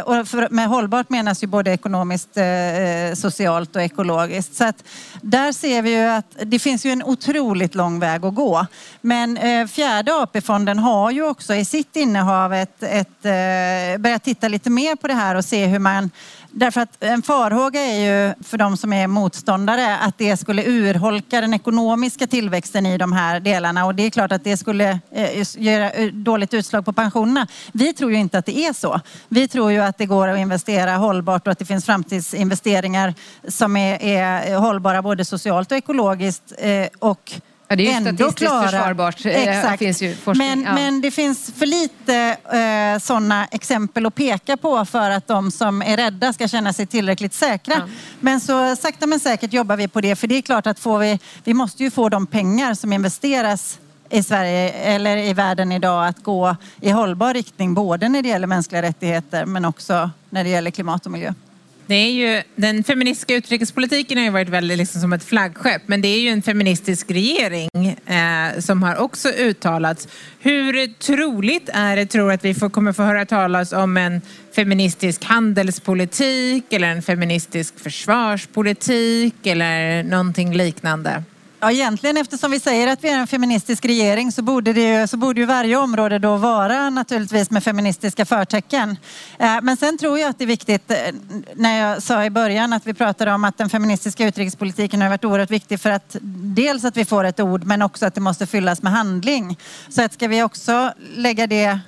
Och 0.04 0.50
med 0.50 0.68
hållbart 0.68 1.10
menas 1.10 1.42
ju 1.42 1.46
både 1.46 1.72
ekonomiskt, 1.72 2.38
socialt 3.14 3.76
och 3.76 3.82
ekologiskt. 3.82 4.54
Så 4.54 4.64
att 4.64 4.84
där 5.22 5.52
ser 5.52 5.82
vi 5.82 5.90
ju 5.90 6.04
att 6.04 6.36
det 6.42 6.58
finns 6.68 6.86
ju 6.86 6.90
en 6.90 7.02
otroligt 7.02 7.74
lång 7.74 8.00
väg 8.00 8.24
att 8.24 8.34
gå. 8.34 8.66
Men 9.00 9.36
eh, 9.36 9.66
fjärde 9.66 10.14
AP-fonden 10.14 10.78
har 10.78 11.10
ju 11.10 11.22
också 11.22 11.54
i 11.54 11.64
sitt 11.64 11.96
innehav 11.96 12.54
ett, 12.54 12.82
ett, 12.82 13.24
eh, 13.24 14.00
börjat 14.00 14.24
titta 14.24 14.48
lite 14.48 14.70
mer 14.70 14.96
på 14.96 15.08
det 15.08 15.14
här 15.14 15.34
och 15.34 15.44
se 15.44 15.66
hur 15.66 15.78
man 15.78 16.10
Därför 16.50 16.80
att 16.80 17.04
en 17.04 17.22
farhåga 17.22 17.80
är 17.80 18.00
ju 18.00 18.34
för 18.44 18.58
de 18.58 18.76
som 18.76 18.92
är 18.92 19.06
motståndare 19.06 19.98
att 19.98 20.18
det 20.18 20.36
skulle 20.36 20.64
urholka 20.66 21.40
den 21.40 21.54
ekonomiska 21.54 22.26
tillväxten 22.26 22.86
i 22.86 22.98
de 22.98 23.12
här 23.12 23.40
delarna 23.40 23.86
och 23.86 23.94
det 23.94 24.02
är 24.02 24.10
klart 24.10 24.32
att 24.32 24.44
det 24.44 24.56
skulle 24.56 24.98
eh, 25.12 25.46
göra 25.56 25.90
eh, 25.90 26.12
dåligt 26.12 26.54
utslag 26.54 26.84
på 26.84 26.92
pensionerna. 26.92 27.46
Vi 27.72 27.92
tror 27.92 28.10
ju 28.10 28.16
inte 28.16 28.38
att 28.38 28.46
det 28.46 28.58
är 28.58 28.72
så. 28.72 29.00
Vi 29.28 29.48
tror 29.48 29.72
ju 29.72 29.78
att 29.78 29.98
det 29.98 30.06
går 30.06 30.28
att 30.28 30.38
investera 30.38 30.96
hållbart 30.96 31.46
och 31.46 31.52
att 31.52 31.58
det 31.58 31.64
finns 31.64 31.86
framtidsinvesteringar 31.86 33.14
som 33.48 33.76
är, 33.76 34.02
är 34.02 34.56
hållbara 34.56 35.02
både 35.02 35.24
socialt 35.24 35.72
och 35.72 35.78
ekologiskt 35.78 36.52
eh, 36.58 36.86
och 36.98 37.32
Ja, 37.68 37.76
det 37.76 37.82
är 37.82 37.84
ju 37.86 37.92
ändå 37.92 38.08
statistiskt 38.14 38.38
klara. 38.38 38.62
försvarbart. 38.62 39.24
Eh, 39.26 39.48
Exakt. 39.48 40.02
men, 40.26 40.62
Ja. 40.62 40.74
men 40.74 41.00
det 41.00 41.10
finns 41.10 41.52
för 41.56 41.66
lite 41.66 42.36
eh, 42.52 43.00
sådana 43.00 43.46
exempel 43.46 44.06
att 44.06 44.14
peka 44.14 44.56
på 44.56 44.84
för 44.84 45.10
att 45.10 45.26
de 45.26 45.50
som 45.50 45.82
är 45.82 45.96
rädda 45.96 46.32
ska 46.32 46.48
känna 46.48 46.72
sig 46.72 46.86
tillräckligt 46.86 47.34
säkra. 47.34 47.74
Ja. 47.74 47.82
Men 48.20 48.40
så 48.40 48.76
sakta 48.76 49.06
men 49.06 49.20
säkert 49.20 49.52
jobbar 49.52 49.76
vi 49.76 49.88
på 49.88 50.00
det. 50.00 50.16
För 50.16 50.26
det 50.26 50.34
är 50.34 50.42
klart 50.42 50.66
att 50.66 50.78
får 50.78 50.98
vi, 50.98 51.18
vi 51.44 51.54
måste 51.54 51.82
ju 51.84 51.90
få 51.90 52.08
de 52.08 52.26
pengar 52.26 52.74
som 52.74 52.92
investeras 52.92 53.78
i 54.10 54.22
Sverige 54.22 54.70
eller 54.70 55.16
i 55.16 55.32
världen 55.32 55.72
idag 55.72 56.06
att 56.06 56.22
gå 56.22 56.56
i 56.80 56.90
hållbar 56.90 57.34
riktning 57.34 57.74
både 57.74 58.08
när 58.08 58.22
det 58.22 58.28
gäller 58.28 58.46
mänskliga 58.46 58.82
rättigheter 58.82 59.44
men 59.44 59.64
också 59.64 60.10
när 60.30 60.44
det 60.44 60.50
gäller 60.50 60.70
klimat 60.70 61.06
och 61.06 61.12
miljö. 61.12 61.34
Det 61.88 61.94
är 61.94 62.10
ju, 62.10 62.42
den 62.56 62.84
feministiska 62.84 63.34
utrikespolitiken 63.34 64.18
har 64.18 64.24
ju 64.24 64.30
varit 64.30 64.48
väldigt 64.48 64.78
liksom 64.78 65.00
som 65.00 65.12
ett 65.12 65.24
flaggskepp 65.24 65.82
men 65.86 66.00
det 66.00 66.08
är 66.08 66.20
ju 66.20 66.28
en 66.28 66.42
feministisk 66.42 67.10
regering 67.10 67.96
eh, 68.06 68.60
som 68.60 68.82
har 68.82 68.96
också 68.96 69.28
uttalats. 69.28 70.08
Hur 70.40 70.86
troligt 70.86 71.70
är 71.72 71.96
det 71.96 72.06
tror 72.06 72.32
att 72.32 72.44
vi 72.44 72.54
får, 72.54 72.70
kommer 72.70 72.92
få 72.92 73.02
höra 73.02 73.26
talas 73.26 73.72
om 73.72 73.96
en 73.96 74.20
feministisk 74.56 75.24
handelspolitik 75.24 76.72
eller 76.72 76.88
en 76.88 77.02
feministisk 77.02 77.78
försvarspolitik 77.78 79.46
eller 79.46 80.02
någonting 80.02 80.54
liknande? 80.54 81.22
Ja, 81.60 81.70
egentligen 81.72 82.16
eftersom 82.16 82.50
vi 82.50 82.60
säger 82.60 82.86
att 82.86 83.04
vi 83.04 83.08
är 83.08 83.18
en 83.18 83.26
feministisk 83.26 83.84
regering 83.84 84.32
så 84.32 84.42
borde, 84.42 84.72
det, 84.72 85.00
ju- 85.00 85.06
så 85.06 85.16
borde 85.16 85.40
ju 85.40 85.46
varje 85.46 85.76
område 85.76 86.18
då 86.18 86.36
vara 86.36 86.90
naturligtvis 86.90 87.50
med 87.50 87.64
feministiska 87.64 88.24
förtecken. 88.24 88.96
Eh, 89.38 89.56
men 89.62 89.76
sen 89.76 89.98
tror 89.98 90.18
jag 90.18 90.30
att 90.30 90.38
det 90.38 90.44
är 90.44 90.46
viktigt, 90.46 90.90
eh, 90.90 90.96
när 91.54 91.78
jag 91.78 92.02
sa 92.02 92.24
i 92.24 92.30
början 92.30 92.72
att 92.72 92.86
vi 92.86 92.94
pratade 92.94 93.32
om 93.32 93.44
att 93.44 93.58
den 93.58 93.70
feministiska 93.70 94.26
utrikespolitiken 94.26 95.02
har 95.02 95.08
varit 95.08 95.24
oerhört 95.24 95.50
viktig 95.50 95.80
för 95.80 95.90
att 95.90 96.16
dels 96.56 96.84
att 96.84 96.96
vi 96.96 97.04
får 97.04 97.24
ett 97.24 97.40
ord 97.40 97.64
men 97.64 97.82
också 97.82 98.06
att 98.06 98.14
det 98.14 98.20
måste 98.20 98.46
fyllas 98.46 98.82
med 98.82 98.92
handling. 98.92 99.58
Så 99.88 100.02
att 100.02 100.12
ska 100.12 100.28
vi 100.28 100.42
också 100.42 100.92
lägga 101.16 101.46
det 101.46 101.78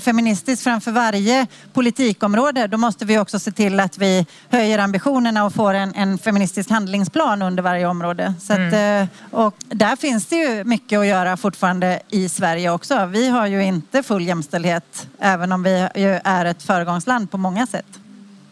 feministiskt 0.00 0.64
framför 0.64 0.90
varje 0.90 1.46
politikområde 1.72 2.66
då 2.66 2.76
måste 2.78 3.04
vi 3.04 3.18
också 3.18 3.38
se 3.38 3.50
till 3.50 3.80
att 3.80 3.98
vi 3.98 4.26
höjer 4.48 4.78
ambitionerna 4.78 5.44
och 5.44 5.54
får 5.54 5.74
en, 5.74 5.94
en 5.94 6.18
feministisk 6.18 6.70
handlingsplan 6.70 7.42
under 7.42 7.62
varje 7.62 7.86
område. 7.86 8.34
Så 8.40 8.52
att, 8.52 8.72
eh, 8.72 9.06
och 9.30 9.54
där 9.58 9.96
finns 9.96 10.26
det 10.26 10.36
ju 10.36 10.64
mycket 10.64 10.98
att 10.98 11.06
göra 11.06 11.36
fortfarande 11.36 12.00
i 12.10 12.28
Sverige 12.28 12.70
också. 12.70 13.06
Vi 13.06 13.28
har 13.28 13.46
ju 13.46 13.64
inte 13.64 14.02
full 14.02 14.26
jämställdhet 14.26 15.08
även 15.18 15.52
om 15.52 15.62
vi 15.62 15.88
är 16.24 16.44
ett 16.44 16.62
föregångsland 16.62 17.30
på 17.30 17.38
många 17.38 17.66
sätt. 17.66 17.86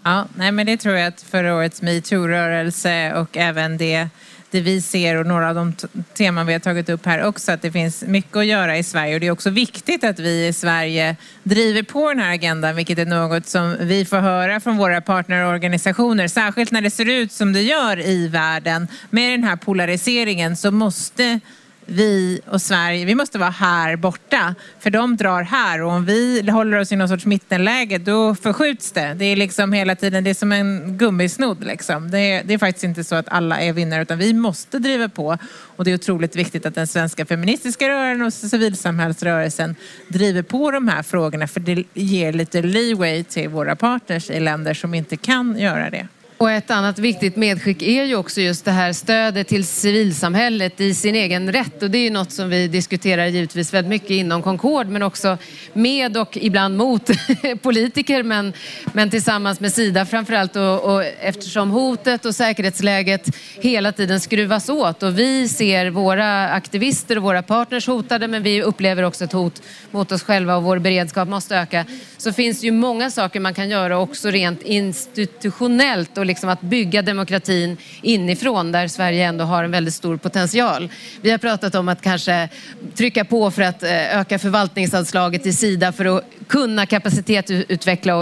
Ja, 0.06 0.24
nej 0.34 0.52
men 0.52 0.66
det 0.66 0.76
tror 0.76 0.94
jag 0.94 1.06
att 1.06 1.22
förra 1.22 1.54
årets 1.54 1.82
metoo-rörelse 1.82 3.14
och 3.14 3.36
även 3.36 3.78
det, 3.78 4.08
det 4.50 4.60
vi 4.60 4.80
ser 4.80 5.16
och 5.16 5.26
några 5.26 5.48
av 5.48 5.54
de 5.54 5.74
teman 6.14 6.46
vi 6.46 6.52
har 6.52 6.60
tagit 6.60 6.88
upp 6.88 7.06
här 7.06 7.24
också, 7.24 7.52
att 7.52 7.62
det 7.62 7.72
finns 7.72 8.02
mycket 8.02 8.36
att 8.36 8.46
göra 8.46 8.78
i 8.78 8.82
Sverige 8.82 9.14
och 9.14 9.20
det 9.20 9.26
är 9.26 9.30
också 9.30 9.50
viktigt 9.50 10.04
att 10.04 10.18
vi 10.18 10.46
i 10.46 10.52
Sverige 10.52 11.16
driver 11.42 11.82
på 11.82 12.08
den 12.08 12.18
här 12.18 12.34
agendan, 12.34 12.76
vilket 12.76 12.98
är 12.98 13.06
något 13.06 13.46
som 13.46 13.76
vi 13.80 14.04
får 14.04 14.18
höra 14.18 14.60
från 14.60 14.76
våra 14.76 15.00
partnerorganisationer, 15.00 16.28
särskilt 16.28 16.70
när 16.70 16.80
det 16.80 16.90
ser 16.90 17.08
ut 17.08 17.32
som 17.32 17.52
det 17.52 17.62
gör 17.62 18.00
i 18.06 18.28
världen. 18.28 18.88
Med 19.10 19.32
den 19.32 19.44
här 19.44 19.56
polariseringen 19.56 20.56
så 20.56 20.70
måste 20.70 21.40
vi 21.86 22.40
och 22.46 22.62
Sverige, 22.62 23.04
vi 23.04 23.14
måste 23.14 23.38
vara 23.38 23.50
här 23.50 23.96
borta. 23.96 24.54
För 24.80 24.90
de 24.90 25.16
drar 25.16 25.42
här 25.42 25.82
och 25.82 25.92
om 25.92 26.04
vi 26.04 26.50
håller 26.50 26.78
oss 26.78 26.92
i 26.92 26.96
någon 26.96 27.08
sorts 27.08 27.26
mittenläge 27.26 27.98
då 27.98 28.34
förskjuts 28.34 28.92
det. 28.92 29.14
Det 29.14 29.24
är 29.24 29.36
liksom 29.36 29.72
hela 29.72 29.96
tiden, 29.96 30.24
det 30.24 30.30
är 30.30 30.34
som 30.34 30.52
en 30.52 30.98
gummisnodd 30.98 31.64
liksom. 31.64 32.10
Det 32.10 32.18
är, 32.18 32.44
det 32.44 32.54
är 32.54 32.58
faktiskt 32.58 32.84
inte 32.84 33.04
så 33.04 33.14
att 33.14 33.28
alla 33.28 33.60
är 33.60 33.72
vinnare 33.72 34.02
utan 34.02 34.18
vi 34.18 34.32
måste 34.32 34.78
driva 34.78 35.08
på. 35.08 35.38
Och 35.76 35.84
det 35.84 35.90
är 35.90 35.94
otroligt 35.94 36.36
viktigt 36.36 36.66
att 36.66 36.74
den 36.74 36.86
svenska 36.86 37.26
feministiska 37.26 37.88
rörelsen 37.88 38.26
och 38.26 38.32
civilsamhällsrörelsen 38.32 39.76
driver 40.08 40.42
på 40.42 40.70
de 40.70 40.88
här 40.88 41.02
frågorna 41.02 41.46
för 41.46 41.60
det 41.60 41.84
ger 41.94 42.32
lite 42.32 42.62
leeway 42.62 43.24
till 43.24 43.48
våra 43.48 43.76
partners 43.76 44.30
i 44.30 44.40
länder 44.40 44.74
som 44.74 44.94
inte 44.94 45.16
kan 45.16 45.58
göra 45.58 45.90
det. 45.90 46.08
Och 46.38 46.50
ett 46.50 46.70
annat 46.70 46.98
viktigt 46.98 47.36
medskick 47.36 47.82
är 47.82 48.04
ju 48.04 48.16
också 48.16 48.40
just 48.40 48.64
det 48.64 48.70
här 48.70 48.92
stödet 48.92 49.48
till 49.48 49.66
civilsamhället 49.66 50.80
i 50.80 50.94
sin 50.94 51.14
egen 51.14 51.52
rätt. 51.52 51.82
Och 51.82 51.90
det 51.90 51.98
är 51.98 52.02
ju 52.02 52.10
något 52.10 52.32
som 52.32 52.48
vi 52.48 52.68
diskuterar 52.68 53.26
givetvis 53.26 53.74
väldigt 53.74 53.90
mycket 53.90 54.10
inom 54.10 54.42
Concord 54.42 54.88
men 54.88 55.02
också 55.02 55.38
med 55.72 56.16
och 56.16 56.36
ibland 56.40 56.76
mot 56.76 57.10
politiker 57.62 58.22
men, 58.22 58.52
men 58.92 59.10
tillsammans 59.10 59.60
med 59.60 59.72
Sida 59.72 60.06
framförallt. 60.06 60.56
Och, 60.56 60.94
och 60.94 61.04
eftersom 61.04 61.70
hotet 61.70 62.24
och 62.24 62.34
säkerhetsläget 62.34 63.36
hela 63.60 63.92
tiden 63.92 64.20
skruvas 64.20 64.68
åt. 64.68 65.02
Och 65.02 65.18
vi 65.18 65.48
ser 65.48 65.90
våra 65.90 66.48
aktivister 66.48 67.16
och 67.16 67.22
våra 67.22 67.42
partners 67.42 67.86
hotade 67.86 68.28
men 68.28 68.42
vi 68.42 68.62
upplever 68.62 69.02
också 69.02 69.24
ett 69.24 69.32
hot 69.32 69.62
mot 69.90 70.12
oss 70.12 70.22
själva 70.22 70.56
och 70.56 70.62
vår 70.62 70.78
beredskap 70.78 71.28
måste 71.28 71.56
öka. 71.56 71.84
Så 72.16 72.32
finns 72.32 72.60
det 72.60 72.66
ju 72.66 72.72
många 72.72 73.10
saker 73.10 73.40
man 73.40 73.54
kan 73.54 73.68
göra 73.68 73.98
också 73.98 74.30
rent 74.30 74.62
institutionellt 74.62 76.18
och 76.18 76.25
liksom 76.26 76.48
att 76.48 76.60
bygga 76.60 77.02
demokratin 77.02 77.76
inifrån 78.02 78.72
där 78.72 78.88
Sverige 78.88 79.26
ändå 79.26 79.44
har 79.44 79.64
en 79.64 79.70
väldigt 79.70 79.94
stor 79.94 80.16
potential. 80.16 80.88
Vi 81.20 81.30
har 81.30 81.38
pratat 81.38 81.74
om 81.74 81.88
att 81.88 82.02
kanske 82.02 82.48
trycka 82.94 83.24
på 83.24 83.50
för 83.50 83.62
att 83.62 83.82
eh, 83.82 84.18
öka 84.20 84.38
förvaltningsanslaget 84.38 85.46
i 85.46 85.52
Sida 85.52 85.92
för 85.92 86.16
att 86.16 86.24
kunna 86.46 86.86
kapacitetsutveckla 86.86 88.16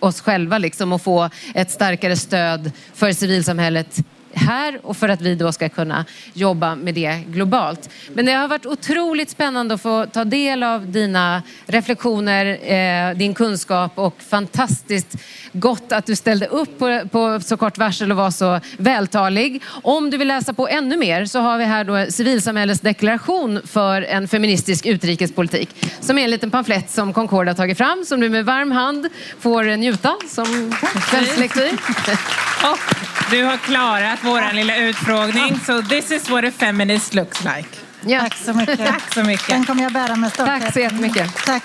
oss 0.00 0.20
själva 0.20 0.58
liksom 0.58 0.92
och 0.92 1.02
få 1.02 1.30
ett 1.54 1.70
starkare 1.70 2.16
stöd 2.16 2.72
för 2.94 3.12
civilsamhället 3.12 4.02
här 4.36 4.80
och 4.82 4.96
för 4.96 5.08
att 5.08 5.20
vi 5.20 5.34
då 5.34 5.52
ska 5.52 5.68
kunna 5.68 6.04
jobba 6.32 6.74
med 6.74 6.94
det 6.94 7.22
globalt. 7.26 7.90
Men 8.14 8.26
det 8.26 8.32
har 8.32 8.48
varit 8.48 8.66
otroligt 8.66 9.30
spännande 9.30 9.74
att 9.74 9.82
få 9.82 10.06
ta 10.06 10.24
del 10.24 10.62
av 10.62 10.90
dina 10.92 11.42
reflektioner, 11.66 12.72
eh, 12.72 13.16
din 13.16 13.34
kunskap 13.34 13.92
och 13.94 14.22
fantastiskt 14.22 15.16
gott 15.52 15.92
att 15.92 16.06
du 16.06 16.16
ställde 16.16 16.46
upp 16.46 16.78
på, 16.78 17.08
på 17.12 17.40
så 17.40 17.56
kort 17.56 17.78
varsel 17.78 18.10
och 18.10 18.16
var 18.16 18.30
så 18.30 18.60
vältalig. 18.76 19.62
Om 19.82 20.10
du 20.10 20.16
vill 20.16 20.28
läsa 20.28 20.52
på 20.52 20.68
ännu 20.68 20.96
mer 20.96 21.26
så 21.26 21.40
har 21.40 21.58
vi 21.58 21.64
här 21.64 21.84
då 21.84 22.10
civilsamhällets 22.10 22.80
deklaration 22.80 23.60
för 23.64 24.02
en 24.02 24.28
feministisk 24.28 24.86
utrikespolitik 24.86 25.68
som 26.00 26.18
är 26.18 26.24
en 26.24 26.30
liten 26.30 26.50
pamflett 26.50 26.90
som 26.90 27.12
Concord 27.12 27.48
har 27.48 27.54
tagit 27.54 27.78
fram 27.78 28.04
som 28.04 28.20
du 28.20 28.28
med 28.28 28.44
varm 28.44 28.72
hand 28.72 29.08
får 29.40 29.76
njuta 29.76 30.16
som 30.28 30.74
kvällslektyr. 31.10 31.70
Du 33.30 33.44
har 33.44 33.56
klarat 33.56 34.22
vår 34.26 34.54
lilla 34.54 34.76
utfrågning. 34.76 35.60
So 35.60 35.82
this 35.82 36.10
is 36.10 36.30
what 36.30 36.44
a 36.44 36.50
feminist 36.50 37.14
looks 37.14 37.44
like. 37.44 37.68
Ja. 38.00 38.20
Tack 38.20 38.34
så 38.34 38.54
mycket. 38.54 38.78
Tack 38.78 39.14
så 39.14 39.22
mycket. 39.22 39.48
Den 39.48 39.64
kommer 39.64 39.82
jag 39.82 39.92
bära 39.92 40.16
med 40.16 40.32
stolthet. 40.32 40.62
Tack 40.62 40.72
så 40.72 40.80
jättemycket. 40.80 41.44
Tack. 41.44 41.64